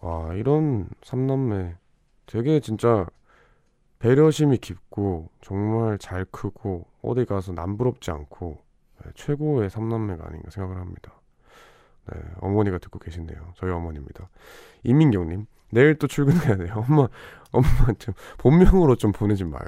와, 0.00 0.34
이런 0.34 0.88
삼남매 1.04 1.76
되게 2.26 2.58
진짜 2.58 3.06
배려심이 4.00 4.58
깊고 4.58 5.30
정말 5.40 5.98
잘 5.98 6.24
크고 6.24 6.84
어디 7.00 7.24
가서 7.24 7.52
남부럽지 7.52 8.10
않고 8.10 8.58
네, 9.04 9.10
최고의 9.14 9.70
삼남매가 9.70 10.26
아닌가 10.26 10.50
생각을 10.50 10.80
합니다. 10.80 11.12
네, 12.12 12.20
어머니가 12.40 12.78
듣고 12.78 12.98
계신데요. 12.98 13.52
저희 13.54 13.70
어머니입니다. 13.70 14.28
이민경님, 14.82 15.46
내일 15.70 15.96
또 15.96 16.08
출근해야 16.08 16.56
돼요. 16.56 16.84
엄마, 16.88 17.08
엄마 17.52 17.92
좀 17.98 18.14
본명으로 18.38 18.96
좀 18.96 19.12
보내지 19.12 19.44
마요. 19.44 19.64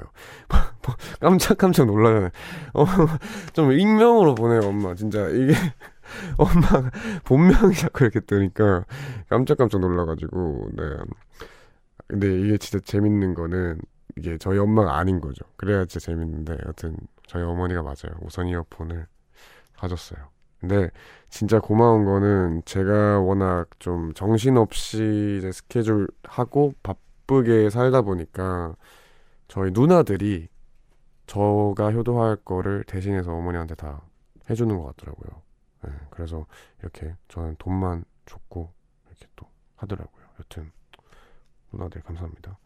깜짝깜짝 1.19 1.87
놀라잖아요. 1.87 2.29
어, 2.73 2.85
좀 3.53 3.71
익명으로 3.71 4.35
보내요, 4.35 4.61
엄마. 4.69 4.95
진짜 4.95 5.27
이게 5.29 5.53
엄마 6.37 6.89
본명이 7.23 7.73
자꾸 7.75 8.03
이렇게 8.03 8.19
뜨니까 8.19 8.85
깜짝깜짝 9.29 9.81
놀라가지고 9.81 10.69
네. 10.73 10.83
근데 12.07 12.39
이게 12.39 12.57
진짜 12.57 12.79
재밌는 12.83 13.35
거는 13.35 13.79
이게 14.17 14.37
저희 14.37 14.57
엄마가 14.57 14.97
아닌 14.97 15.21
거죠. 15.21 15.45
그래야 15.55 15.85
진짜 15.85 16.11
재밌는데 16.11 16.57
여튼 16.67 16.97
저희 17.27 17.43
어머니가 17.43 17.83
맞아요. 17.83 18.17
우선 18.21 18.47
이어폰을 18.47 19.05
사줬어요. 19.77 20.27
근데 20.59 20.89
진짜 21.29 21.59
고마운 21.59 22.05
거는 22.05 22.63
제가 22.65 23.19
워낙 23.19 23.67
좀 23.79 24.13
정신없이 24.13 25.37
이제 25.37 25.51
스케줄 25.51 26.07
하고 26.23 26.73
바쁘게 26.83 27.69
살다 27.69 28.01
보니까 28.01 28.75
저희 29.47 29.71
누나들이 29.71 30.49
저가 31.29 31.91
효도할 31.91 32.37
거를 32.37 32.83
대신해서 32.85 33.31
어머니한테 33.31 33.75
다 33.75 34.01
해주는 34.49 34.75
것 34.75 34.83
같더라고요. 34.87 35.41
네, 35.83 35.91
그래서 36.09 36.47
이렇게 36.81 37.15
저는 37.27 37.55
돈만 37.59 38.03
줬고 38.25 38.71
이렇게 39.07 39.27
또 39.35 39.45
하더라고요. 39.75 40.25
여튼 40.39 40.71
누나들 41.71 42.01
감사합니다. 42.01 42.57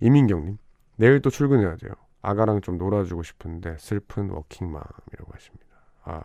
이민경님 0.00 0.58
내일 0.96 1.22
또 1.22 1.30
출근해야 1.30 1.76
돼요. 1.76 1.92
아가랑 2.20 2.62
좀 2.62 2.78
놀아주고 2.78 3.22
싶은데 3.22 3.76
슬픈 3.78 4.28
워킹맘이라고 4.30 5.32
하십니다. 5.32 5.66
아 6.02 6.20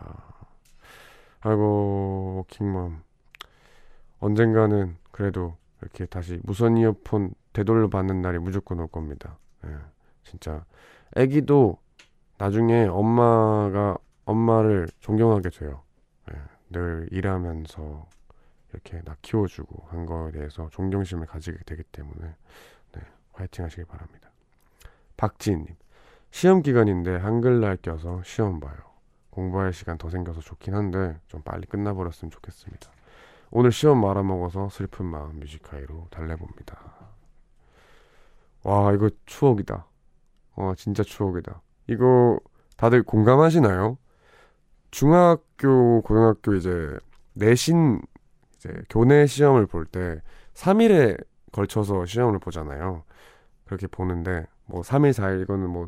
아이고 1.40 2.46
킹맘 2.48 3.00
언젠가는 4.18 4.96
그래도 5.12 5.56
이렇게 5.80 6.04
다시 6.06 6.40
무선 6.42 6.76
이어폰 6.76 7.32
되돌려 7.52 7.88
받는 7.88 8.22
날이 8.22 8.38
무조건 8.38 8.80
올 8.80 8.88
겁니다. 8.88 9.38
예, 9.64 9.76
진짜 10.24 10.64
아기도 11.16 11.78
나중에 12.36 12.84
엄마가 12.84 13.96
엄마를 14.26 14.86
존경하게 15.00 15.48
돼요. 15.48 15.82
예, 16.30 16.36
늘 16.70 17.08
일하면서 17.10 18.06
이렇게 18.72 19.00
나 19.02 19.16
키워주고 19.22 19.86
한 19.88 20.04
거에 20.04 20.32
대해서 20.32 20.68
존경심을 20.70 21.26
가지게 21.26 21.56
되기 21.64 21.82
때문에 21.84 22.34
네, 22.92 23.02
화이팅 23.32 23.64
하시길 23.64 23.86
바랍니다. 23.86 24.30
박지인님 25.16 25.74
시험 26.30 26.60
기간인데 26.60 27.16
한글날 27.16 27.78
껴서 27.78 28.22
시험 28.22 28.60
봐요. 28.60 28.76
공부할 29.30 29.72
시간 29.72 29.96
더 29.96 30.10
생겨서 30.10 30.40
좋긴 30.42 30.74
한데 30.74 31.18
좀 31.28 31.40
빨리 31.42 31.66
끝나버렸으면 31.66 32.30
좋겠습니다. 32.30 32.90
오늘 33.50 33.72
시험 33.72 34.02
말아먹어서 34.02 34.68
슬픈 34.68 35.06
마음 35.06 35.38
뮤직하이로 35.38 36.08
달래봅니다. 36.10 36.78
와 38.64 38.92
이거 38.92 39.08
추억이다. 39.24 39.86
와 40.56 40.74
진짜 40.76 41.02
추억이다. 41.02 41.62
이거 41.88 42.38
다들 42.76 43.02
공감하시나요? 43.02 43.98
중학교, 44.90 46.02
고등학교 46.02 46.54
이제 46.54 46.98
내신 47.34 48.00
이제 48.56 48.70
교내 48.90 49.26
시험을 49.26 49.66
볼 49.66 49.86
때 49.86 50.20
3일에 50.54 51.22
걸쳐서 51.52 52.06
시험을 52.06 52.38
보잖아요. 52.38 53.04
그렇게 53.66 53.86
보는데 53.86 54.46
뭐 54.66 54.82
3일, 54.82 55.12
4일 55.12 55.42
이거는 55.42 55.68
뭐 55.70 55.86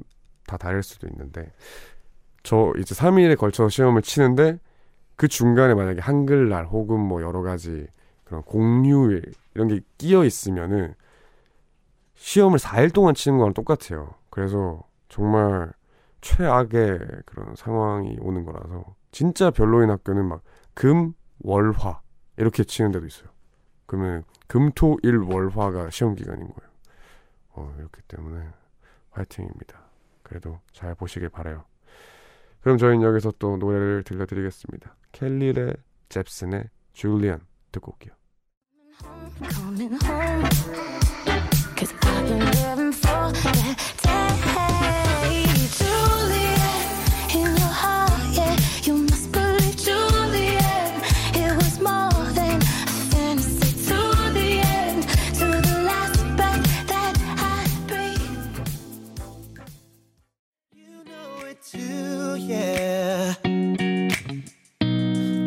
다 0.49 0.57
다를 0.57 0.83
수도 0.83 1.07
있는데 1.09 1.53
저 2.43 2.73
이제 2.79 2.95
3일에 2.95 3.37
걸쳐 3.37 3.69
시험을 3.69 4.01
치는데 4.03 4.59
그 5.15 5.29
중간에 5.29 5.75
만약에 5.75 6.01
한글날 6.01 6.65
혹은 6.67 6.99
뭐 6.99 7.21
여러 7.23 7.43
가지 7.43 7.87
그런 8.25 8.43
공휴일 8.43 9.31
이런 9.55 9.69
게 9.69 9.81
끼어 9.99 10.25
있으면은 10.25 10.95
시험을 12.15 12.59
4일 12.59 12.93
동안 12.95 13.15
치는 13.15 13.39
거랑 13.39 13.53
똑같아요. 13.53 14.15
그래서 14.31 14.83
정말 15.09 15.73
최악의 16.21 16.99
그런 17.27 17.55
상황이 17.57 18.17
오는 18.21 18.45
거라서 18.45 18.95
진짜 19.11 19.51
별로인 19.51 19.91
학교는 19.91 20.27
막 20.27 20.43
금, 20.75 21.15
월, 21.41 21.73
화 21.73 22.01
이렇게 22.37 22.65
치는 22.65 22.93
데도 22.93 23.07
있어요. 23.07 23.29
그러면 23.87 24.25
금, 24.47 24.71
토, 24.73 24.99
일, 25.03 25.19
월, 25.19 25.49
화가 25.49 25.91
시험 25.91 26.15
기간인 26.15 26.47
거예요. 26.47 26.71
어, 27.51 27.75
이렇기 27.79 28.03
때문에 28.07 28.47
화이팅입니다. 29.11 29.81
그래도 30.23 30.61
잘 30.73 30.95
보시길 30.95 31.31
바래요. 31.31 31.65
그럼 32.61 32.77
저희는 32.77 33.03
여기서 33.03 33.33
또 33.39 33.57
노래를 33.57 34.03
들려드리겠습니다. 34.05 34.95
켈리의 35.13 35.75
잽슨의 36.09 36.69
줄리안 36.93 37.41
듣고 37.73 37.93
올게요. 37.93 38.15
I've 42.03 42.29
been 42.29 42.41
living 42.41 42.93
for 42.93 43.33
that 43.33 43.77
day. 44.03 45.45
In 47.35 47.41
your 47.57 47.75
heart, 47.83 48.21
yeah, 48.33 48.57
you 48.85 48.95
must 48.99 49.33
believe 49.33 49.77
It 51.35 51.53
was 51.57 51.81
more 51.81 52.25
than 52.39 52.59
a 52.63 52.93
fantasy 53.13 53.71
to 53.89 54.01
the 54.39 54.51
end, 54.81 55.03
to 55.41 55.47
the 55.69 55.77
last 55.91 56.21
breath 56.37 56.65
that 56.89 57.15
I 57.55 57.69
breathe. 57.89 58.59
You 60.75 61.05
know 61.11 61.47
it 61.51 61.63
too, 61.63 62.37
yeah. 62.37 63.35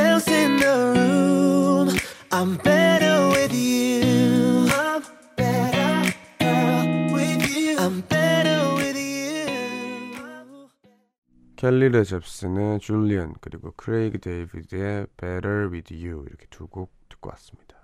칼리 11.57 11.89
레이 11.89 12.11
젭슨의 12.11 12.79
Julien 12.81 13.35
그리고 13.41 13.73
크레이그 13.73 14.19
데이비드의 14.21 15.07
Better 15.17 15.71
With 15.71 15.95
You 15.95 16.25
이렇게 16.27 16.47
두 16.51 16.67
곡 16.69 16.93
듣고 17.09 17.31
왔습니다. 17.31 17.77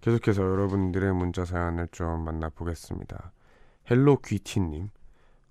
계속해서 0.00 0.42
여러분들의 0.42 1.12
문자 1.14 1.44
사연을 1.44 1.88
좀 1.90 2.24
만나보겠습니다. 2.24 3.32
헬로 3.90 4.18
키티님 4.18 4.90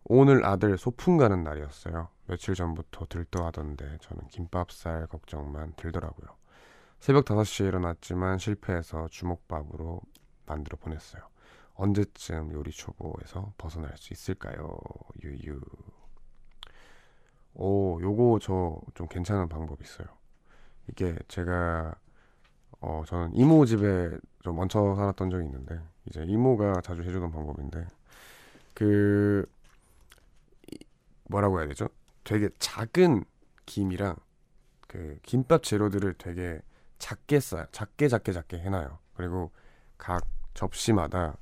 오늘 0.06 0.46
아들 0.46 0.78
소풍 0.78 1.18
가는 1.18 1.44
날이었어요. 1.44 2.08
며칠 2.28 2.56
전부터 2.56 3.08
들떠하던데 3.10 3.98
저는 4.02 4.28
김밥 4.30 4.77
쌀 4.77 5.08
걱정만 5.08 5.74
들더라고요. 5.76 6.39
새벽 7.00 7.26
5시에 7.26 7.68
일어났지만 7.68 8.38
실패해서 8.38 9.08
주먹밥으로 9.10 10.02
만들어 10.46 10.78
보냈어요. 10.78 11.24
언제쯤 11.76 12.52
요리 12.52 12.72
초보에서 12.72 13.54
벗어날 13.58 13.96
수 13.98 14.14
있을까요? 14.14 14.78
유유. 15.24 15.62
오, 17.56 18.00
요거 18.02 18.40
저 18.42 18.82
좀 18.94 19.08
괜찮은 19.08 19.48
방법 19.50 19.82
있어요. 19.82 20.08
이게 20.90 21.18
제가 21.28 21.96
어 22.82 23.04
저는 23.08 23.34
이모 23.36 23.66
집에 23.66 24.18
좀 24.44 24.60
얹혀 24.60 24.96
살았던 24.96 25.30
적이 25.30 25.46
있는데 25.46 25.80
이제 26.06 26.24
이모가 26.26 26.82
자주 26.82 27.02
해주던 27.04 27.32
방법인데 27.32 27.88
그 28.74 29.46
뭐라고 31.30 31.60
해야 31.60 31.68
되죠? 31.68 31.90
되게 32.24 32.50
작은 32.60 33.24
김이랑 33.66 34.16
그 34.88 35.20
김밥 35.24 35.64
재료들을 35.64 36.16
되게 36.18 36.62
작게 37.00 37.40
싸요. 37.40 37.66
작게 37.72 38.08
작게 38.10 38.32
작게 38.34 38.60
해놔요. 38.60 39.00
그리고 39.16 39.52
각 39.98 40.24
접시마다 40.54 41.38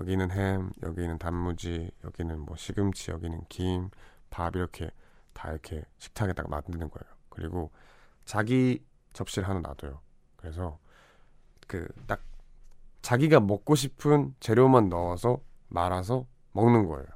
여기는 0.00 0.30
햄, 0.30 0.70
여기는 0.82 1.18
단무지, 1.18 1.90
여기는 2.04 2.40
뭐 2.40 2.56
시금치, 2.56 3.10
여기는 3.10 3.42
김, 3.48 3.90
밥 4.30 4.54
이렇게 4.56 4.90
다 5.32 5.50
이렇게 5.50 5.84
식탁에 5.98 6.32
딱 6.34 6.48
만드는 6.50 6.90
거예요. 6.90 7.14
그리고 7.30 7.70
자기 8.24 8.84
접시를 9.12 9.48
하나 9.48 9.60
놔둬요. 9.60 10.00
그래서 10.36 10.78
그 11.66 11.88
딱 12.06 12.20
자기가 13.02 13.40
먹고 13.40 13.74
싶은 13.76 14.34
재료만 14.40 14.88
넣어서 14.90 15.40
말아서 15.68 16.26
먹는 16.52 16.86
거예요. 16.86 17.06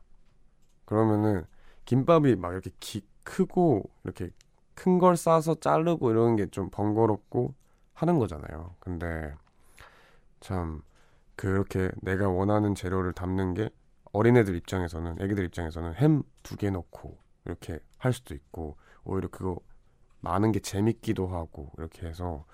그러면은 0.87 1.45
김밥이 1.85 2.37
막 2.37 2.53
이렇게 2.53 2.71
기, 2.81 3.03
크고 3.25 3.91
이렇게 4.05 4.31
큰 4.75 4.99
걸 4.99 5.17
싸서 5.17 5.57
자르고 5.57 6.11
이러는 6.11 6.37
게 6.37 6.47
좀 6.51 6.71
번거롭고 6.71 7.55
하는 7.95 8.19
거잖아요. 8.19 8.75
근데 8.81 9.35
참 10.41 10.83
그렇게 11.37 11.91
내가 12.03 12.29
원하는 12.29 12.75
재료를 12.75 13.13
담는 13.13 13.55
게 13.55 13.71
어린애들 14.13 14.55
입장에서는 14.57 15.21
애기들 15.21 15.45
입장에서는 15.45 15.95
햄 15.95 16.23
두 16.45 16.57
개 16.59 16.71
넣고 16.71 17.19
이렇게 17.47 17.81
할 17.99 18.13
수도 18.13 18.35
있고 18.35 18.77
오히려 19.05 19.29
그거 19.31 19.59
많은 20.21 20.53
게 20.53 20.61
재밌기도 20.61 21.29
하고 21.29 21.73
이렇게 21.79 22.07
해서 22.07 22.45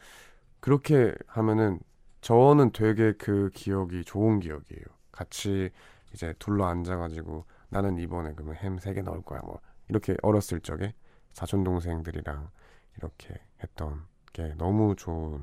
그렇게 0.61 1.14
하면은 1.26 1.80
저는 2.22 2.72
되게 2.72 3.12
그 3.14 3.51
기억이 3.55 4.05
좋은 4.05 4.41
기억이에요. 4.41 4.84
같이 5.12 5.70
이제 6.14 6.34
둘러 6.38 6.66
앉아가지고 6.66 7.47
나는 7.70 7.99
이번에 7.99 8.34
그러면 8.34 8.57
햄 8.57 8.78
세 8.78 8.95
개 8.95 9.03
넣을 9.03 9.22
거야 9.22 9.41
뭐 9.43 9.61
이렇게 9.88 10.16
어렸을 10.22 10.61
적에 10.61 10.95
사촌 11.32 11.64
동생들이랑 11.64 12.51
이렇게 12.99 13.34
했던 13.62 14.05
게 14.33 14.55
너무 14.57 14.95
좋은 14.97 15.43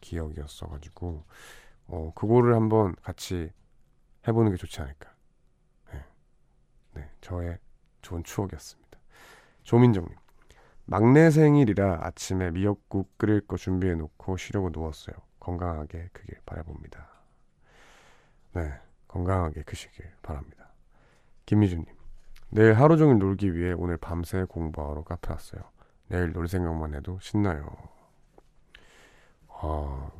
기억이었어가지고 0.00 1.24
어 1.88 2.12
그거를 2.14 2.54
한번 2.54 2.94
같이 3.02 3.50
해보는 4.26 4.52
게 4.52 4.56
좋지 4.56 4.80
않을까. 4.80 5.10
네, 5.92 6.04
네 6.94 7.10
저의 7.20 7.58
좋은 8.02 8.22
추억이었습니다. 8.24 8.98
조민정님. 9.62 10.14
막내 10.84 11.30
생일이라 11.30 11.98
아침에 12.02 12.50
미역국 12.50 13.18
끓일 13.18 13.46
거 13.46 13.56
준비해 13.58 13.94
놓고 13.94 14.38
쉬려고 14.38 14.70
누웠어요. 14.70 15.14
건강하게 15.38 16.08
크길 16.12 16.40
바라봅니다. 16.46 17.06
네, 18.54 18.72
건강하게 19.06 19.62
크시길 19.62 20.10
바랍니다. 20.22 20.70
김미주님. 21.44 21.86
내일 22.50 22.72
하루 22.74 22.96
종일 22.96 23.18
놀기 23.18 23.54
위해 23.54 23.72
오늘 23.72 23.98
밤새 23.98 24.44
공부하러 24.44 25.04
카페 25.04 25.32
왔어요. 25.32 25.62
내일 26.08 26.32
놀 26.32 26.48
생각만 26.48 26.94
해도 26.94 27.18
신나요. 27.20 27.97
아, 29.60 30.10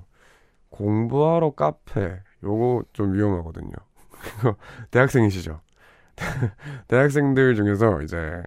공부하러 0.70 1.52
카페. 1.52 2.20
요거 2.42 2.84
좀 2.92 3.14
위험하거든요. 3.14 3.72
대학생이시죠? 4.90 5.60
대학생들 6.88 7.54
중에서 7.54 8.02
이제 8.02 8.42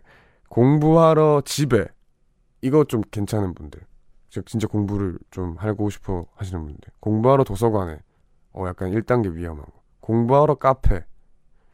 공부하러 0.49 1.41
집에 1.45 1.87
이거 2.61 2.83
좀 2.83 3.01
괜찮은 3.11 3.53
분들. 3.53 3.81
진짜 4.45 4.67
공부를 4.67 5.17
좀 5.29 5.55
하고 5.57 5.89
싶어 5.89 6.25
하시는 6.35 6.63
분들. 6.63 6.91
공부하러 6.99 7.43
도서관에. 7.43 7.99
어 8.53 8.67
약간 8.67 8.91
1단계 8.91 9.33
위험한 9.33 9.65
거 9.65 9.71
공부하러 10.01 10.55
카페. 10.55 11.05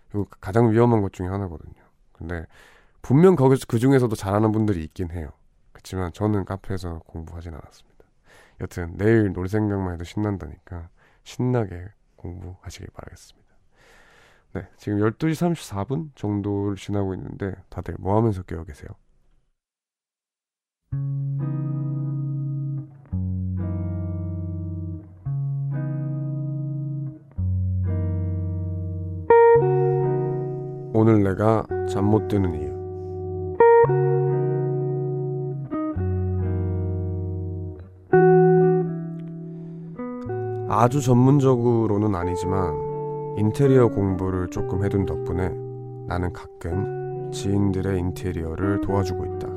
이거 0.10 0.26
가장 0.40 0.72
위험한 0.72 1.02
것 1.02 1.12
중에 1.14 1.28
하나거든요. 1.28 1.74
근데 2.14 2.46
분명 3.02 3.36
거기서 3.36 3.66
그 3.68 3.80
중에서도 3.80 4.16
잘하는 4.16 4.52
분들이 4.52 4.84
있긴 4.84 5.12
해요. 5.12 5.30
그렇지만 5.72 6.12
저는 6.14 6.46
카페에서 6.46 7.00
공부하진 7.06 7.54
않았습니다 7.54 7.97
여튼 8.62 8.98
내일 8.98 9.32
놀 9.34 9.48
생각만 9.48 9.94
해도 9.94 10.04
신난다니까 10.04 10.90
신나게 11.24 11.88
공부하시길 12.16 12.90
바라겠습니다 12.94 13.48
네, 14.54 14.68
지금 14.78 15.00
12시 15.00 15.54
34분 15.54 16.16
정도를 16.16 16.78
지나고 16.78 17.14
있는데 17.14 17.54
다들 17.70 17.96
뭐 18.00 18.18
하면서 18.18 18.42
깨어 18.44 18.64
계세요? 18.64 18.90
오늘 30.94 31.22
내가 31.24 31.64
잠 31.88 32.06
못 32.06 32.28
드는 32.28 32.56
이유 32.56 32.67
아주 40.80 41.02
전문적으로는 41.02 42.14
아니지만 42.14 43.36
인테리어 43.36 43.88
공부를 43.88 44.52
조금 44.52 44.86
해둔 44.86 45.08
덕분에 45.08 45.50
나는 46.06 46.32
가끔 46.32 47.32
지인들의 47.32 47.98
인테리어를 47.98 48.82
도와주고 48.82 49.26
있다. 49.26 49.48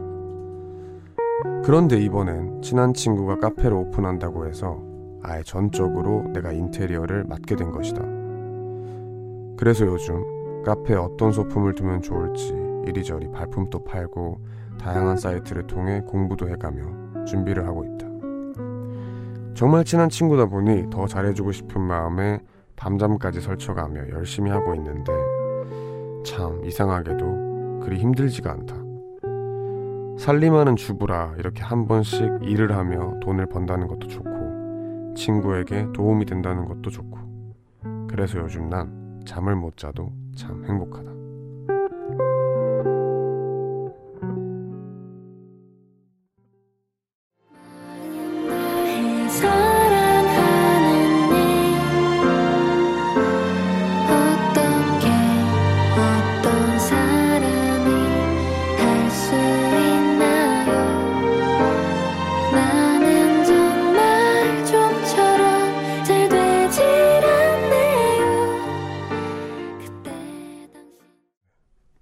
그런데 1.63 1.99
이번엔 1.99 2.63
친한 2.63 2.95
친구가 2.95 3.37
카페를 3.37 3.75
오픈한다고 3.75 4.47
해서 4.47 4.83
아예 5.23 5.43
전적으로 5.43 6.25
내가 6.33 6.53
인테리어를 6.53 7.25
맡게 7.25 7.55
된 7.55 7.71
것이다. 7.71 8.01
그래서 9.59 9.85
요즘 9.85 10.25
카페에 10.65 10.97
어떤 10.97 11.33
소품을 11.33 11.75
두면 11.75 12.01
좋을지 12.01 12.55
이리저리 12.87 13.31
발품도 13.31 13.85
팔고 13.85 14.41
다양한 14.81 15.19
사이트를 15.19 15.67
통해 15.67 16.01
공부도 16.01 16.49
해가며 16.49 17.27
준비를 17.27 17.67
하고 17.67 17.85
있다. 17.85 18.10
정말 19.55 19.85
친한 19.85 20.09
친구다 20.09 20.47
보니 20.47 20.91
더 20.91 21.07
잘해주고 21.07 21.53
싶은 21.53 21.81
마음에 21.81 22.41
밤잠까지 22.77 23.41
설쳐가며 23.41 24.11
열심히 24.11 24.51
하고 24.51 24.75
있는데 24.75 25.13
참 26.25 26.65
이상하게도 26.65 27.81
그리 27.85 27.99
힘들지가 27.99 28.51
않다. 28.53 28.77
살림하는 30.19 30.77
주부라 30.77 31.35
이렇게 31.39 31.63
한 31.63 31.87
번씩 31.87 32.41
일을 32.43 32.77
하며 32.77 33.19
돈을 33.21 33.47
번다는 33.47 33.87
것도 33.87 34.07
좋고 34.07 35.15
친구에게 35.15 35.89
도움이 35.95 36.27
된다는 36.27 36.67
것도 36.67 36.91
좋고 36.91 37.19
그래서 38.09 38.39
요즘 38.39 38.69
난 38.69 39.23
잠을 39.25 39.57
못 39.57 39.77
자도 39.77 40.13
참 40.35 40.65
행복하다. 40.67 41.10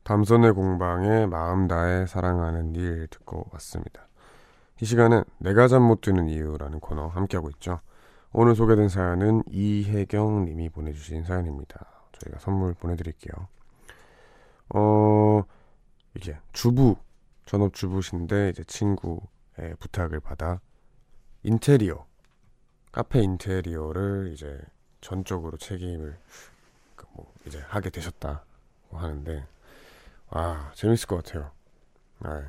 밤선의 0.09 0.54
공방에 0.54 1.26
마음 1.26 1.68
다해 1.68 2.06
사랑하는 2.06 2.74
일 2.74 3.09
듣고 3.09 3.44
왔습니다. 3.52 4.09
이 4.80 4.86
시간은 4.86 5.22
내가 5.36 5.68
잠 5.68 5.82
못 5.82 6.00
드는 6.00 6.30
이유라는 6.30 6.80
코너 6.80 7.09
함께하고 7.09 7.50
있죠. 7.50 7.80
오늘 8.32 8.54
소개된 8.54 8.88
사연은 8.88 9.42
이혜경 9.50 10.46
님이 10.46 10.70
보내주신 10.70 11.24
사연입니다. 11.24 11.84
저희가 12.12 12.38
선물 12.40 12.72
보내드릴게요. 12.72 13.48
어, 14.70 15.42
이제 16.16 16.38
주부, 16.54 16.96
전업주부신데 17.44 18.48
이제 18.48 18.64
친구의 18.64 19.76
부탁을 19.78 20.20
받아 20.20 20.59
인테리어, 21.42 22.06
카페 22.92 23.20
인테리어를 23.20 24.30
이제 24.32 24.59
전적으로 25.02 25.59
책임을 25.59 26.16
그뭐 26.96 27.30
이제 27.46 27.62
하게 27.68 27.90
되셨다고 27.90 28.96
하는데 28.96 29.46
아, 30.31 30.70
재밌을 30.74 31.07
것 31.07 31.24
같아요. 31.24 31.51
아, 32.20 32.43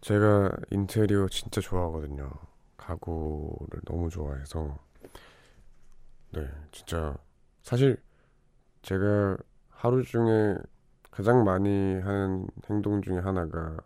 제가 0.00 0.50
인테리어 0.70 1.28
진짜 1.28 1.60
좋아하거든요. 1.60 2.30
가구를 2.76 3.80
너무 3.86 4.10
좋아해서 4.10 4.78
네 6.32 6.48
진짜 6.72 7.16
사실 7.62 7.96
제가 8.82 9.36
하루 9.70 10.04
중에 10.04 10.56
가장 11.10 11.44
많이 11.44 12.00
하는 12.00 12.48
행동 12.70 13.02
중에 13.02 13.18
하나가 13.18 13.76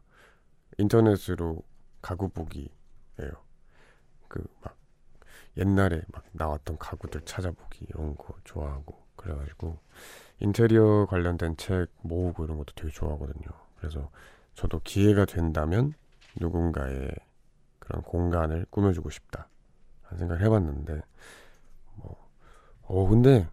인터넷으로 0.79 1.63
가구 2.03 2.29
보기예요. 2.31 2.71
그 4.29 4.45
막 4.63 4.77
옛날에 5.57 6.03
막 6.13 6.25
나왔던 6.33 6.79
가구들 6.79 7.23
찾아보기 7.23 7.87
이런 7.91 8.17
거 8.17 8.35
좋아하고 8.45 8.97
그래가지고 9.17 9.79
인테리어 10.41 11.07
관련된 11.09 11.57
책 11.57 11.89
모으고 12.03 12.45
이런 12.45 12.59
것도 12.59 12.73
되게 12.75 12.91
좋아하거든요. 12.91 13.47
그래서 13.79 14.11
저도 14.55 14.81
기회가 14.85 15.25
된다면 15.25 15.95
누군가의 16.37 17.11
그런 17.79 18.03
공간을 18.03 18.67
꾸며주고 18.71 19.11
싶다 19.11 19.49
하는 20.03 20.19
생각을 20.19 20.43
해봤는데 20.45 21.01
뭐, 21.97 22.31
어 22.83 23.09
근데 23.09 23.49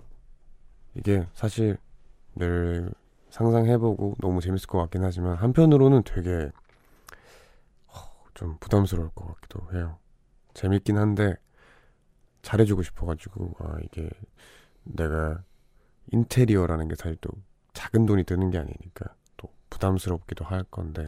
이게 0.96 1.28
사실 1.34 1.78
늘 2.36 2.92
상상해보고 3.30 4.18
너무 4.20 4.42
재밌을 4.42 4.68
것 4.68 4.78
같긴 4.80 5.04
하지만 5.04 5.36
한편으로는 5.36 6.04
되게 6.04 6.52
좀 8.42 8.58
부담스러울 8.60 9.10
것 9.12 9.28
같기도 9.36 9.60
해요. 9.74 10.00
재밌긴 10.56 10.98
한데 10.98 11.36
잘해주고 12.42 12.82
싶어가지고 12.82 13.56
아 13.60 13.78
이게 13.84 14.10
내가 14.84 15.44
인테리어라는 16.12 16.88
게 16.88 16.96
사실 16.96 17.18
또 17.22 17.30
작은 17.74 18.06
돈이 18.06 18.24
드는 18.26 18.52
게 18.52 18.58
아니니까 18.58 19.14
또 19.38 19.50
부담스럽기도 19.70 20.46
할 20.46 20.64
건데 20.66 21.08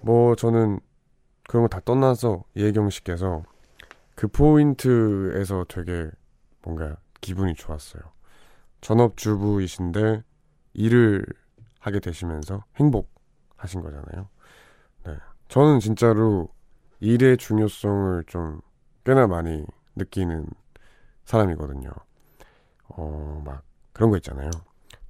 뭐 0.00 0.34
저는 0.36 0.80
그런 1.48 1.62
거 1.64 1.68
다 1.68 1.80
떠나서 1.80 2.44
예경 2.56 2.90
씨께서 2.90 3.42
그 4.14 4.28
포인트에서 4.28 5.64
되게 5.68 6.10
뭔가 6.62 6.96
기분이 7.20 7.54
좋았어요. 7.54 8.02
전업주부이신데 8.80 10.22
일을 10.74 11.24
하게 11.80 12.00
되시면서 12.00 12.64
행복하신 12.76 13.80
거잖아요. 13.82 14.28
네. 15.06 15.16
저는 15.48 15.80
진짜로 15.80 16.48
일의 17.00 17.36
중요성을 17.36 18.24
좀 18.26 18.60
꽤나 19.04 19.26
많이 19.26 19.64
느끼는 19.96 20.46
사람이거든요. 21.24 21.90
어, 22.88 23.42
막 23.44 23.62
그런 23.94 24.10
거 24.10 24.16
있잖아요. 24.18 24.50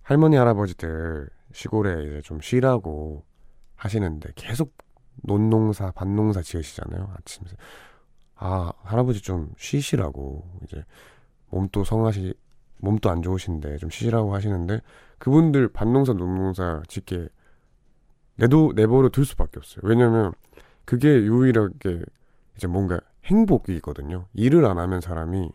할머니, 0.03 0.37
할아버지들 0.37 1.29
시골에 1.53 2.05
이제 2.05 2.21
좀 2.23 2.41
쉬라고 2.41 3.25
하시는데 3.75 4.31
계속 4.37 4.77
논농사, 5.23 5.91
밭농사 5.93 6.43
지으시잖아요. 6.43 7.13
아침에. 7.17 7.49
아, 8.37 8.73
할아버지 8.83 9.23
좀 9.23 9.53
쉬시라고 9.57 10.45
이제 10.65 10.85
몸도 11.51 11.85
성하시 11.85 12.35
몸도 12.79 13.09
안 13.09 13.23
좋으신데 13.23 13.79
좀 13.79 13.89
쉬시라고 13.89 14.35
하시는데 14.35 14.81
그분들 15.19 15.69
밭농사 15.69 16.13
논농사 16.13 16.83
짓게 16.87 17.29
내도 18.37 18.73
내버려 18.75 19.09
둘 19.09 19.25
수밖에 19.25 19.59
없어요. 19.59 19.81
왜냐면 19.85 20.33
그게 20.85 21.09
유일하게 21.09 22.03
이제 22.57 22.67
뭔가 22.67 23.01
행복이거든요. 23.25 24.27
일을 24.35 24.67
안 24.67 24.79
하면 24.79 25.01
사람이 25.01 25.51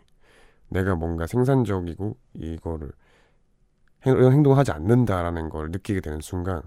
내가 0.70 0.96
뭔가 0.96 1.28
생산적이고 1.28 2.18
이거를 2.34 2.92
행동을 4.06 4.58
하지 4.58 4.72
않는다라는 4.72 5.50
걸 5.50 5.72
느끼게 5.72 6.02
되는 6.02 6.22
순간 6.22 6.62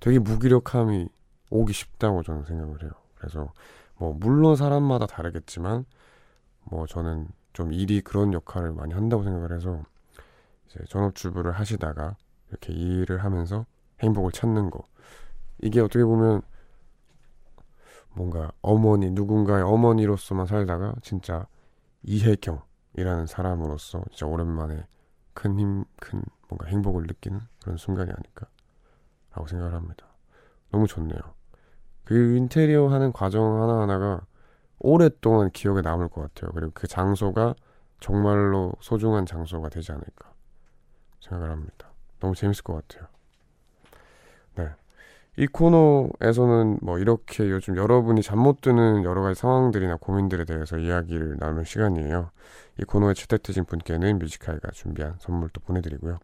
되게 0.00 0.18
무기력함이 0.18 1.08
오기 1.50 1.72
쉽다고 1.72 2.22
저는 2.22 2.44
생각을 2.44 2.82
해요. 2.82 2.90
그래서 3.16 3.52
뭐 3.96 4.12
물론 4.12 4.54
사람마다 4.54 5.06
다르겠지만 5.06 5.84
뭐 6.64 6.86
저는 6.86 7.28
좀 7.52 7.72
일이 7.72 8.00
그런 8.00 8.32
역할을 8.32 8.72
많이 8.72 8.94
한다고 8.94 9.24
생각을 9.24 9.52
해서 9.52 9.82
이제 10.66 10.78
전업주부를 10.88 11.52
하시다가 11.52 12.16
이렇게 12.50 12.72
일을 12.72 13.24
하면서 13.24 13.66
행복을 14.00 14.30
찾는 14.32 14.70
거 14.70 14.84
이게 15.60 15.80
어떻게 15.80 16.04
보면 16.04 16.42
뭔가 18.12 18.52
어머니 18.62 19.10
누군가의 19.10 19.62
어머니로서만 19.62 20.46
살다가 20.46 20.94
진짜 21.02 21.46
이혜경이라는 22.02 23.26
사람으로서 23.26 24.02
진짜 24.10 24.26
오랜만에 24.26 24.86
큰 25.34 25.58
힘, 25.58 25.84
큰 26.00 26.22
뭔가 26.48 26.66
행복을 26.66 27.04
느끼는 27.06 27.40
그런 27.62 27.76
순간이 27.76 28.10
아닐까라고 28.10 29.46
생각을 29.48 29.74
합니다. 29.74 30.06
너무 30.70 30.86
좋네요. 30.86 31.18
그 32.04 32.36
인테리어 32.36 32.88
하는 32.88 33.12
과정 33.12 33.62
하나하나가 33.62 34.22
오랫동안 34.78 35.50
기억에 35.50 35.82
남을 35.82 36.08
것 36.08 36.22
같아요. 36.22 36.52
그리고 36.54 36.70
그 36.74 36.86
장소가 36.86 37.54
정말로 38.00 38.72
소중한 38.80 39.26
장소가 39.26 39.68
되지 39.68 39.92
않을까 39.92 40.32
생각을 41.20 41.50
합니다. 41.50 41.90
너무 42.20 42.34
재밌을 42.34 42.62
것 42.64 42.74
같아요. 42.74 43.08
네. 44.54 44.70
이 45.36 45.46
코너에서는 45.46 46.78
뭐 46.82 46.98
이렇게 46.98 47.48
요즘 47.50 47.76
여러분이 47.76 48.22
잠 48.22 48.38
못 48.38 48.60
드는 48.60 49.04
여러 49.04 49.22
가지 49.22 49.40
상황들이나 49.40 49.96
고민들에 49.96 50.44
대해서 50.44 50.78
이야기를 50.78 51.36
나누는 51.38 51.64
시간이에요. 51.64 52.30
이 52.80 52.84
코너에 52.84 53.14
채택되신 53.14 53.64
분께는 53.66 54.18
뮤지카이가 54.18 54.70
준비한 54.72 55.16
선물도 55.18 55.60
보내드리고요. 55.62 56.18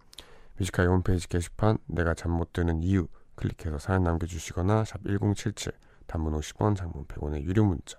뮤지카이 0.59 0.87
홈페이지 0.87 1.29
게시판 1.29 1.79
내가 1.87 2.15
잠 2.15 2.31
못 2.33 2.53
드는 2.53 2.83
이유 2.83 3.07
클릭해서 3.37 3.79
사연 3.79 4.05
남겨주시거나 4.05 4.85
샵 4.85 5.03
1077 5.05 5.73
단문 6.07 6.35
50원 6.39 6.77
장문 6.77 7.07
100원의 7.07 7.43
유료 7.43 7.65
문자 7.65 7.99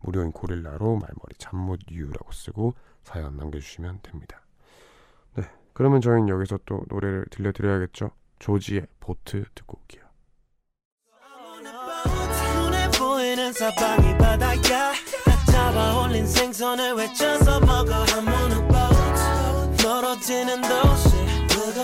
무료인 0.00 0.30
고릴라로 0.32 0.92
말머리 0.96 1.34
잠 1.38 1.58
못 1.58 1.80
이유라고 1.90 2.30
쓰고 2.32 2.74
사연 3.02 3.36
남겨주시면 3.36 4.00
됩니다. 4.02 4.40
네, 5.34 5.44
그러면 5.72 6.00
저희는 6.00 6.28
여기서 6.28 6.58
또 6.66 6.84
노래를 6.88 7.26
들려드려야겠죠. 7.30 8.10
조지의 8.38 8.86
보트 9.00 9.44
듣고 9.54 9.78
올게요. 9.80 10.04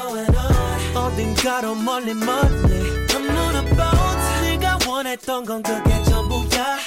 Going 0.03 0.36
on? 0.36 0.96
어딘가로 0.96 1.74
멀리 1.74 2.14
멀리 2.14 3.07
I'm 3.09 3.30
on 3.36 3.57
a 3.57 3.62
boat 3.74 4.42
네가 4.42 4.78
원했던 4.86 5.44
건 5.44 5.62
그게 5.62 6.03
전부야. 6.05 6.78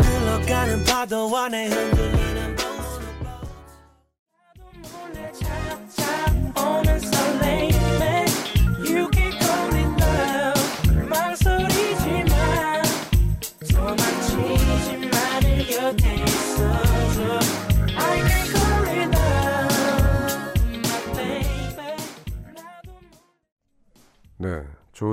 흘러가는 0.00 0.84
파도 0.84 1.36
안에 1.36 1.68
흔들리는 1.68 2.35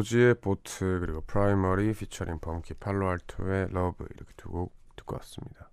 조지의 0.04 0.36
Boat 0.36 1.00
그리고 1.00 1.22
프라이머리 1.22 1.94
피처링 1.94 2.40
범키 2.40 2.74
팔로알토의 2.76 3.70
Love 3.72 4.06
이렇게 4.14 4.34
두 4.36 4.50
곡 4.52 4.74
듣고 4.98 5.16
왔습니다. 5.16 5.70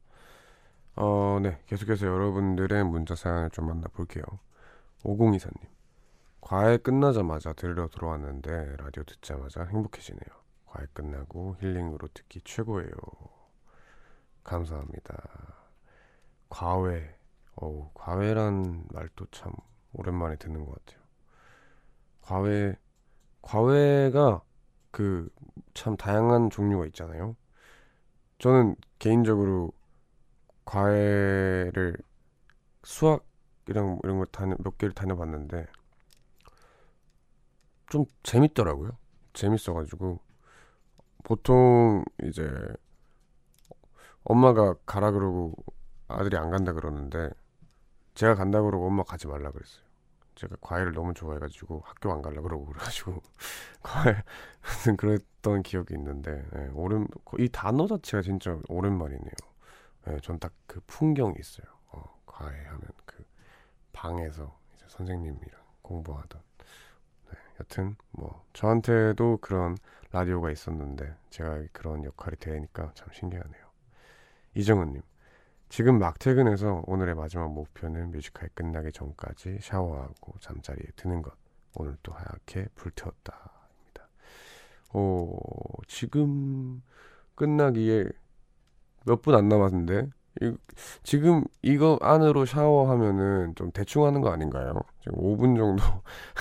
어, 0.96 1.38
네, 1.42 1.60
계속해서 1.66 2.06
여러분들의 2.06 2.84
문자 2.84 3.14
사연을 3.16 3.50
좀 3.50 3.66
만나볼게요. 3.66 4.22
5024님, 5.02 5.66
과외 6.40 6.76
끝나자마자 6.78 7.52
들으러 7.54 7.88
들어왔는데 7.88 8.76
라디오 8.78 9.02
듣자마자 9.02 9.64
행복해지네요. 9.64 10.30
과외 10.66 10.86
끝나고 10.94 11.56
힐링으로 11.60 12.08
듣기 12.14 12.40
최고예요. 12.42 12.92
감사합니다. 14.44 15.16
과외, 16.48 17.16
어우, 17.56 17.90
과외란 17.94 18.84
말도 18.92 19.26
참 19.32 19.52
오랜만에 19.92 20.36
듣는 20.36 20.64
것 20.64 20.84
같아요. 20.84 21.02
과외 22.22 22.76
과외가 23.42 24.42
그 24.90 25.28
참 25.74 25.96
다양한 25.96 26.50
종류가 26.50 26.86
있잖아요. 26.86 27.36
저는 28.38 28.76
개인적으로 28.98 29.72
과외를 30.64 31.96
수학이랑 32.84 34.00
이런 34.04 34.18
걸 34.18 34.26
다녀 34.28 34.56
몇 34.60 34.78
개를 34.78 34.94
다녀봤는데 34.94 35.66
좀 37.90 38.04
재밌더라고요. 38.22 38.96
재밌어가지고 39.32 40.20
보통 41.24 42.04
이제 42.24 42.44
엄마가 44.24 44.74
가라 44.86 45.10
그러고 45.12 45.54
아들이 46.08 46.36
안 46.36 46.50
간다 46.50 46.72
그러는데 46.72 47.30
제가 48.14 48.36
간다 48.36 48.62
그러고 48.62 48.86
엄마 48.88 49.04
가지 49.04 49.26
말라 49.28 49.50
그랬어요. 49.52 49.84
제가 50.40 50.56
과일을 50.62 50.94
너무 50.94 51.12
좋아해가지고 51.12 51.82
학교 51.84 52.10
안 52.12 52.22
가려 52.22 52.40
그러고 52.40 52.64
그래가지고 52.64 53.20
과일 53.82 54.22
그랬던 54.96 55.62
기억이 55.62 55.92
있는데 55.94 56.46
네, 56.52 56.70
오랜 56.72 57.06
이 57.38 57.48
단어 57.50 57.86
자체가 57.86 58.22
진짜 58.22 58.58
오랜만이네요. 58.68 59.32
네, 60.06 60.18
전딱 60.22 60.52
그 60.66 60.80
풍경이 60.86 61.34
있어요. 61.38 61.66
어, 61.88 62.02
과외하면 62.24 62.80
그 63.04 63.22
방에서 63.92 64.58
이제 64.74 64.86
선생님이랑 64.88 65.60
공부하던. 65.82 66.40
네, 67.30 67.38
여튼 67.60 67.96
뭐 68.12 68.42
저한테도 68.54 69.38
그런 69.42 69.76
라디오가 70.10 70.50
있었는데 70.50 71.16
제가 71.28 71.64
그런 71.72 72.02
역할이 72.04 72.36
되니까 72.38 72.92
참 72.94 73.08
신기하네요. 73.12 73.70
이정은님, 74.54 75.02
지금 75.70 75.98
막 76.00 76.18
퇴근해서 76.18 76.82
오늘의 76.86 77.14
마지막 77.14 77.52
목표는 77.52 78.10
뮤지컬 78.10 78.50
끝나기 78.54 78.92
전까지 78.92 79.58
샤워하고 79.62 80.34
잠자리에 80.40 80.84
드는 80.96 81.22
것. 81.22 81.32
오늘 81.76 81.96
또 82.02 82.12
하얗게 82.12 82.68
불태웠다 82.74 83.52
입니다. 83.80 84.08
오, 84.92 85.38
지금 85.88 86.82
끝나기에 87.36 88.06
몇 89.06 89.22
분 89.22 89.34
안 89.36 89.48
남았는데 89.48 90.10
이, 90.42 90.56
지금 91.04 91.44
이거 91.62 91.98
안으로 92.02 92.46
샤워하면은 92.46 93.54
좀 93.56 93.70
대충 93.72 94.04
하는 94.06 94.20
거 94.22 94.30
아닌가요? 94.32 94.74
지금 95.02 95.18
5분 95.18 95.56
정도 95.56 95.82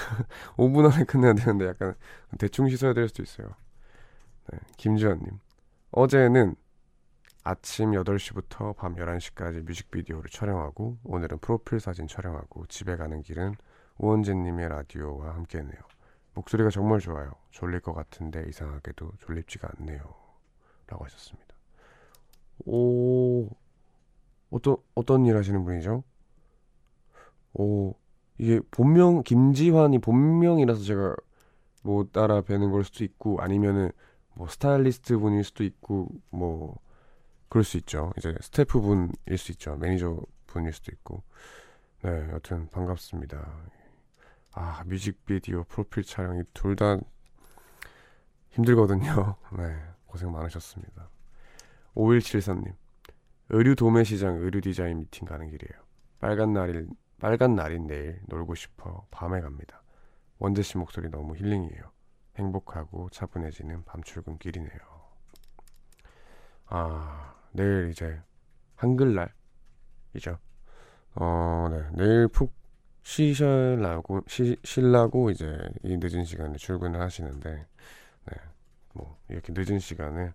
5분 0.57 0.91
안에 0.91 1.05
끝내야 1.05 1.33
되는데 1.33 1.67
약간 1.67 1.95
대충 2.39 2.69
씻어야 2.69 2.93
될 2.93 3.09
수도 3.09 3.23
있어요. 3.23 3.47
네, 4.51 4.59
김지현님 4.77 5.39
어제는 5.91 6.55
아침 7.49 7.93
8시부터 7.93 8.75
밤 8.75 8.93
11시까지 8.93 9.63
뮤직비디오를 9.63 10.29
촬영하고 10.29 10.99
오늘은 11.03 11.39
프로필 11.39 11.79
사진 11.79 12.05
촬영하고 12.05 12.67
집에 12.67 12.95
가는 12.95 13.23
길은 13.23 13.55
우원재님의 13.97 14.69
라디오와 14.69 15.33
함께했네요. 15.33 15.81
목소리가 16.35 16.69
정말 16.69 16.99
좋아요. 16.99 17.31
졸릴 17.49 17.79
것 17.79 17.93
같은데 17.93 18.45
이상하게도 18.47 19.13
졸립지가 19.17 19.67
않네요. 19.79 19.99
라고 20.85 21.05
하셨습니다. 21.05 21.55
오, 22.65 23.49
어떤, 24.51 24.77
어떤 24.93 25.25
일 25.25 25.35
하시는 25.35 25.65
분이죠? 25.65 26.03
오, 27.55 27.95
이게 28.37 28.59
본명, 28.69 29.23
김지환이 29.23 29.97
본명이라서 29.97 30.83
제가 30.83 31.15
뭐 31.81 32.05
따라 32.11 32.41
뵈는 32.41 32.69
걸 32.69 32.83
수도 32.83 33.03
있고 33.03 33.41
아니면은 33.41 33.89
뭐 34.35 34.47
스타일리스트 34.47 35.17
분일 35.17 35.43
수도 35.43 35.63
있고 35.63 36.09
뭐 36.29 36.77
그럴 37.49 37.63
수 37.63 37.77
있죠. 37.77 38.13
이제 38.17 38.35
스태프 38.41 38.79
분일 38.79 39.37
수 39.37 39.51
있죠. 39.53 39.75
매니저 39.77 40.21
분일 40.47 40.73
수도 40.73 40.91
있고. 40.93 41.23
네, 42.03 42.09
여튼 42.31 42.67
반갑습니다. 42.69 43.51
아, 44.53 44.83
뮤직비디오 44.85 45.63
프로필 45.65 46.03
촬영이 46.03 46.43
둘 46.53 46.75
다 46.75 46.97
힘들거든요. 48.51 49.35
네, 49.57 49.79
고생 50.05 50.31
많으셨습니다. 50.31 51.09
5173님, 51.95 52.73
의류 53.49 53.75
도매 53.75 54.03
시장 54.03 54.37
의류 54.37 54.61
디자인 54.61 54.99
미팅 54.99 55.27
가는 55.27 55.47
길이에요. 55.49 55.83
빨간 56.19 56.53
날인, 56.53 56.89
빨간 57.19 57.55
날인 57.55 57.87
내일 57.87 58.21
놀고 58.27 58.55
싶어 58.55 59.05
밤에 59.11 59.41
갑니다. 59.41 59.81
원재 60.39 60.61
씨 60.61 60.77
목소리 60.77 61.09
너무 61.09 61.35
힐링이에요. 61.35 61.91
행복하고 62.37 63.09
차분해지는 63.09 63.83
밤 63.85 64.01
출근길이네요. 64.03 64.79
아, 66.67 67.35
내일 67.51 67.89
이제 67.89 68.19
한글날이죠. 68.75 70.37
어, 71.15 71.67
네. 71.71 71.83
내일 71.93 72.27
푹 72.27 72.53
쉬셔라고 73.03 74.21
쉬, 74.27 74.55
쉬려고 74.63 75.31
이제 75.31 75.57
이 75.83 75.97
늦은 75.97 76.23
시간에 76.25 76.57
출근을 76.57 77.01
하시는데 77.01 77.49
네. 77.55 78.37
뭐 78.93 79.17
이렇게 79.29 79.53
늦은 79.55 79.79
시간에 79.79 80.33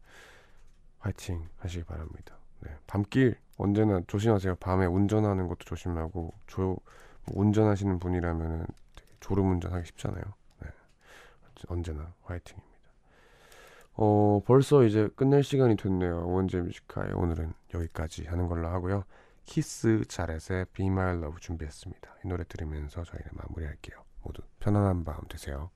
화이팅 0.98 1.48
하시기 1.58 1.84
바랍니다. 1.84 2.36
네. 2.60 2.70
밤길 2.86 3.36
언제나 3.56 4.00
조심하세요. 4.06 4.56
밤에 4.56 4.86
운전하는 4.86 5.46
것도 5.46 5.64
조심하고 5.64 6.32
조뭐 6.46 6.78
운전하시는 7.26 7.98
분이라면은 7.98 8.66
되게 8.96 9.08
졸음 9.20 9.52
운전하기 9.52 9.86
쉽잖아요. 9.86 10.22
네. 10.62 10.68
언제나 11.68 12.12
화이팅입니다. 12.22 12.73
어, 13.96 14.40
벌써 14.44 14.82
이제 14.84 15.08
끝낼 15.14 15.42
시간이 15.42 15.76
됐네요. 15.76 16.28
우원재의 16.28 16.60
Music 16.60 16.89
High 16.89 17.12
오늘은 17.14 17.52
여기까지 17.74 18.24
하는 18.24 18.48
걸로 18.48 18.68
하고요. 18.68 19.04
키스 19.44 20.04
자렛의 20.08 20.66
Be 20.72 20.86
My 20.86 21.16
Love 21.16 21.38
준비했습니다. 21.40 22.16
이 22.24 22.28
노래 22.28 22.44
들으면서 22.44 23.04
저희는 23.04 23.30
마무리할게요. 23.32 24.02
모두 24.22 24.42
편안한 24.58 25.04
밤 25.04 25.20
되세요. 25.28 25.70